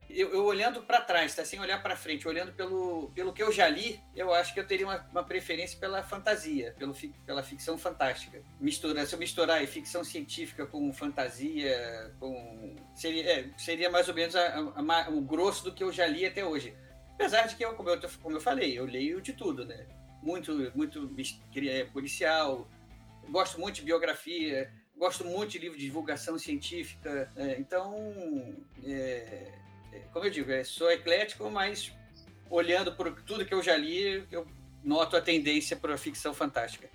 eu, 0.08 0.32
eu, 0.32 0.44
olhando 0.44 0.82
para 0.82 1.00
trás, 1.00 1.34
tá? 1.34 1.44
sem 1.44 1.60
olhar 1.60 1.82
para 1.82 1.96
frente, 1.96 2.26
olhando 2.28 2.52
pelo, 2.52 3.10
pelo 3.14 3.32
que 3.32 3.42
eu 3.42 3.50
já 3.50 3.68
li, 3.68 4.00
eu 4.14 4.32
acho 4.32 4.54
que 4.54 4.60
eu 4.60 4.66
teria 4.66 4.86
uma, 4.86 5.06
uma 5.10 5.24
preferência 5.24 5.78
pela 5.78 6.02
fantasia, 6.02 6.74
pelo, 6.78 6.94
pela 7.26 7.42
ficção 7.42 7.76
fantástica. 7.76 8.42
Mistura, 8.60 9.04
se 9.06 9.14
eu 9.14 9.18
misturar 9.18 9.64
ficção 9.66 10.04
científica 10.04 10.66
com 10.66 10.92
fantasia, 10.92 12.14
com 12.20 12.76
seria, 12.94 13.30
é, 13.30 13.50
seria 13.56 13.90
mais 13.90 14.08
ou 14.08 14.14
menos 14.14 14.36
a, 14.36 14.46
a, 14.76 15.04
a, 15.06 15.10
o 15.10 15.20
grosso 15.20 15.64
do 15.64 15.72
que 15.72 15.82
eu 15.82 15.92
já 15.92 16.06
li 16.06 16.24
até 16.24 16.44
hoje. 16.44 16.74
Apesar 17.14 17.46
de 17.46 17.56
que, 17.56 17.64
eu, 17.64 17.74
como, 17.74 17.90
eu, 17.90 18.00
como 18.22 18.36
eu 18.36 18.40
falei, 18.40 18.78
eu 18.78 18.84
leio 18.84 19.20
de 19.20 19.32
tudo, 19.32 19.64
né? 19.64 19.86
Muito, 20.22 20.72
muito 20.74 21.14
é, 21.68 21.84
policial, 21.84 22.68
gosto 23.28 23.60
muito 23.60 23.76
de 23.76 23.82
biografia, 23.82 24.72
gosto 24.96 25.24
muito 25.24 25.50
de 25.50 25.58
livro 25.58 25.78
de 25.78 25.84
divulgação 25.84 26.38
científica. 26.38 27.30
É, 27.36 27.58
então, 27.58 27.94
é, 28.84 29.52
como 30.12 30.24
eu 30.24 30.30
digo, 30.30 30.50
é, 30.50 30.64
sou 30.64 30.90
eclético, 30.90 31.50
mas 31.50 31.92
olhando 32.50 32.94
por 32.94 33.12
tudo 33.22 33.44
que 33.44 33.54
eu 33.54 33.62
já 33.62 33.76
li, 33.76 34.26
eu 34.30 34.46
noto 34.82 35.16
a 35.16 35.20
tendência 35.20 35.76
para 35.76 35.94
a 35.94 35.98
ficção 35.98 36.34
fantástica. 36.34 36.88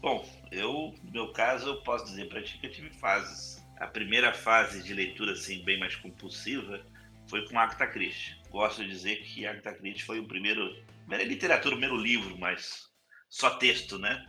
Bom, 0.00 0.24
eu, 0.52 0.94
no 1.02 1.10
meu 1.10 1.32
caso, 1.32 1.68
eu 1.68 1.82
posso 1.82 2.04
dizer 2.06 2.28
para 2.28 2.42
ti 2.42 2.58
que 2.58 2.66
eu 2.66 2.72
tive 2.72 2.90
fases. 2.90 3.64
A 3.78 3.86
primeira 3.86 4.32
fase 4.32 4.82
de 4.82 4.94
leitura, 4.94 5.32
assim, 5.32 5.64
bem 5.64 5.78
mais 5.78 5.96
compulsiva, 5.96 6.84
foi 7.26 7.46
com 7.48 7.58
Agatha 7.58 7.86
Christie 7.86 8.38
gosto 8.50 8.82
de 8.82 8.90
dizer 8.90 9.22
que 9.22 9.46
Agatha 9.46 9.74
Christie 9.74 10.04
foi 10.04 10.18
o 10.18 10.26
primeiro, 10.26 10.74
primeira 11.06 11.24
literatura, 11.24 11.74
o 11.74 11.78
primeiro 11.78 12.00
livro, 12.00 12.36
mas 12.38 12.88
só 13.28 13.50
texto, 13.50 13.98
né? 13.98 14.24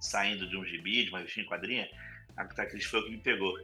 Saindo 0.00 0.48
de 0.48 0.56
um 0.56 0.64
gibi, 0.64 1.04
de 1.04 1.10
uma 1.10 1.18
revistinha 1.18 1.46
quadrinha, 1.46 1.88
Agatha 2.36 2.66
Christie 2.66 2.90
foi 2.90 3.00
o 3.00 3.04
que 3.04 3.10
me 3.10 3.18
pegou. 3.18 3.54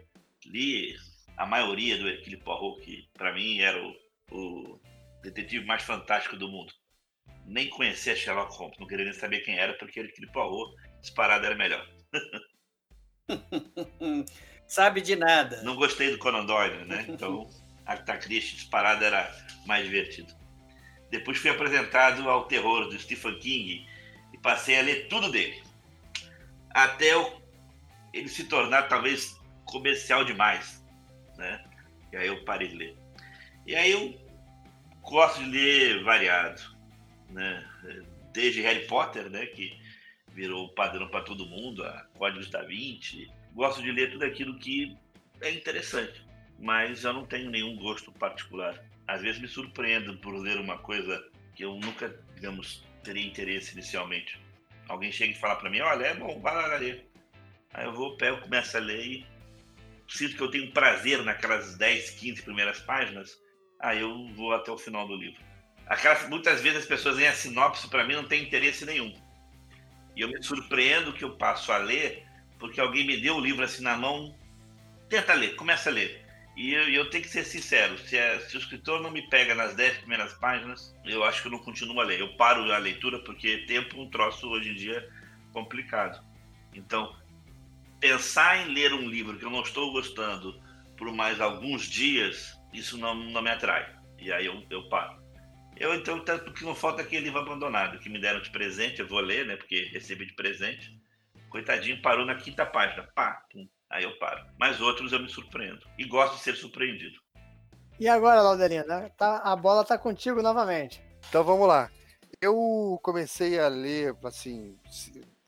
Li 0.46 0.96
a 1.36 1.46
maioria 1.46 1.98
do 1.98 2.08
Hercule 2.08 2.38
Poirot, 2.38 2.80
que 2.80 3.08
para 3.14 3.32
mim 3.32 3.58
era 3.60 3.78
o, 3.82 3.94
o, 4.30 4.80
detetive 5.22 5.64
mais 5.64 5.82
fantástico 5.82 6.36
do 6.36 6.48
mundo. 6.48 6.72
Nem 7.44 7.68
conhecia 7.68 8.16
Sherlock 8.16 8.56
Holmes, 8.56 8.78
não 8.78 8.86
queria 8.86 9.04
nem 9.04 9.14
saber 9.14 9.40
quem 9.40 9.58
era, 9.58 9.74
porque 9.74 10.00
Hercule 10.00 10.32
Poirot 10.32 10.74
disparado 11.00 11.46
era 11.46 11.54
melhor. 11.54 11.86
Sabe 14.66 15.00
de 15.00 15.14
nada. 15.14 15.62
Não 15.62 15.76
gostei 15.76 16.10
do 16.10 16.18
Conan 16.18 16.44
Doyle, 16.44 16.84
né? 16.86 17.06
Então, 17.08 17.48
Agatha 17.84 18.18
Christie 18.18 18.56
disparado 18.56 19.04
era 19.04 19.32
mais 19.64 19.84
divertido. 19.84 20.34
Depois 21.08 21.38
fui 21.38 21.50
apresentado 21.50 22.28
ao 22.28 22.46
terror 22.46 22.88
do 22.88 22.98
Stephen 22.98 23.38
King 23.38 23.86
e 24.32 24.38
passei 24.38 24.78
a 24.78 24.82
ler 24.82 25.06
tudo 25.08 25.30
dele. 25.30 25.62
Até 26.70 27.12
ele 28.12 28.28
se 28.28 28.44
tornar 28.44 28.88
talvez 28.88 29.36
comercial 29.64 30.24
demais, 30.24 30.75
né? 31.36 31.64
E 32.12 32.16
aí 32.16 32.26
eu 32.26 32.44
parei 32.44 32.68
de 32.68 32.76
ler. 32.76 32.96
E 33.66 33.74
aí 33.74 33.90
eu 33.90 34.18
gosto 35.02 35.42
de 35.42 35.50
ler 35.50 36.04
variado, 36.04 36.62
né? 37.30 37.64
Desde 38.32 38.62
Harry 38.62 38.86
Potter, 38.86 39.30
né? 39.30 39.46
Que 39.46 39.78
virou 40.32 40.68
padrão 40.74 41.08
para 41.08 41.24
todo 41.24 41.46
mundo, 41.46 41.84
a 41.84 42.06
Códigos 42.18 42.50
da 42.50 42.62
Vinci. 42.62 43.30
Gosto 43.54 43.82
de 43.82 43.90
ler 43.90 44.12
tudo 44.12 44.24
aquilo 44.24 44.58
que 44.58 44.96
é 45.40 45.50
interessante, 45.50 46.24
mas 46.58 47.04
eu 47.04 47.12
não 47.12 47.24
tenho 47.24 47.50
nenhum 47.50 47.76
gosto 47.76 48.12
particular 48.12 48.82
às 49.06 49.22
vezes 49.22 49.40
me 49.40 49.48
surpreendo 49.48 50.16
por 50.18 50.34
ler 50.34 50.58
uma 50.58 50.78
coisa 50.78 51.24
que 51.54 51.64
eu 51.64 51.74
nunca, 51.76 52.08
digamos, 52.34 52.84
teria 53.02 53.24
interesse 53.24 53.72
inicialmente. 53.72 54.40
Alguém 54.88 55.12
chega 55.12 55.32
e 55.32 55.36
fala 55.36 55.56
para 55.56 55.70
mim, 55.70 55.80
olha, 55.80 56.06
é 56.06 56.14
bom, 56.14 56.40
vai 56.40 56.54
lá 56.54 56.76
ler. 56.76 57.08
Aí 57.72 57.84
eu 57.84 57.92
vou, 57.92 58.16
pego, 58.16 58.40
começo 58.40 58.76
a 58.76 58.80
ler 58.80 59.06
e 59.06 59.26
sinto 60.08 60.36
que 60.36 60.42
eu 60.42 60.50
tenho 60.50 60.72
prazer 60.72 61.22
naquelas 61.22 61.76
10, 61.76 62.10
15 62.10 62.42
primeiras 62.42 62.80
páginas, 62.80 63.38
aí 63.80 64.00
eu 64.00 64.28
vou 64.34 64.52
até 64.52 64.70
o 64.70 64.78
final 64.78 65.06
do 65.06 65.16
livro. 65.16 65.40
Aquelas, 65.86 66.28
muitas 66.28 66.60
vezes 66.60 66.80
as 66.80 66.86
pessoas 66.86 67.16
veem 67.16 67.28
a 67.28 67.34
sinopse, 67.34 67.88
para 67.88 68.04
mim 68.04 68.14
não 68.14 68.24
tem 68.24 68.42
interesse 68.42 68.84
nenhum. 68.84 69.14
E 70.16 70.20
eu 70.20 70.28
me 70.28 70.42
surpreendo 70.42 71.12
que 71.12 71.22
eu 71.22 71.36
passo 71.36 71.70
a 71.72 71.78
ler 71.78 72.26
porque 72.58 72.80
alguém 72.80 73.06
me 73.06 73.18
deu 73.18 73.36
o 73.36 73.40
livro 73.40 73.64
assim 73.64 73.82
na 73.82 73.96
mão, 73.96 74.34
tenta 75.08 75.34
ler, 75.34 75.56
começa 75.56 75.90
a 75.90 75.92
ler. 75.92 76.24
E 76.56 76.72
eu, 76.72 76.88
eu, 76.88 77.10
tenho 77.10 77.22
que 77.22 77.28
ser 77.28 77.44
sincero, 77.44 77.98
se, 77.98 78.16
é, 78.16 78.38
se, 78.40 78.56
o 78.56 78.58
escritor 78.58 79.02
não 79.02 79.10
me 79.10 79.28
pega 79.28 79.54
nas 79.54 79.74
dez 79.74 79.98
primeiras 79.98 80.32
páginas, 80.34 80.94
eu 81.04 81.22
acho 81.22 81.42
que 81.42 81.48
eu 81.48 81.52
não 81.52 81.58
continuo 81.58 82.00
a 82.00 82.04
ler. 82.04 82.18
Eu 82.18 82.34
paro 82.36 82.72
a 82.72 82.78
leitura 82.78 83.18
porque 83.18 83.58
tempo 83.66 83.98
é 83.98 84.00
um 84.00 84.08
troço 84.08 84.48
hoje 84.48 84.70
em 84.70 84.74
dia 84.74 85.06
complicado. 85.52 86.24
Então, 86.72 87.14
pensar 88.00 88.58
em 88.58 88.72
ler 88.72 88.92
um 88.92 89.08
livro 89.08 89.38
que 89.38 89.44
eu 89.44 89.50
não 89.50 89.62
estou 89.62 89.92
gostando 89.92 90.60
por 90.96 91.12
mais 91.12 91.40
alguns 91.40 91.82
dias, 91.82 92.58
isso 92.72 92.96
não, 92.96 93.14
não 93.14 93.42
me 93.42 93.50
atrai. 93.50 93.94
E 94.18 94.32
aí 94.32 94.46
eu, 94.46 94.62
eu 94.70 94.88
paro. 94.88 95.24
Eu, 95.76 95.94
então, 95.94 96.18
tanto 96.24 96.52
que 96.52 96.64
não 96.64 96.74
falta 96.74 97.02
aquele 97.02 97.24
livro 97.24 97.38
abandonado 97.38 97.98
que 97.98 98.08
me 98.08 98.18
deram 98.18 98.40
de 98.40 98.50
presente, 98.50 99.00
eu 99.00 99.06
vou 99.06 99.20
ler, 99.20 99.46
né, 99.46 99.56
porque 99.56 99.90
recebi 99.92 100.24
de 100.24 100.34
presente. 100.34 100.98
Coitadinho, 101.50 102.00
parou 102.00 102.24
na 102.24 102.34
quinta 102.34 102.64
página. 102.64 103.06
Pá, 103.14 103.42
pum, 103.52 103.68
aí 103.90 104.04
eu 104.04 104.18
paro. 104.18 104.44
Mas 104.58 104.80
outros 104.80 105.12
eu 105.12 105.20
me 105.20 105.28
surpreendo. 105.28 105.86
E 105.98 106.04
gosto 106.04 106.36
de 106.36 106.40
ser 106.40 106.56
surpreendido. 106.56 107.20
E 108.00 108.08
agora, 108.08 108.42
Lauderina, 108.42 109.10
tá, 109.10 109.38
a 109.38 109.54
bola 109.54 109.84
tá 109.84 109.96
contigo 109.98 110.42
novamente. 110.42 111.02
Então 111.28 111.44
vamos 111.44 111.68
lá. 111.68 111.90
Eu 112.40 112.98
comecei 113.02 113.58
a 113.58 113.68
ler, 113.68 114.14
assim, 114.24 114.78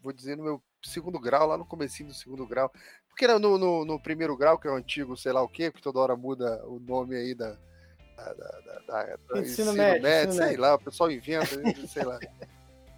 vou 0.01 0.13
dizer 0.13 0.37
no 0.37 0.45
meu 0.45 0.63
segundo 0.83 1.19
grau, 1.19 1.47
lá 1.47 1.57
no 1.57 1.65
comecinho 1.65 2.09
do 2.09 2.15
segundo 2.15 2.47
grau. 2.47 2.73
Porque 3.09 3.25
era 3.25 3.39
no, 3.39 3.59
no, 3.59 3.85
no 3.85 4.01
primeiro 4.01 4.37
grau, 4.37 4.59
que 4.59 4.69
é 4.69 4.71
o 4.71 4.77
antigo, 4.77 5.17
sei 5.17 5.33
lá 5.33 5.43
o 5.43 5.49
quê, 5.49 5.73
que 5.73 5.83
toda 5.83 5.99
hora 5.99 6.17
muda 6.17 6.65
o 6.67 6.79
nome 6.79 7.17
aí 7.17 7.35
da, 7.35 7.57
da, 8.17 8.33
da, 8.33 8.61
da, 8.87 9.03
da 9.05 9.41
ensino, 9.41 9.71
ensino, 9.71 9.73
médio, 9.75 10.03
médio 10.03 10.29
ensino 10.29 10.33
sei 10.33 10.47
médio. 10.47 10.61
lá, 10.61 10.75
o 10.75 10.79
pessoal 10.79 11.11
inventa, 11.11 11.47
sei 11.89 12.05
lá. 12.05 12.19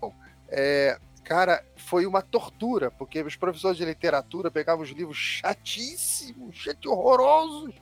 Bom, 0.01 0.15
é, 0.49 0.99
cara, 1.25 1.65
foi 1.77 2.07
uma 2.07 2.23
tortura, 2.23 2.91
porque 2.91 3.23
os 3.23 3.37
professores 3.37 3.77
de 3.77 3.85
literatura 3.85 4.51
pegavam 4.51 4.85
os 4.85 4.91
livros 4.91 5.17
chatíssimos, 5.17 6.57
chat 6.57 6.87
horrorosos, 6.87 7.75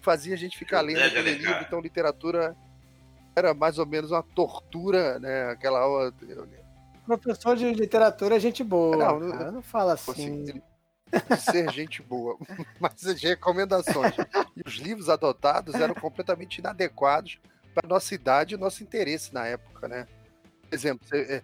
fazia 0.00 0.34
a 0.34 0.38
gente 0.38 0.58
ficar 0.58 0.80
lendo 0.80 1.02
aquele 1.02 1.32
livro, 1.32 1.60
então 1.60 1.80
literatura 1.80 2.56
era 3.38 3.54
mais 3.54 3.78
ou 3.78 3.86
menos 3.86 4.10
uma 4.10 4.22
tortura, 4.22 5.18
né? 5.18 5.50
Aquela 5.50 5.80
aula. 5.80 6.12
Professor 7.16 7.56
de 7.56 7.72
literatura 7.72 8.36
é 8.36 8.40
gente 8.40 8.62
boa. 8.62 8.96
Não, 8.96 9.20
não, 9.20 9.52
não 9.52 9.62
fala 9.62 9.94
assim. 9.94 10.44
assim 11.10 11.36
ser 11.40 11.70
gente 11.72 12.02
boa, 12.02 12.36
mas 12.78 13.06
as 13.06 13.20
recomendações. 13.22 14.14
E 14.54 14.62
os 14.66 14.74
livros 14.74 15.08
adotados 15.08 15.74
eram 15.74 15.94
completamente 15.94 16.58
inadequados 16.58 17.38
para 17.74 17.88
nossa 17.88 18.14
idade 18.14 18.54
e 18.54 18.58
nosso 18.58 18.82
interesse 18.82 19.32
na 19.32 19.46
época, 19.46 19.88
né? 19.88 20.06
Por 20.68 20.74
exemplo, 20.74 21.06
você, 21.08 21.20
é, 21.22 21.42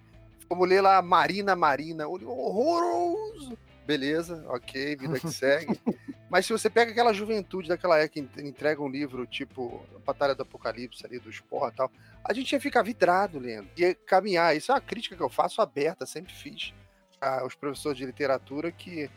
Vamos 0.49 0.69
ler 0.69 0.81
lá 0.81 1.01
Marina 1.03 1.57
Marina, 1.57 2.07
horroroso. 2.07 3.57
Beleza, 3.87 4.45
ok, 4.49 4.97
vida 4.97 5.19
que 5.19 5.31
segue. 5.31 5.81
Mas 6.35 6.47
se 6.47 6.53
você 6.53 6.69
pega 6.69 6.91
aquela 6.91 7.13
juventude 7.13 7.69
daquela 7.69 7.97
época 7.97 8.21
que 8.21 8.43
entrega 8.43 8.83
um 8.83 8.89
livro 8.89 9.25
tipo 9.25 9.87
Batalha 10.05 10.35
do 10.35 10.43
Apocalipse 10.43 11.07
ali, 11.07 11.21
do 11.21 11.31
Sport 11.31 11.73
e 11.73 11.77
tal, 11.77 11.93
a 12.25 12.33
gente 12.33 12.51
ia 12.51 12.61
ficar 12.61 12.83
vidrado 12.83 13.39
lendo, 13.39 13.69
ia 13.77 13.95
caminhar. 13.95 14.57
Isso 14.57 14.73
é 14.73 14.75
uma 14.75 14.81
crítica 14.81 15.15
que 15.15 15.23
eu 15.23 15.29
faço 15.29 15.63
aberta, 15.63 16.05
sempre 16.05 16.33
fiz 16.33 16.75
aos 17.21 17.55
professores 17.55 17.97
de 17.97 18.05
literatura 18.05 18.73
que 18.73 19.09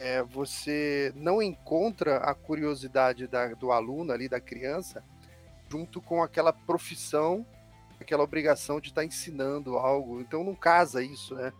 é, 0.00 0.20
você 0.24 1.12
não 1.14 1.40
encontra 1.40 2.16
a 2.16 2.34
curiosidade 2.34 3.28
da, 3.28 3.54
do 3.54 3.70
aluno 3.70 4.10
ali, 4.10 4.28
da 4.28 4.40
criança, 4.40 5.00
junto 5.70 6.02
com 6.02 6.24
aquela 6.24 6.52
profissão, 6.52 7.46
aquela 8.00 8.24
obrigação 8.24 8.80
de 8.80 8.88
estar 8.88 9.02
tá 9.02 9.06
ensinando 9.06 9.78
algo. 9.78 10.20
Então 10.20 10.42
não 10.42 10.56
casa 10.56 11.04
isso, 11.04 11.36
né? 11.36 11.52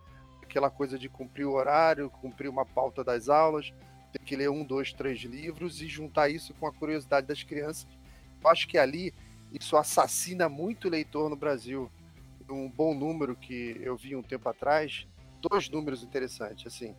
Aquela 0.43 0.69
coisa 0.69 0.99
de 0.99 1.07
cumprir 1.07 1.45
o 1.45 1.53
horário, 1.53 2.09
cumprir 2.09 2.49
uma 2.49 2.65
pauta 2.65 3.01
das 3.01 3.29
aulas, 3.29 3.71
ter 4.17 4.23
que 4.23 4.35
ler 4.35 4.49
um, 4.49 4.63
dois, 4.63 4.93
três 4.93 5.19
livros 5.19 5.81
e 5.81 5.87
juntar 5.87 6.29
isso 6.29 6.53
com 6.53 6.65
a 6.65 6.73
curiosidade 6.73 7.27
das 7.27 7.43
crianças. 7.43 7.87
Eu 8.41 8.49
acho 8.49 8.67
que 8.67 8.77
ali 8.77 9.13
isso 9.51 9.75
assassina 9.75 10.47
muito 10.47 10.89
leitor 10.89 11.29
no 11.29 11.35
Brasil. 11.35 11.91
Um 12.49 12.69
bom 12.69 12.93
número 12.93 13.35
que 13.35 13.77
eu 13.81 13.97
vi 13.97 14.15
um 14.15 14.21
tempo 14.21 14.47
atrás, 14.47 15.07
dois 15.41 15.69
números 15.69 16.03
interessantes, 16.03 16.65
assim. 16.67 16.95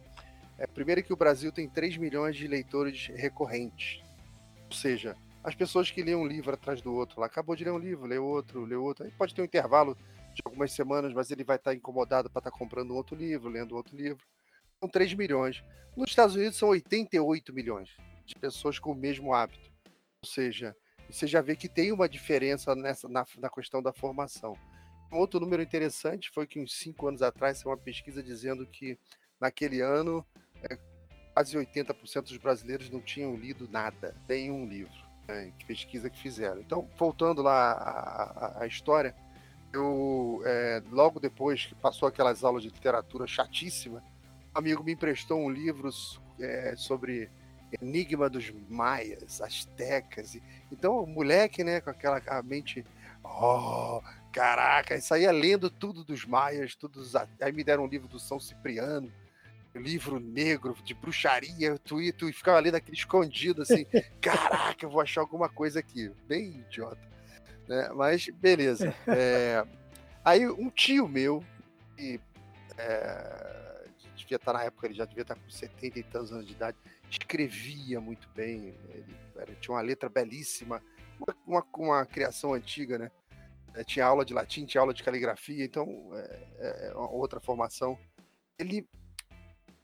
É, 0.59 0.67
primeiro 0.67 1.03
que 1.03 1.13
o 1.13 1.17
Brasil 1.17 1.53
tem 1.53 1.69
3 1.69 1.97
milhões 1.97 2.37
de 2.37 2.47
leitores 2.47 3.07
recorrentes. 3.15 4.03
Ou 4.69 4.77
seja, 4.77 5.17
as 5.45 5.55
pessoas 5.55 5.91
que 5.91 6.03
lêem 6.03 6.17
um 6.17 6.27
livro 6.27 6.53
atrás 6.53 6.83
do 6.83 6.93
outro, 6.93 7.21
lá 7.21 7.27
acabou 7.27 7.55
de 7.55 7.65
ler 7.65 7.71
um 7.71 7.79
livro, 7.79 8.07
lê 8.07 8.19
outro, 8.19 8.65
lê 8.65 8.75
outro. 8.75 9.05
Aí 9.05 9.11
pode 9.13 9.35
ter 9.35 9.43
um 9.43 9.45
intervalo 9.45 9.97
de 10.35 10.43
algumas 10.45 10.73
semanas, 10.73 11.13
mas 11.13 11.31
ele 11.31 11.45
vai 11.45 11.57
estar 11.57 11.75
incomodado 11.75 12.29
para 12.29 12.41
estar 12.41 12.51
comprando 12.51 12.93
um 12.93 12.97
outro 12.97 13.15
livro, 13.15 13.49
lendo 13.49 13.77
outro 13.77 13.97
livro. 13.97 14.25
São 14.87 14.89
3 14.89 15.15
milhões. 15.15 15.65
Nos 15.97 16.11
Estados 16.11 16.37
Unidos 16.37 16.57
são 16.57 16.69
88 16.69 17.53
milhões 17.53 17.91
de 18.25 18.37
pessoas 18.37 18.79
com 18.79 18.93
o 18.93 18.95
mesmo 18.95 19.35
hábito. 19.35 19.69
Ou 20.23 20.29
seja, 20.29 20.77
você 21.11 21.27
já 21.27 21.41
vê 21.41 21.57
que 21.57 21.69
tem 21.69 21.91
uma 21.91 22.09
diferença 22.09 22.73
nessa, 22.77 23.09
na, 23.09 23.27
na 23.39 23.51
questão 23.51 23.83
da 23.83 23.93
formação. 23.93 24.57
Um 25.13 25.17
outro 25.17 25.41
número 25.41 25.61
interessante 25.61 26.31
foi 26.31 26.47
que 26.47 26.61
uns 26.61 26.79
cinco 26.79 27.09
anos 27.09 27.21
atrás, 27.21 27.65
uma 27.65 27.77
pesquisa 27.77 28.23
dizendo 28.23 28.65
que 28.65 28.97
naquele 29.41 29.81
ano 29.81 30.25
é, 30.63 30.79
quase 31.35 31.57
80% 31.57 32.23
dos 32.23 32.37
brasileiros 32.37 32.89
não 32.89 33.01
tinham 33.01 33.35
lido 33.35 33.69
nada, 33.69 34.15
nenhum 34.29 34.69
livro. 34.69 35.05
Né, 35.27 35.53
que 35.59 35.67
pesquisa 35.67 36.09
que 36.09 36.19
fizeram. 36.21 36.61
Então, 36.61 36.89
voltando 36.97 37.43
lá 37.43 38.55
à, 38.61 38.67
história, 38.69 39.17
eu 39.73 40.41
é, 40.45 40.81
logo 40.93 41.19
depois 41.19 41.67
que 41.67 41.75
passou 41.75 42.07
aquelas 42.07 42.45
aulas 42.45 42.63
de 42.63 42.69
literatura 42.69 43.27
chatíssima, 43.27 44.01
um 44.01 44.16
amigo 44.57 44.83
me 44.83 44.93
emprestou 44.93 45.41
um 45.41 45.51
livro 45.51 45.91
é, 46.41 46.75
sobre 46.77 47.31
enigma 47.81 48.29
dos 48.29 48.53
maias, 48.69 49.41
astecas. 49.41 50.35
E, 50.35 50.43
então, 50.71 51.03
o 51.03 51.07
moleque, 51.07 51.65
né, 51.65 51.81
com 51.81 51.91
aquela 51.91 52.21
mente, 52.43 52.85
oh, 53.23 54.01
caraca, 54.33 55.01
saía 55.01 55.33
lendo 55.33 55.71
tudo 55.71 56.05
dos 56.05 56.25
maias, 56.25 56.75
tudo 56.75 57.01
dos, 57.01 57.15
aí 57.15 57.53
me 57.53 57.65
deram 57.65 57.85
um 57.85 57.89
livro 57.89 58.09
do 58.09 58.19
São 58.19 58.39
Cipriano 58.39 59.13
livro 59.79 60.19
negro 60.19 60.77
de 60.85 60.95
bruxaria, 60.95 61.79
tu, 61.79 61.97
tu 62.13 62.33
ficava 62.33 62.59
lendo 62.61 62.77
aquele 62.77 62.97
escondido 62.97 63.63
assim, 63.63 63.87
caraca, 64.21 64.85
eu 64.85 64.91
vou 64.91 65.01
achar 65.01 65.21
alguma 65.21 65.49
coisa 65.49 65.81
aqui, 65.81 66.11
bem 66.27 66.61
idiota, 66.61 67.01
né? 67.69 67.91
Mas 67.95 68.29
beleza. 68.29 68.95
É... 69.07 69.65
Aí 70.25 70.47
um 70.47 70.71
tio 70.71 71.09
meu, 71.09 71.45
que 71.97 72.21
é... 72.77 73.56
devia 74.27 74.37
estar 74.37 74.53
na 74.53 74.63
época, 74.65 74.87
ele 74.87 74.95
já 74.95 75.05
devia 75.05 75.23
estar 75.23 75.35
com 75.35 75.49
70 75.49 75.99
e 75.99 76.03
tantos 76.03 76.33
anos 76.33 76.47
de 76.47 76.53
idade, 76.53 76.77
escrevia 77.11 78.01
muito 78.01 78.29
bem, 78.35 78.75
ele, 78.91 79.17
ele 79.37 79.57
tinha 79.57 79.75
uma 79.75 79.83
letra 79.83 80.09
belíssima, 80.09 80.83
uma, 81.19 81.37
uma, 81.47 81.67
uma 81.77 82.07
criação 82.07 82.53
antiga, 82.53 82.99
né? 82.99 83.11
É, 83.75 83.85
tinha 83.85 84.07
aula 84.07 84.25
de 84.25 84.33
latim, 84.33 84.65
tinha 84.65 84.81
aula 84.81 84.95
de 84.95 85.03
caligrafia, 85.03 85.65
então 85.65 86.11
é, 86.15 86.47
é, 86.59 86.89
é 86.89 86.95
outra 86.95 87.41
formação. 87.41 87.99
Ele 88.59 88.89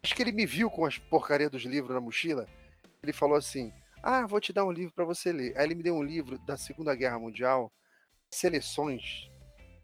Acho 0.02 0.16
que 0.16 0.22
ele 0.22 0.32
me 0.32 0.44
viu 0.44 0.68
com 0.68 0.84
as 0.84 0.98
porcaria 0.98 1.48
dos 1.48 1.62
livros 1.62 1.94
na 1.94 2.00
mochila. 2.00 2.48
Ele 3.02 3.12
falou 3.12 3.36
assim: 3.36 3.72
Ah, 4.02 4.26
vou 4.26 4.40
te 4.40 4.52
dar 4.52 4.64
um 4.64 4.72
livro 4.72 4.92
para 4.92 5.04
você 5.04 5.32
ler. 5.32 5.56
Aí 5.56 5.64
ele 5.64 5.76
me 5.76 5.82
deu 5.82 5.94
um 5.94 6.02
livro 6.02 6.38
da 6.40 6.56
Segunda 6.56 6.94
Guerra 6.94 7.20
Mundial, 7.20 7.72
Seleções. 8.28 9.30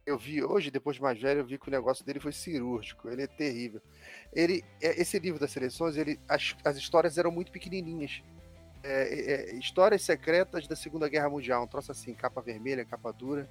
Eu 0.08 0.16
vi 0.16 0.42
hoje, 0.42 0.70
depois 0.70 0.96
de 0.96 1.02
mais 1.02 1.20
velho, 1.20 1.40
eu 1.40 1.44
vi 1.44 1.58
que 1.58 1.68
o 1.68 1.70
negócio 1.70 2.02
dele 2.02 2.18
foi 2.18 2.32
cirúrgico. 2.32 3.10
Ele 3.10 3.24
é 3.24 3.26
terrível. 3.26 3.78
Ele, 4.32 4.64
é, 4.80 4.98
esse 4.98 5.18
livro 5.18 5.38
das 5.38 5.50
seleções, 5.50 5.98
ele, 5.98 6.18
as, 6.26 6.56
as 6.64 6.78
histórias 6.78 7.18
eram 7.18 7.30
muito 7.30 7.52
pequenininhas. 7.52 8.22
É, 8.82 9.52
é, 9.52 9.54
histórias 9.56 10.00
secretas 10.00 10.66
da 10.66 10.74
Segunda 10.74 11.10
Guerra 11.10 11.28
Mundial. 11.28 11.62
Um 11.62 11.66
troço 11.66 11.92
assim, 11.92 12.14
capa 12.14 12.40
vermelha, 12.40 12.86
capa 12.86 13.12
dura. 13.12 13.46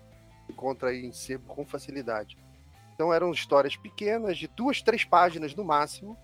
Encontra 0.50 0.90
aí 0.90 1.06
em 1.06 1.12
sebo 1.12 1.46
com 1.54 1.64
facilidade. 1.64 2.36
Então 2.96 3.14
eram 3.14 3.30
histórias 3.32 3.78
pequenas, 3.78 4.36
de 4.36 4.48
duas, 4.48 4.82
três 4.82 5.06
páginas 5.06 5.54
no 5.54 5.64
máximo, 5.64 6.18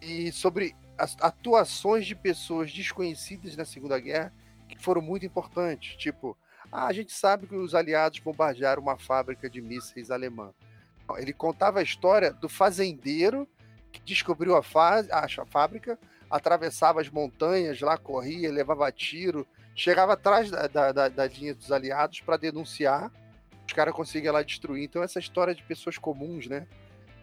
e 0.00 0.32
sobre 0.32 0.74
as 0.96 1.18
atuações 1.20 2.06
de 2.06 2.14
pessoas 2.14 2.72
desconhecidas 2.72 3.58
na 3.58 3.66
Segunda 3.66 4.00
Guerra 4.00 4.32
que 4.66 4.82
foram 4.82 5.02
muito 5.02 5.26
importantes. 5.26 5.96
Tipo, 5.96 6.34
ah, 6.72 6.86
a 6.86 6.92
gente 6.92 7.12
sabe 7.12 7.46
que 7.46 7.56
os 7.56 7.74
aliados 7.74 8.20
bombardearam 8.20 8.82
uma 8.82 8.96
fábrica 8.96 9.50
de 9.50 9.60
mísseis 9.60 10.10
alemã. 10.10 10.52
Ele 11.16 11.32
contava 11.32 11.80
a 11.80 11.82
história 11.82 12.32
do 12.32 12.48
fazendeiro 12.48 13.48
que 13.90 14.00
descobriu 14.00 14.54
a, 14.54 14.60
a 14.60 15.46
fábrica, 15.46 15.98
atravessava 16.30 17.00
as 17.00 17.08
montanhas 17.08 17.80
lá, 17.80 17.98
corria, 17.98 18.52
levava 18.52 18.90
tiro, 18.92 19.44
chegava 19.74 20.12
atrás 20.12 20.48
da, 20.48 20.68
da, 20.68 20.92
da, 20.92 21.08
da 21.08 21.26
linha 21.26 21.54
dos 21.54 21.72
aliados 21.72 22.20
para 22.20 22.36
denunciar. 22.36 23.10
Os 23.66 23.72
caras 23.72 23.94
conseguiam 23.94 24.32
lá 24.32 24.42
destruir. 24.42 24.84
Então, 24.84 25.02
essa 25.02 25.18
história 25.18 25.54
de 25.54 25.62
pessoas 25.64 25.98
comuns, 25.98 26.46
né? 26.46 26.68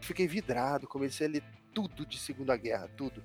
Fiquei 0.01 0.27
vidrado, 0.27 0.87
comecei 0.87 1.27
a 1.27 1.29
ler 1.29 1.43
tudo 1.73 2.05
de 2.05 2.19
Segunda 2.19 2.55
Guerra, 2.57 2.89
tudo. 2.97 3.23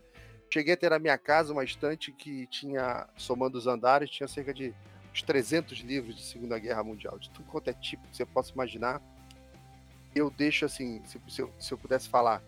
Cheguei 0.53 0.75
a 0.75 0.77
ter 0.77 0.91
na 0.91 0.99
minha 0.99 1.19
casa 1.19 1.53
uma 1.53 1.65
estante 1.65 2.13
que 2.13 2.47
tinha, 2.47 3.09
somando 3.17 3.59
os 3.59 3.67
andares, 3.67 4.11
tinha 4.11 4.29
cerca 4.29 4.53
de 4.53 4.75
uns 5.13 5.23
300 5.23 5.79
livros 5.81 6.17
de 6.17 6.23
Segunda 6.23 6.59
Guerra 6.59 6.83
Mundial, 6.83 7.19
de 7.19 7.29
tudo 7.31 7.47
quanto 7.47 7.69
é 7.69 7.73
tipo 7.73 8.07
que 8.09 8.17
você 8.17 8.25
possa 8.25 8.53
imaginar. 8.53 9.01
Eu 10.15 10.31
deixo 10.31 10.65
assim, 10.65 11.03
se, 11.05 11.21
se, 11.29 11.43
eu, 11.43 11.53
se 11.59 11.73
eu 11.73 11.79
pudesse 11.79 12.09
falar, 12.09 12.43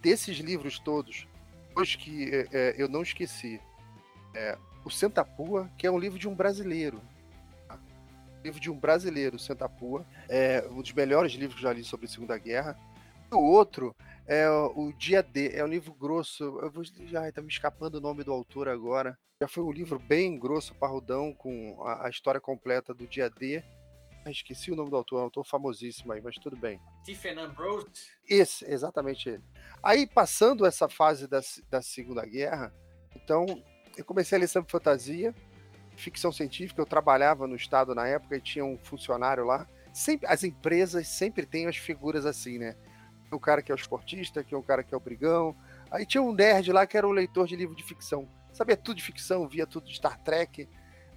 desses 0.00 0.36
livros 0.38 0.78
todos, 0.78 1.26
os 1.74 1.96
que 1.96 2.30
é, 2.30 2.48
é, 2.52 2.74
eu 2.76 2.88
não 2.88 3.02
esqueci, 3.02 3.60
é, 4.34 4.58
o 4.84 4.90
Sentapua, 4.90 5.70
que 5.78 5.86
é 5.86 5.90
um 5.90 5.98
livro 5.98 6.18
de 6.18 6.28
um 6.28 6.34
brasileiro. 6.34 7.00
Tá? 7.66 7.78
Livro 8.44 8.60
de 8.60 8.70
um 8.70 8.78
brasileiro, 8.78 9.38
Sentapua, 9.38 10.04
é 10.28 10.66
um 10.70 10.82
dos 10.82 10.92
melhores 10.92 11.32
livros 11.32 11.56
que 11.56 11.62
já 11.62 11.72
li 11.72 11.82
sobre 11.82 12.06
a 12.06 12.08
Segunda 12.08 12.36
Guerra. 12.36 12.78
O 13.30 13.38
outro 13.38 13.94
é 14.26 14.48
o 14.48 14.92
Dia 14.92 15.22
D, 15.22 15.50
é 15.54 15.64
um 15.64 15.68
livro 15.68 15.92
grosso. 15.92 16.44
Eu 16.60 16.70
vou 16.70 16.84
já 16.84 17.30
tá 17.32 17.42
me 17.42 17.48
escapando 17.48 17.96
o 17.96 18.00
nome 18.00 18.24
do 18.24 18.32
autor 18.32 18.68
agora. 18.68 19.18
Já 19.40 19.48
foi 19.48 19.62
um 19.64 19.72
livro 19.72 19.98
bem 19.98 20.38
grosso, 20.38 20.74
parrudão, 20.74 21.34
com 21.34 21.82
a, 21.82 22.06
a 22.06 22.10
história 22.10 22.40
completa 22.40 22.94
do 22.94 23.06
Dia 23.06 23.28
D. 23.28 23.62
Ah, 24.24 24.30
esqueci 24.30 24.70
o 24.70 24.76
nome 24.76 24.88
do 24.88 24.96
autor, 24.96 25.18
é 25.18 25.20
um 25.20 25.24
autor 25.24 25.44
famosíssimo 25.44 26.12
aí, 26.12 26.20
mas 26.22 26.36
tudo 26.36 26.56
bem. 26.56 26.80
Stephen 27.02 27.38
Ambrose? 27.38 28.08
Esse, 28.26 28.64
exatamente 28.64 29.28
ele. 29.28 29.44
Aí, 29.82 30.06
passando 30.06 30.64
essa 30.64 30.88
fase 30.88 31.26
da, 31.26 31.40
da 31.68 31.82
Segunda 31.82 32.24
Guerra, 32.24 32.72
então, 33.14 33.44
eu 33.98 34.04
comecei 34.04 34.38
a 34.38 34.40
ler 34.40 34.48
sobre 34.48 34.70
fantasia, 34.70 35.34
ficção 35.96 36.32
científica. 36.32 36.80
Eu 36.80 36.86
trabalhava 36.86 37.46
no 37.46 37.54
Estado 37.54 37.94
na 37.94 38.06
época 38.06 38.36
e 38.36 38.40
tinha 38.40 38.64
um 38.64 38.78
funcionário 38.78 39.44
lá. 39.44 39.68
Sempre, 39.92 40.26
as 40.26 40.42
empresas 40.42 41.06
sempre 41.06 41.44
têm 41.44 41.66
as 41.66 41.76
figuras 41.76 42.24
assim, 42.24 42.58
né? 42.58 42.76
O 43.30 43.40
cara 43.40 43.62
que 43.62 43.72
é 43.72 43.74
o 43.74 43.76
esportista, 43.76 44.42
que 44.42 44.54
é 44.54 44.58
o 44.58 44.62
cara 44.62 44.82
que 44.82 44.94
é 44.94 44.96
o 44.96 45.00
brigão. 45.00 45.54
Aí 45.90 46.06
tinha 46.06 46.22
um 46.22 46.32
nerd 46.32 46.72
lá 46.72 46.86
que 46.86 46.96
era 46.96 47.06
o 47.06 47.12
leitor 47.12 47.46
de 47.46 47.56
livro 47.56 47.74
de 47.74 47.82
ficção. 47.82 48.28
Sabia 48.52 48.76
tudo 48.76 48.96
de 48.96 49.02
ficção, 49.02 49.48
via 49.48 49.66
tudo 49.66 49.86
de 49.86 49.94
Star 49.94 50.18
Trek. 50.18 50.68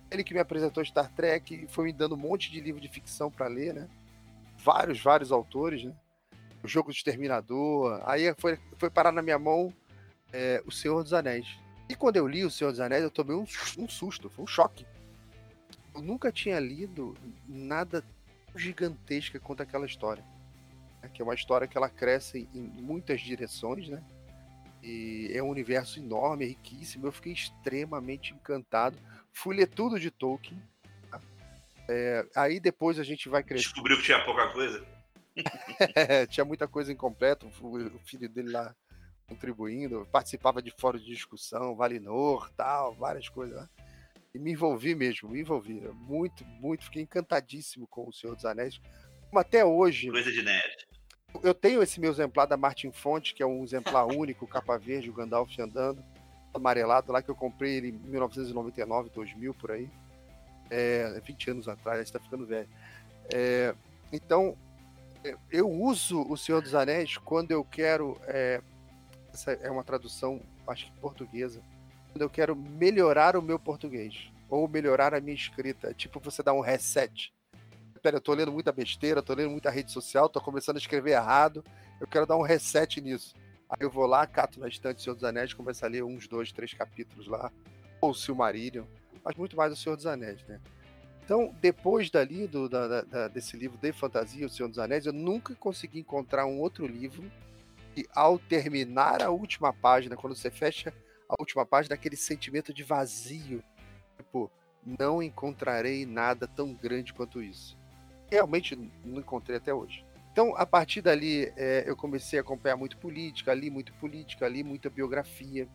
Ele 0.10 0.24
que 0.24 0.34
me 0.34 0.40
apresentou 0.40 0.84
Star 0.84 1.12
Trek, 1.12 1.68
foi 1.70 1.86
me 1.86 1.94
dando 1.94 2.16
um 2.16 2.18
monte 2.18 2.52
de 2.52 2.60
livro 2.60 2.82
de 2.82 2.88
ficção 2.88 3.30
para 3.30 3.48
ler, 3.48 3.74
né? 3.74 3.88
Vários, 4.58 5.02
vários 5.02 5.32
autores, 5.32 5.84
né? 5.84 5.94
O 6.64 6.68
Jogo 6.68 6.90
do 6.90 6.96
Exterminador. 6.96 8.02
Aí 8.06 8.34
foi, 8.38 8.58
foi 8.78 8.90
parar 8.90 9.12
na 9.12 9.22
minha 9.22 9.38
mão 9.38 9.74
é, 10.34 10.62
O 10.66 10.72
Senhor 10.72 11.04
dos 11.04 11.14
Anéis. 11.14 11.48
E 11.90 11.96
quando 11.96 12.18
eu 12.18 12.28
li 12.28 12.44
O 12.44 12.52
Senhor 12.52 12.72
dos 12.72 12.80
Anéis, 12.80 13.04
eu 13.04 13.12
tomei 13.12 13.36
um, 13.36 13.46
um 13.78 13.88
susto, 13.88 14.30
foi 14.30 14.44
um 14.44 14.48
choque. 14.48 14.86
Eu 15.94 16.02
nunca 16.02 16.32
tinha 16.32 16.60
lido 16.60 17.16
nada 17.48 18.04
gigantesca 18.56 19.40
quanto 19.40 19.62
aquela 19.62 19.86
história 19.86 20.24
que 21.14 21.22
é 21.22 21.26
uma 21.26 21.36
história 21.36 21.68
que 21.68 21.78
ela 21.78 21.90
cresce 21.90 22.48
em 22.54 22.62
muitas 22.82 23.22
direções, 23.22 23.88
né? 23.90 24.04
E 24.84 25.32
é 25.34 25.42
um 25.42 25.50
universo 25.50 26.00
enorme, 26.00 26.46
riquíssimo. 26.46 27.08
Eu 27.08 27.12
fiquei 27.12 27.34
extremamente 27.34 28.34
encantado. 28.34 28.98
Fui 29.34 29.56
ler 29.56 29.68
tudo 29.68 30.00
de 30.00 30.12
Tolkien. 30.12 30.62
Tá? 31.10 31.20
É, 31.90 32.26
aí 32.36 32.60
depois 32.60 33.00
a 33.00 33.04
gente 33.04 33.28
vai 33.28 33.44
crescer. 33.44 33.66
Descobriu 33.66 33.98
que 33.98 34.04
tinha 34.04 34.24
pouca 34.24 34.48
coisa? 34.54 34.86
é, 35.96 36.26
tinha 36.28 36.46
muita 36.46 36.68
coisa 36.68 36.92
incompleta. 36.92 37.46
O 37.46 38.00
filho 38.06 38.30
dele 38.30 38.52
lá 38.52 38.76
contribuindo, 39.28 40.08
participava 40.10 40.62
de 40.62 40.72
fórum 40.72 40.98
de 40.98 41.06
discussão, 41.06 41.76
Valinor, 41.76 42.50
tal, 42.56 42.94
várias 42.96 43.28
coisas 43.28 43.58
lá. 43.58 43.70
E 44.34 44.40
me 44.40 44.54
envolvi 44.54 44.96
mesmo, 44.96 45.30
me 45.30 45.42
envolvi. 45.42 45.82
Muito, 45.94 46.46
muito. 46.46 46.86
Fiquei 46.86 47.02
encantadíssimo 47.04 47.88
com 47.88 48.08
O 48.08 48.14
Senhor 48.14 48.36
dos 48.36 48.46
Anéis. 48.46 48.80
Como 49.30 49.40
até 49.40 49.66
hoje. 49.66 50.10
Coisa 50.10 50.32
de 50.32 50.42
nerd 50.42 50.77
eu 51.44 51.54
tenho 51.54 51.82
esse 51.82 52.00
meu 52.00 52.12
exemplar 52.12 52.48
da 52.48 52.58
Martin 52.58 52.92
Fonte, 52.92 53.34
que 53.34 53.44
é 53.44 53.46
um 53.46 53.64
exemplar 53.64 54.06
único, 54.14 54.48
capa 54.48 54.78
verde, 54.78 55.10
o 55.10 55.14
Gandalf 55.14 55.58
andando. 55.60 56.04
amarelado 56.54 57.12
lá 57.12 57.22
que 57.22 57.30
eu 57.30 57.36
comprei 57.36 57.76
ele 57.76 57.90
em 57.90 58.10
1999, 58.10 59.10
2000 59.14 59.54
por 59.54 59.72
aí. 59.72 59.90
É, 60.70 61.22
20 61.24 61.52
anos 61.52 61.68
atrás, 61.68 62.02
está 62.02 62.20
ficando 62.20 62.46
velho. 62.46 62.68
É, 63.34 63.74
então, 64.12 64.58
é, 65.24 65.36
eu 65.52 65.70
uso 65.70 66.22
o 66.30 66.38
Senhor 66.38 66.62
dos 66.62 66.76
Anéis 66.76 67.18
quando 67.18 67.52
eu 67.52 67.64
quero. 67.64 68.20
É, 68.26 68.62
essa 69.34 69.52
é 69.52 69.70
uma 69.70 69.84
tradução, 69.84 70.42
acho 70.68 70.86
que 70.86 71.00
portuguesa. 71.00 71.62
Quando 72.12 72.22
eu 72.22 72.30
quero 72.30 72.56
melhorar 72.56 73.36
o 73.36 73.42
meu 73.42 73.60
português. 73.60 74.32
Ou 74.50 74.68
melhorar 74.68 75.14
a 75.14 75.20
minha 75.20 75.36
escrita. 75.36 75.94
Tipo, 75.94 76.20
você 76.22 76.42
dá 76.42 76.54
um 76.54 76.62
reset. 76.62 77.34
Pera, 78.08 78.16
eu 78.16 78.22
tô 78.22 78.34
lendo 78.34 78.54
muita 78.54 78.72
besteira, 78.72 79.22
tô 79.22 79.34
lendo 79.34 79.50
muita 79.50 79.70
rede 79.70 79.92
social, 79.92 80.30
tô 80.30 80.40
começando 80.40 80.78
a 80.78 80.80
escrever 80.80 81.12
errado. 81.12 81.62
Eu 82.00 82.08
quero 82.08 82.26
dar 82.26 82.38
um 82.38 82.42
reset 82.42 83.02
nisso. 83.02 83.36
Aí 83.70 83.80
eu 83.82 83.92
vou 83.92 84.06
lá, 84.06 84.26
cato 84.26 84.62
na 84.62 84.70
estante 84.70 85.02
Senhor 85.02 85.14
dos 85.14 85.26
Anéis, 85.26 85.54
começo 85.54 85.84
a 85.84 85.90
ler 85.90 86.06
uns, 86.06 86.26
dois, 86.26 86.54
três 86.54 86.74
capítulos 86.74 87.28
lá. 87.28 87.52
Ou 88.00 88.14
Silmarillion. 88.14 88.86
Mas 89.26 89.36
muito 89.36 89.58
mais 89.58 89.74
o 89.74 89.76
Senhor 89.76 89.98
dos 89.98 90.06
Anéis, 90.06 90.42
né? 90.44 90.62
Então, 91.22 91.54
depois 91.60 92.10
dali, 92.10 92.48
do, 92.48 92.70
da, 92.70 93.02
da, 93.02 93.28
desse 93.28 93.58
livro 93.58 93.78
de 93.78 93.92
fantasia, 93.92 94.46
O 94.46 94.50
Senhor 94.50 94.70
dos 94.70 94.80
Anéis, 94.80 95.06
eu 95.06 95.12
nunca 95.12 95.54
consegui 95.56 96.00
encontrar 96.00 96.46
um 96.46 96.62
outro 96.62 96.88
livro 96.88 97.30
que, 97.94 98.08
ao 98.16 98.40
terminar 98.40 99.22
a 99.22 99.32
última 99.32 99.74
página, 99.74 100.16
quando 100.16 100.34
você 100.34 100.50
fecha 100.50 100.94
a 101.28 101.36
última 101.38 101.66
página, 101.66 101.94
aquele 101.94 102.16
sentimento 102.16 102.74
de 102.74 102.84
vazio. 102.84 103.62
Tipo, 104.16 104.50
não 104.86 105.22
encontrarei 105.22 106.06
nada 106.06 106.48
tão 106.48 106.74
grande 106.74 107.14
quanto 107.14 107.44
isso. 107.44 107.78
Realmente 108.30 108.76
não 109.04 109.20
encontrei 109.20 109.58
até 109.58 109.74
hoje. 109.74 110.06
Então, 110.32 110.56
a 110.56 110.66
partir 110.66 111.02
dali, 111.02 111.52
é, 111.56 111.84
eu 111.88 111.96
comecei 111.96 112.38
a 112.38 112.42
acompanhar 112.42 112.76
muito 112.76 112.98
política, 112.98 113.52
ali 113.52 113.70
muito 113.70 113.94
política, 113.94 114.46
ali 114.46 114.64
muita 114.64 114.90
biografia 114.90 115.68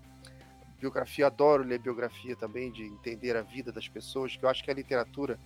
biografia, 0.82 1.28
adoro 1.28 1.62
ler 1.62 1.78
biografia 1.78 2.34
também, 2.34 2.72
de 2.72 2.82
entender 2.82 3.36
a 3.36 3.42
vida 3.42 3.70
das 3.70 3.86
pessoas, 3.86 4.36
que 4.36 4.44
eu 4.44 4.48
acho 4.48 4.64
que 4.64 4.70
a 4.70 4.74
literatura 4.74 5.38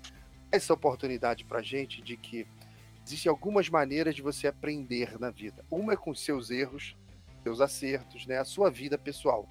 é 0.50 0.56
essa 0.56 0.72
oportunidade 0.72 1.44
para 1.44 1.60
gente 1.60 2.00
de 2.00 2.16
que 2.16 2.46
existem 3.04 3.28
algumas 3.28 3.68
maneiras 3.68 4.14
de 4.14 4.22
você 4.22 4.46
aprender 4.46 5.20
na 5.20 5.30
vida. 5.30 5.62
Uma 5.70 5.92
é 5.92 5.96
com 5.96 6.14
seus 6.14 6.50
erros, 6.50 6.96
seus 7.42 7.60
acertos, 7.60 8.26
né, 8.26 8.38
a 8.38 8.44
sua 8.46 8.70
vida 8.70 8.96
pessoal. 8.96 9.46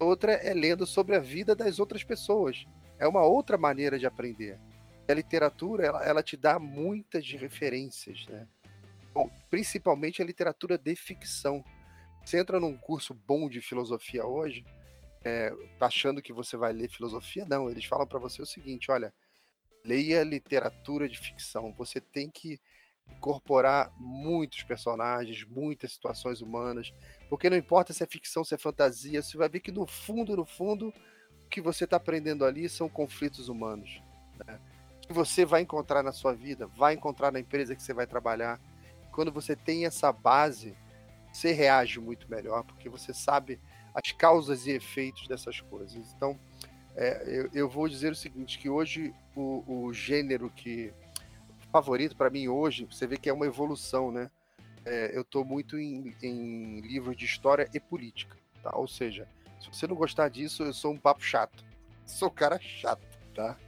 Outra 0.00 0.32
é 0.32 0.52
lendo 0.52 0.84
sobre 0.84 1.14
a 1.14 1.20
vida 1.20 1.54
das 1.54 1.78
outras 1.78 2.02
pessoas. 2.02 2.66
É 2.98 3.06
uma 3.06 3.22
outra 3.22 3.56
maneira 3.56 3.98
de 3.98 4.06
aprender. 4.06 4.58
A 5.10 5.14
literatura, 5.14 5.86
ela, 5.86 6.04
ela 6.04 6.22
te 6.22 6.36
dá 6.36 6.58
muitas 6.58 7.28
referências, 7.32 8.26
né? 8.26 8.46
Bom, 9.12 9.28
principalmente 9.50 10.22
a 10.22 10.24
literatura 10.24 10.78
de 10.78 10.94
ficção. 10.94 11.64
Você 12.24 12.38
entra 12.38 12.60
num 12.60 12.76
curso 12.76 13.12
bom 13.12 13.48
de 13.48 13.60
filosofia 13.60 14.24
hoje, 14.24 14.64
é, 15.24 15.52
achando 15.80 16.22
que 16.22 16.32
você 16.32 16.56
vai 16.56 16.72
ler 16.72 16.88
filosofia, 16.88 17.44
não. 17.44 17.68
Eles 17.68 17.84
falam 17.84 18.06
para 18.06 18.18
você 18.18 18.40
o 18.40 18.46
seguinte: 18.46 18.90
olha, 18.90 19.12
leia 19.84 20.22
literatura 20.22 21.08
de 21.08 21.18
ficção. 21.18 21.72
Você 21.76 22.00
tem 22.00 22.30
que 22.30 22.60
incorporar 23.08 23.92
muitos 23.98 24.62
personagens, 24.62 25.44
muitas 25.44 25.92
situações 25.92 26.40
humanas, 26.40 26.92
porque 27.28 27.50
não 27.50 27.56
importa 27.56 27.92
se 27.92 28.02
é 28.02 28.06
ficção, 28.06 28.44
se 28.44 28.54
é 28.54 28.58
fantasia, 28.58 29.20
você 29.20 29.36
vai 29.36 29.48
ver 29.48 29.60
que 29.60 29.72
no 29.72 29.86
fundo, 29.86 30.36
no 30.36 30.44
fundo, 30.44 30.94
o 31.44 31.48
que 31.48 31.60
você 31.60 31.84
está 31.84 31.96
aprendendo 31.96 32.44
ali 32.44 32.68
são 32.68 32.88
conflitos 32.88 33.48
humanos. 33.48 34.00
Né? 34.46 34.60
Que 35.10 35.14
você 35.14 35.44
vai 35.44 35.62
encontrar 35.62 36.04
na 36.04 36.12
sua 36.12 36.32
vida, 36.32 36.68
vai 36.68 36.94
encontrar 36.94 37.32
na 37.32 37.40
empresa 37.40 37.74
que 37.74 37.82
você 37.82 37.92
vai 37.92 38.06
trabalhar. 38.06 38.60
Quando 39.10 39.32
você 39.32 39.56
tem 39.56 39.84
essa 39.84 40.12
base, 40.12 40.72
você 41.32 41.50
reage 41.50 41.98
muito 41.98 42.30
melhor, 42.30 42.62
porque 42.62 42.88
você 42.88 43.12
sabe 43.12 43.58
as 43.92 44.12
causas 44.12 44.68
e 44.68 44.70
efeitos 44.70 45.26
dessas 45.26 45.60
coisas. 45.62 45.96
Então, 46.14 46.38
é, 46.94 47.24
eu, 47.26 47.50
eu, 47.52 47.68
vou 47.68 47.88
dizer 47.88 48.12
o 48.12 48.14
seguinte, 48.14 48.56
que 48.56 48.70
hoje 48.70 49.12
o, 49.34 49.88
o 49.88 49.92
gênero 49.92 50.48
que 50.48 50.94
favorito 51.72 52.14
para 52.14 52.30
mim 52.30 52.46
hoje, 52.46 52.84
você 52.84 53.04
vê 53.04 53.16
que 53.16 53.28
é 53.28 53.32
uma 53.32 53.46
evolução, 53.46 54.12
né? 54.12 54.30
É, 54.84 55.10
eu 55.12 55.22
estou 55.22 55.44
muito 55.44 55.76
em, 55.76 56.14
em 56.22 56.82
livros 56.82 57.16
de 57.16 57.24
história 57.24 57.68
e 57.74 57.80
política, 57.80 58.36
tá? 58.62 58.76
Ou 58.76 58.86
seja, 58.86 59.26
se 59.60 59.66
você 59.72 59.88
não 59.88 59.96
gostar 59.96 60.28
disso, 60.28 60.62
eu 60.62 60.72
sou 60.72 60.92
um 60.92 60.98
papo 60.98 61.20
chato. 61.20 61.64
Sou 62.06 62.30
cara 62.30 62.60
chato, 62.60 63.02
tá? 63.34 63.58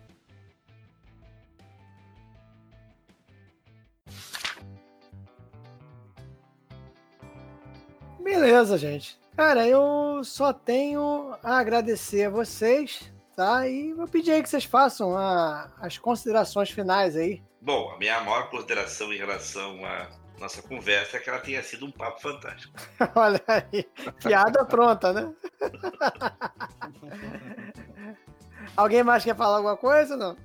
Beleza, 8.32 8.78
gente. 8.78 9.20
Cara, 9.36 9.68
eu 9.68 10.24
só 10.24 10.54
tenho 10.54 11.36
a 11.42 11.58
agradecer 11.58 12.24
a 12.24 12.30
vocês, 12.30 13.12
tá? 13.36 13.68
E 13.68 13.92
vou 13.92 14.08
pedir 14.08 14.32
aí 14.32 14.42
que 14.42 14.48
vocês 14.48 14.64
façam 14.64 15.14
a, 15.14 15.70
as 15.78 15.98
considerações 15.98 16.70
finais 16.70 17.14
aí. 17.14 17.42
Bom, 17.60 17.90
a 17.90 17.98
minha 17.98 18.18
maior 18.22 18.48
consideração 18.48 19.12
em 19.12 19.18
relação 19.18 19.84
à 19.84 20.08
nossa 20.40 20.62
conversa 20.62 21.18
é 21.18 21.20
que 21.20 21.28
ela 21.28 21.40
tenha 21.40 21.62
sido 21.62 21.84
um 21.84 21.90
papo 21.90 22.22
fantástico. 22.22 22.72
Olha 23.14 23.42
aí, 23.46 23.84
piada 24.22 24.64
pronta, 24.64 25.12
né? 25.12 25.30
Alguém 28.74 29.04
mais 29.04 29.24
quer 29.24 29.36
falar 29.36 29.56
alguma 29.56 29.76
coisa? 29.76 30.16
Não? 30.16 30.38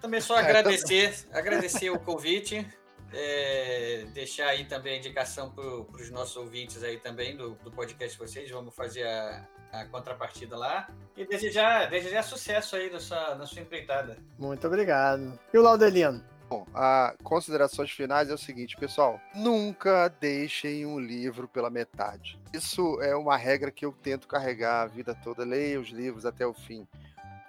Também 0.00 0.22
só 0.22 0.38
agradecer, 0.38 1.26
agradecer 1.32 1.90
o 1.90 1.98
convite 1.98 2.66
é, 3.12 4.04
deixar 4.12 4.48
aí 4.48 4.64
também 4.64 4.94
a 4.94 4.98
indicação 4.98 5.50
para 5.50 5.64
os 5.64 6.10
nossos 6.10 6.36
ouvintes 6.36 6.82
aí 6.82 6.98
também 6.98 7.36
do, 7.36 7.54
do 7.56 7.70
podcast 7.70 8.18
de 8.18 8.18
vocês. 8.18 8.50
Vamos 8.50 8.74
fazer 8.74 9.06
a, 9.06 9.46
a 9.72 9.84
contrapartida 9.86 10.56
lá. 10.56 10.88
E 11.16 11.24
desejar, 11.26 11.88
desejar 11.90 12.22
sucesso 12.22 12.76
aí 12.76 12.90
na 12.90 13.00
sua, 13.00 13.34
na 13.34 13.46
sua 13.46 13.62
empreitada. 13.62 14.16
Muito 14.38 14.66
obrigado. 14.66 15.38
E 15.52 15.58
o 15.58 15.62
Laudelino? 15.62 16.24
Bom, 16.48 16.66
a 16.74 17.14
considerações 17.22 17.90
finais 17.90 18.28
é 18.28 18.34
o 18.34 18.38
seguinte, 18.38 18.76
pessoal. 18.76 19.18
Nunca 19.34 20.08
deixem 20.20 20.84
um 20.84 21.00
livro 21.00 21.48
pela 21.48 21.70
metade. 21.70 22.38
Isso 22.52 23.00
é 23.00 23.16
uma 23.16 23.38
regra 23.38 23.70
que 23.70 23.86
eu 23.86 23.92
tento 23.92 24.28
carregar 24.28 24.82
a 24.82 24.86
vida 24.86 25.14
toda. 25.14 25.44
Leia 25.44 25.80
os 25.80 25.88
livros 25.88 26.26
até 26.26 26.46
o 26.46 26.52
fim 26.52 26.86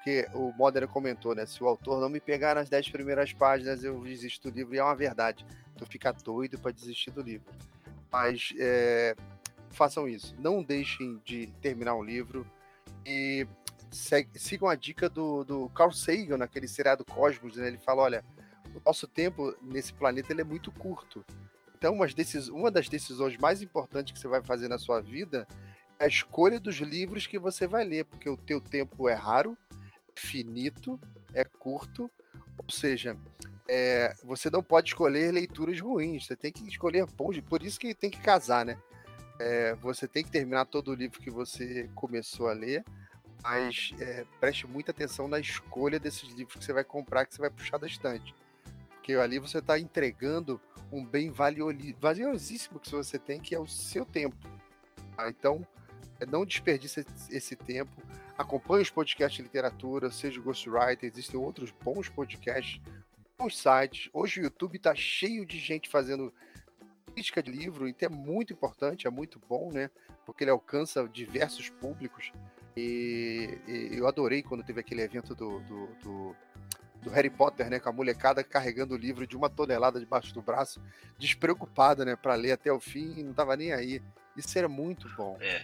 porque 0.04 0.28
o 0.34 0.52
Modena 0.52 0.86
comentou, 0.86 1.34
né? 1.34 1.46
Se 1.46 1.64
o 1.64 1.68
autor 1.68 2.02
não 2.02 2.10
me 2.10 2.20
pegar 2.20 2.56
nas 2.56 2.68
dez 2.68 2.90
primeiras 2.90 3.32
páginas, 3.32 3.86
eu 3.86 3.98
desisto 4.02 4.52
do 4.52 4.54
livro, 4.54 4.76
e 4.76 4.78
é 4.78 4.84
uma 4.84 4.94
verdade. 4.94 5.46
Tu 5.78 5.86
fica 5.86 6.12
doido 6.12 6.60
para 6.60 6.72
desistir 6.72 7.10
do 7.10 7.22
livro. 7.22 7.50
Mas 8.12 8.54
é, 8.60 9.16
façam 9.72 10.06
isso. 10.06 10.36
Não 10.38 10.62
deixem 10.62 11.22
de 11.24 11.48
terminar 11.62 11.96
um 11.96 12.04
livro 12.04 12.46
e 13.06 13.48
sigam 14.36 14.68
a 14.68 14.76
dica 14.76 15.08
do, 15.08 15.46
do 15.46 15.70
Carl 15.70 15.94
Sagan, 15.94 16.38
naquele 16.38 16.68
seriado 16.68 17.06
Cosmos, 17.06 17.56
né? 17.56 17.68
Ele 17.68 17.78
fala: 17.78 18.02
olha, 18.02 18.26
o 18.76 18.82
nosso 18.86 19.08
tempo 19.08 19.56
nesse 19.62 19.94
planeta 19.94 20.34
ele 20.34 20.42
é 20.42 20.46
muito 20.46 20.70
curto. 20.70 21.24
Então, 21.78 21.98
uma 22.52 22.70
das 22.70 22.90
decisões 22.90 23.38
mais 23.38 23.62
importantes 23.62 24.12
que 24.12 24.20
você 24.20 24.28
vai 24.28 24.44
fazer 24.44 24.68
na 24.68 24.78
sua 24.78 25.00
vida 25.00 25.48
é 25.98 26.04
a 26.04 26.08
escolha 26.08 26.60
dos 26.60 26.76
livros 26.78 27.26
que 27.26 27.40
você 27.40 27.66
vai 27.66 27.86
ler, 27.86 28.04
porque 28.04 28.30
o 28.30 28.36
teu 28.36 28.60
tempo 28.60 29.08
é 29.08 29.14
raro 29.14 29.58
finito, 30.16 31.00
é 31.34 31.44
curto, 31.44 32.10
ou 32.58 32.70
seja, 32.70 33.18
é, 33.68 34.14
você 34.24 34.50
não 34.50 34.62
pode 34.62 34.90
escolher 34.90 35.32
leituras 35.32 35.80
ruins, 35.80 36.26
você 36.26 36.36
tem 36.36 36.52
que 36.52 36.68
escolher 36.68 37.06
bons, 37.06 37.40
por 37.42 37.64
isso 37.64 37.80
que 37.80 37.94
tem 37.94 38.10
que 38.10 38.20
casar, 38.20 38.66
né? 38.66 38.78
É, 39.40 39.74
você 39.76 40.08
tem 40.08 40.24
que 40.24 40.32
terminar 40.32 40.66
todo 40.66 40.92
o 40.92 40.94
livro 40.94 41.20
que 41.20 41.32
você 41.32 41.90
começou 41.96 42.48
a 42.48 42.54
ler, 42.54 42.84
mas 43.42 43.94
é, 44.00 44.26
preste 44.40 44.68
muita 44.68 44.92
atenção 44.92 45.28
na 45.28 45.40
escolha 45.40 46.00
desses 46.00 46.30
livros 46.30 46.56
que 46.56 46.64
você 46.64 46.74
vai 46.74 46.84
comprar, 46.84 47.26
que 47.26 47.34
você 47.34 47.42
vai 47.42 47.50
puxar 47.50 47.78
da 47.78 47.88
estante. 47.88 48.34
Porque 48.90 49.14
ali 49.14 49.40
você 49.40 49.58
está 49.58 49.78
entregando 49.78 50.62
um 50.92 51.04
bem 51.04 51.30
valiosíssimo 51.30 52.80
que 52.80 52.90
você 52.92 53.20
tem, 53.20 53.40
que 53.40 53.54
é 53.54 53.60
o 53.60 53.68
seu 53.68 54.06
tempo. 54.06 54.38
Ah, 55.18 55.28
então, 55.28 55.66
não 56.26 56.46
desperdice 56.46 57.06
esse 57.30 57.56
tempo. 57.56 57.92
Acompanhe 58.38 58.82
os 58.82 58.90
podcasts 58.90 59.38
de 59.38 59.44
literatura, 59.44 60.10
seja 60.10 60.42
Ghostwriter, 60.42 61.10
existem 61.10 61.40
outros 61.40 61.72
bons 61.84 62.10
podcasts, 62.10 62.82
bons 63.38 63.58
sites. 63.58 64.10
Hoje 64.12 64.42
o 64.42 64.44
YouTube 64.44 64.78
está 64.78 64.96
cheio 64.96 65.46
de 65.46 65.60
gente 65.60 65.88
fazendo 65.88 66.34
crítica 67.14 67.44
de 67.44 67.52
livro, 67.52 67.88
e 67.88 67.96
é 68.00 68.10
muito 68.10 68.54
importante, 68.54 69.08
é 69.08 69.10
muito 69.10 69.40
bom, 69.48 69.72
né? 69.72 69.90
Porque 70.26 70.44
ele 70.44 70.52
alcança 70.52 71.08
diversos 71.08 71.70
públicos. 71.70 72.32
E, 72.76 73.60
e 73.68 73.98
eu 73.98 74.08
adorei 74.08 74.42
quando 74.42 74.64
teve 74.64 74.80
aquele 74.80 75.02
evento 75.02 75.36
do, 75.36 75.60
do, 75.60 75.88
do, 76.02 76.36
do, 77.04 77.10
Harry 77.12 77.30
Potter, 77.30 77.70
né? 77.70 77.80
Com 77.80 77.90
a 77.90 77.94
molecada 77.94 78.44
carregando 78.44 78.96
o 78.96 78.98
livro 78.98 79.28
de 79.28 79.38
uma 79.38 79.50
tonelada 79.50 80.00
debaixo 80.00 80.34
do 80.34 80.42
braço, 80.42 80.82
despreocupada, 81.20 82.04
né? 82.04 82.16
Para 82.16 82.34
ler 82.34 82.54
até 82.54 82.72
o 82.72 82.80
fim 82.80 83.14
e 83.18 83.24
não 83.24 83.34
tava 83.34 83.56
nem 83.56 83.72
aí. 83.72 84.02
Isso 84.36 84.58
era 84.58 84.68
muito 84.68 85.08
bom. 85.16 85.38
É. 85.40 85.64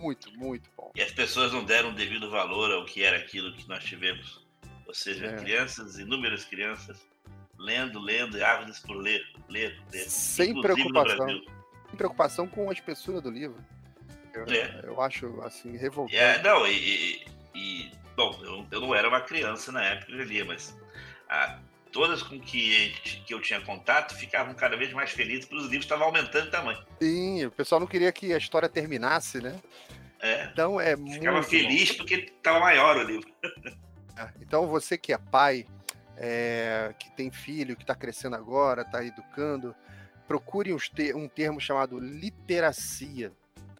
Muito, 0.00 0.32
muito 0.32 0.70
bom. 0.76 0.90
E 0.94 1.02
as 1.02 1.12
pessoas 1.12 1.52
não 1.52 1.62
deram 1.62 1.92
devido 1.92 2.30
valor 2.30 2.72
ao 2.72 2.84
que 2.86 3.04
era 3.04 3.18
aquilo 3.18 3.52
que 3.54 3.68
nós 3.68 3.84
tivemos. 3.84 4.46
Ou 4.86 4.94
seja, 4.94 5.26
é. 5.26 5.36
crianças, 5.36 5.98
inúmeras 5.98 6.44
crianças, 6.44 6.98
lendo, 7.58 8.00
lendo, 8.00 8.38
e 8.38 8.42
ávidas 8.42 8.80
por 8.80 8.96
ler, 8.96 9.22
ler, 9.48 9.78
ler. 9.92 10.08
Sem 10.08 10.58
preocupação. 10.60 11.28
Sem 11.28 11.96
preocupação 11.96 12.48
com 12.48 12.70
a 12.70 12.72
espessura 12.72 13.20
do 13.20 13.30
livro. 13.30 13.62
Eu, 14.32 14.44
é. 14.46 14.80
eu 14.84 15.00
acho 15.00 15.40
assim 15.42 15.76
revoltante. 15.76 16.16
É, 16.16 16.42
não, 16.42 16.66
e, 16.66 17.24
e 17.54 17.90
bom, 18.16 18.38
eu, 18.42 18.66
eu, 18.70 18.80
não 18.80 18.94
era 18.94 19.08
uma 19.08 19.20
criança 19.20 19.70
na 19.70 19.84
época 19.84 20.06
que 20.06 20.12
eu 20.12 20.24
lia, 20.24 20.44
mas 20.44 20.76
a, 21.28 21.58
todas 21.92 22.22
com 22.22 22.38
que, 22.40 22.90
que 23.26 23.34
eu 23.34 23.40
tinha 23.40 23.60
contato 23.60 24.14
ficavam 24.16 24.54
cada 24.54 24.76
vez 24.76 24.92
mais 24.92 25.10
felizes 25.10 25.44
porque 25.44 25.62
os 25.62 25.70
livros 25.70 25.84
estavam 25.84 26.06
aumentando 26.06 26.46
de 26.46 26.50
tamanho. 26.50 26.78
Sim, 27.00 27.46
o 27.46 27.50
pessoal 27.50 27.80
não 27.80 27.86
queria 27.86 28.12
que 28.12 28.32
a 28.32 28.38
história 28.38 28.68
terminasse, 28.68 29.40
né? 29.40 29.60
É. 30.20 30.44
Então 30.52 30.80
é 30.80 30.96
Ficava 30.96 31.42
feliz 31.42 31.90
bom. 31.92 31.98
porque 31.98 32.14
estava 32.14 32.60
maior 32.60 32.96
o 32.96 33.02
livro. 33.02 33.28
É, 34.16 34.28
então 34.40 34.66
você 34.66 34.98
que 34.98 35.12
é 35.12 35.18
pai, 35.18 35.66
é, 36.16 36.94
que 36.98 37.10
tem 37.12 37.30
filho, 37.30 37.76
que 37.76 37.82
está 37.82 37.94
crescendo 37.94 38.36
agora, 38.36 38.82
está 38.82 39.04
educando, 39.04 39.74
procure 40.28 40.72
um 41.14 41.26
termo 41.26 41.60
chamado 41.60 41.98
literacia, 41.98 43.32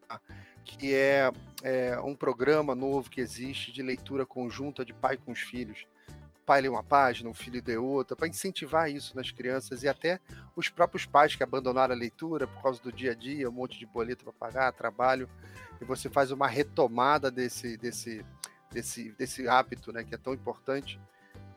tá? 0.09 0.21
que 0.65 0.95
é, 0.95 1.31
é 1.63 2.01
um 2.01 2.15
programa 2.15 2.75
novo 2.75 3.11
que 3.11 3.21
existe 3.21 3.71
de 3.71 3.83
leitura 3.83 4.25
conjunta 4.25 4.85
de 4.85 4.95
pai 4.95 5.17
com 5.17 5.33
os 5.33 5.41
filhos 5.41 5.87
pai 6.41 6.61
lê 6.61 6.69
uma 6.69 6.83
página, 6.83 7.29
um 7.29 7.35
filho 7.35 7.63
lê 7.65 7.77
outra, 7.77 8.17
para 8.17 8.29
incentivar 8.29 8.91
isso 8.91 9.15
nas 9.17 9.31
crianças 9.31 9.83
e 9.83 9.89
até 9.89 10.21
os 10.57 10.69
próprios 10.69 11.07
pais 11.07 11.35
que 11.35 11.43
abandonaram 11.43 11.95
a 11.95 11.99
leitura 11.99 12.47
por 12.47 12.63
causa 12.63 12.83
do 12.83 12.93
dia 12.93 13.13
a 13.13 13.15
dia, 13.15 13.49
um 13.49 13.53
monte 13.53 13.79
de 13.79 13.87
boleto 13.87 14.25
para 14.25 14.33
pagar, 14.33 14.73
trabalho, 14.73 15.29
e 15.81 15.85
você 15.85 16.11
faz 16.11 16.31
uma 16.31 16.47
retomada 16.47 17.31
desse, 17.31 17.77
desse, 17.77 18.25
desse, 18.71 19.13
desse 19.13 19.49
hábito, 19.49 19.93
né, 19.93 20.05
que 20.05 20.15
é 20.15 20.19
tão 20.19 20.35
importante, 20.35 21.01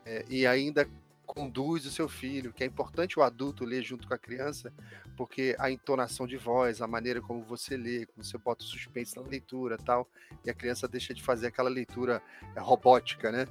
é, 0.06 0.24
e 0.28 0.46
ainda 0.46 0.88
conduz 1.26 1.86
o 1.86 1.90
seu 1.90 2.08
filho, 2.08 2.52
que 2.52 2.62
é 2.62 2.66
importante 2.66 3.18
o 3.18 3.22
adulto 3.22 3.64
ler 3.64 3.82
junto 3.82 4.06
com 4.06 4.14
a 4.14 4.18
criança, 4.18 4.72
porque 5.16 5.56
a 5.58 5.70
entonação 5.70 6.26
de 6.26 6.36
voz, 6.36 6.82
a 6.82 6.86
maneira 6.86 7.20
como 7.20 7.42
você 7.42 7.76
lê, 7.76 8.06
como 8.06 8.24
você 8.24 8.36
bota 8.36 8.64
o 8.64 8.66
suspense 8.66 9.16
na 9.16 9.22
leitura 9.22 9.78
tal, 9.78 10.08
e 10.44 10.50
a 10.50 10.54
criança 10.54 10.86
deixa 10.86 11.14
de 11.14 11.22
fazer 11.22 11.46
aquela 11.46 11.70
leitura 11.70 12.22
é, 12.54 12.60
robótica, 12.60 13.32
né? 13.32 13.46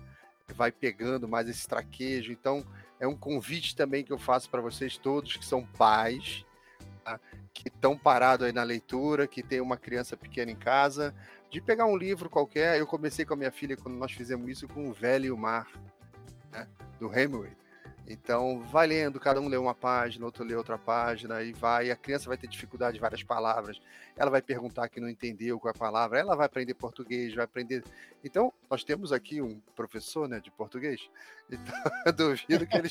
Vai 0.50 0.72
pegando 0.72 1.28
mais 1.28 1.48
esse 1.48 1.68
traquejo. 1.68 2.32
Então, 2.32 2.66
é 3.00 3.08
um 3.08 3.16
convite 3.16 3.76
também 3.76 4.04
que 4.04 4.12
eu 4.12 4.18
faço 4.18 4.50
para 4.50 4.62
vocês 4.62 4.98
todos 4.98 5.38
que 5.38 5.46
são 5.46 5.66
pais, 5.66 6.46
tá? 7.04 7.20
que 7.54 7.68
estão 7.68 7.98
parados 7.98 8.46
aí 8.46 8.52
na 8.52 8.64
leitura, 8.64 9.28
que 9.28 9.44
tem 9.44 9.62
uma 9.62 9.78
criança 9.78 10.18
pequena 10.18 10.52
em 10.52 10.56
casa, 10.56 11.14
de 11.50 11.62
pegar 11.62 11.86
um 11.86 11.96
livro 11.96 12.30
qualquer. 12.30 12.80
Eu 12.80 12.88
comecei 12.88 13.26
com 13.26 13.34
a 13.34 13.38
minha 13.38 13.52
filha 13.52 13.78
quando 13.78 13.96
nós 13.96 14.12
fizemos 14.12 14.50
isso 14.50 14.68
com 14.68 14.90
O 14.90 14.94
Velho 14.94 15.26
e 15.26 15.32
o 15.32 15.38
Mar, 15.38 15.68
né? 16.52 16.68
do 17.00 17.08
Hemingway. 17.14 17.52
Então, 18.08 18.60
vai 18.64 18.86
lendo, 18.86 19.20
cada 19.20 19.40
um 19.40 19.48
lê 19.48 19.56
uma 19.56 19.74
página, 19.74 20.26
outro 20.26 20.44
lê 20.44 20.56
outra 20.56 20.78
página, 20.78 21.42
e 21.42 21.54
vai. 21.54 21.90
A 21.90 21.96
criança 21.96 22.28
vai 22.28 22.38
ter 22.38 22.48
dificuldade 22.48 22.96
de 22.96 23.00
várias 23.00 23.24
palavras, 23.24 23.80
ela 24.18 24.30
vai 24.30 24.42
perguntar 24.42 24.90
que 24.90 25.00
não 25.00 25.10
entendeu 25.10 25.60
qual 25.60 25.74
é 25.74 25.76
a 25.76 25.80
palavra, 25.80 26.20
ela 26.20 26.36
vai 26.36 26.46
aprender 26.46 26.74
português, 26.74 27.34
vai 27.34 27.46
aprender. 27.46 27.84
Então, 28.24 28.52
nós 28.70 28.84
temos 28.84 29.14
aqui 29.14 29.42
um 29.42 29.60
professor 29.76 30.28
né, 30.28 30.40
de 30.40 30.52
português, 30.52 31.10
então 31.50 31.74
eu 32.06 32.14
duvido 32.14 32.68
que 32.68 32.78
ele, 32.78 32.90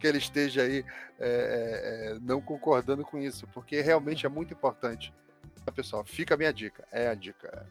que 0.00 0.06
ele 0.06 0.18
esteja 0.18 0.62
aí 0.62 0.84
é, 1.18 2.14
é, 2.14 2.18
não 2.20 2.40
concordando 2.40 3.04
com 3.04 3.18
isso, 3.18 3.46
porque 3.48 3.80
realmente 3.82 4.24
é 4.24 4.28
muito 4.28 4.54
importante. 4.54 5.12
Pessoal, 5.74 6.04
fica 6.04 6.34
a 6.34 6.36
minha 6.36 6.52
dica, 6.52 6.86
é 6.92 7.08
a 7.08 7.14
dica. 7.14 7.66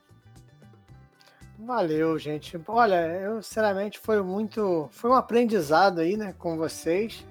Valeu, 1.58 2.18
gente. 2.20 2.60
Olha, 2.68 3.08
eu 3.08 3.42
sinceramente 3.42 3.98
foi 4.00 4.22
muito, 4.22 4.90
foi 4.92 5.10
um 5.10 5.14
aprendizado 5.14 6.00
aí, 6.00 6.18
né, 6.18 6.34
com 6.38 6.58
vocês, 6.58 7.26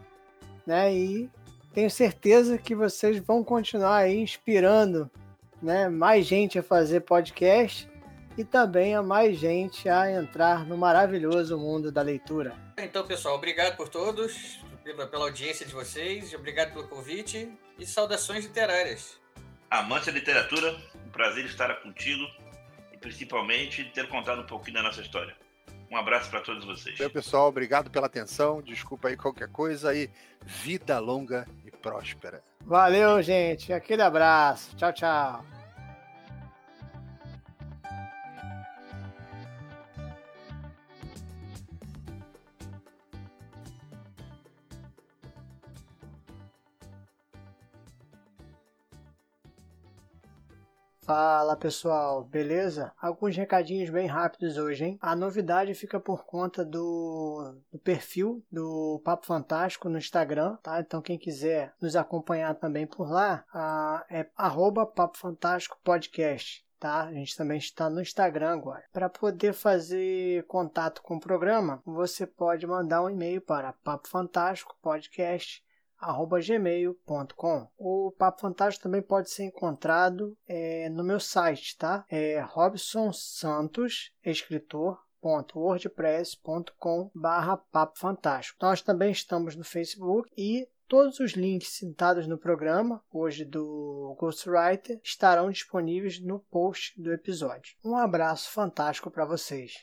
né? 0.67 0.95
E 0.95 1.31
tenho 1.73 1.91
certeza 1.91 2.57
que 2.57 2.75
vocês 2.75 3.19
vão 3.19 3.45
continuar 3.45 3.97
aí 3.97 4.19
inspirando, 4.19 5.11
né, 5.61 5.89
mais 5.89 6.27
gente 6.27 6.59
a 6.59 6.63
fazer 6.63 7.01
podcast 7.01 7.89
e 8.37 8.45
também 8.45 8.95
a 8.95 9.03
mais 9.03 9.37
gente 9.39 9.89
a 9.89 10.11
entrar 10.11 10.65
no 10.67 10.77
maravilhoso 10.77 11.59
mundo 11.59 11.93
da 11.93 12.03
leitura. 12.03 12.55
Então, 12.79 13.07
pessoal, 13.07 13.37
obrigado 13.37 13.77
por 13.77 13.89
todos, 13.89 14.61
pela, 14.83 15.07
pela 15.07 15.25
audiência 15.25 15.65
de 15.65 15.73
vocês, 15.73 16.33
obrigado 16.35 16.73
pelo 16.73 16.89
convite 16.89 17.53
e 17.79 17.87
saudações 17.87 18.45
literárias. 18.45 19.21
Amante 19.71 20.07
da 20.07 20.13
literatura, 20.13 20.77
um 21.07 21.11
prazer 21.11 21.45
estar 21.45 21.75
contigo 21.83 22.25
principalmente 23.05 23.85
ter 23.85 24.09
contado 24.09 24.41
um 24.41 24.47
pouquinho 24.47 24.77
da 24.77 24.83
nossa 24.83 25.03
história. 25.03 25.37
Um 25.91 25.97
abraço 25.97 26.31
para 26.31 26.41
todos 26.41 26.65
vocês. 26.65 26.99
Meu 26.99 27.11
pessoal, 27.11 27.49
obrigado 27.49 27.91
pela 27.91 28.07
atenção. 28.07 28.63
Desculpa 28.63 29.09
aí 29.09 29.17
qualquer 29.17 29.49
coisa 29.49 29.95
e 29.95 30.11
vida 30.43 30.99
longa 30.99 31.47
e 31.67 31.71
próspera. 31.71 32.43
Valeu, 32.63 33.23
gente. 33.23 33.73
Aquele 33.73 34.03
abraço. 34.03 34.75
Tchau, 34.77 34.93
tchau. 34.93 35.54
Fala 51.05 51.55
pessoal, 51.55 52.25
beleza? 52.25 52.91
Alguns 52.99 53.37
recadinhos 53.37 53.91
bem 53.91 54.07
rápidos 54.07 54.57
hoje, 54.57 54.87
hein? 54.87 54.99
A 55.03 55.15
novidade 55.15 55.75
fica 55.75 56.01
por 56.01 56.25
conta 56.25 56.65
do, 56.65 57.57
do, 57.71 57.79
perfil 57.79 58.43
do 58.51 59.03
Papo 59.05 59.27
Fantástico 59.27 59.91
no 59.91 59.99
Instagram, 59.99 60.57
tá? 60.63 60.81
Então 60.81 61.03
quem 61.03 61.19
quiser 61.19 61.75
nos 61.79 61.95
acompanhar 61.95 62.55
também 62.55 62.87
por 62.87 63.11
lá, 63.11 63.45
é 64.09 64.27
arroba 64.35 64.87
Papo 64.87 65.19
Fantástico 65.19 65.79
Podcast. 65.85 66.65
Tá? 66.81 67.05
A 67.05 67.13
gente 67.13 67.37
também 67.37 67.57
está 67.57 67.89
no 67.89 68.01
Instagram 68.01 68.53
agora. 68.53 68.85
Para 68.93 69.09
poder 69.09 69.55
fazer 69.55 70.45
contato 70.47 71.03
com 71.03 71.17
o 71.17 71.21
programa, 71.21 71.83
você 71.85 72.27
pode 72.27 72.67
mandar 72.67 73.03
um 73.03 73.09
e-mail 73.09 73.41
para 73.41 73.73
Papo 73.73 74.09
Fantástico 74.09 74.77
Podcast 74.83 75.64
gmail.com. 76.41 77.69
O 77.79 78.13
Papo 78.19 78.41
Fantástico 78.41 78.85
também 78.85 79.03
pode 79.03 79.31
ser 79.31 79.45
encontrado 79.45 80.37
é, 80.47 80.89
no 80.89 81.05
meu 81.05 81.21
site, 81.21 81.77
tá? 81.77 82.05
É 82.09 82.41
Robson 82.41 83.13
Santos, 83.13 84.13
escritor 84.25 84.99
wordpress.com 85.55 87.11
barra 87.15 87.57
Papo 87.57 87.99
Fantástico. 87.99 88.59
Nós 88.61 88.83
também 88.83 89.11
estamos 89.11 89.57
no 89.57 89.65
Facebook 89.65 90.31
e 90.37 90.69
todos 90.87 91.19
os 91.19 91.33
links 91.33 91.69
citados 91.69 92.27
no 92.27 92.39
programa, 92.39 93.03
hoje 93.11 93.45
do 93.45 94.15
Ghostwriter, 94.19 95.01
estarão 95.03 95.51
disponíveis 95.51 96.21
no 96.21 96.39
post 96.39 97.01
do 97.01 97.13
episódio. 97.13 97.75
Um 97.85 97.97
abraço 97.97 98.51
fantástico 98.51 99.11
para 99.11 99.25
vocês. 99.25 99.83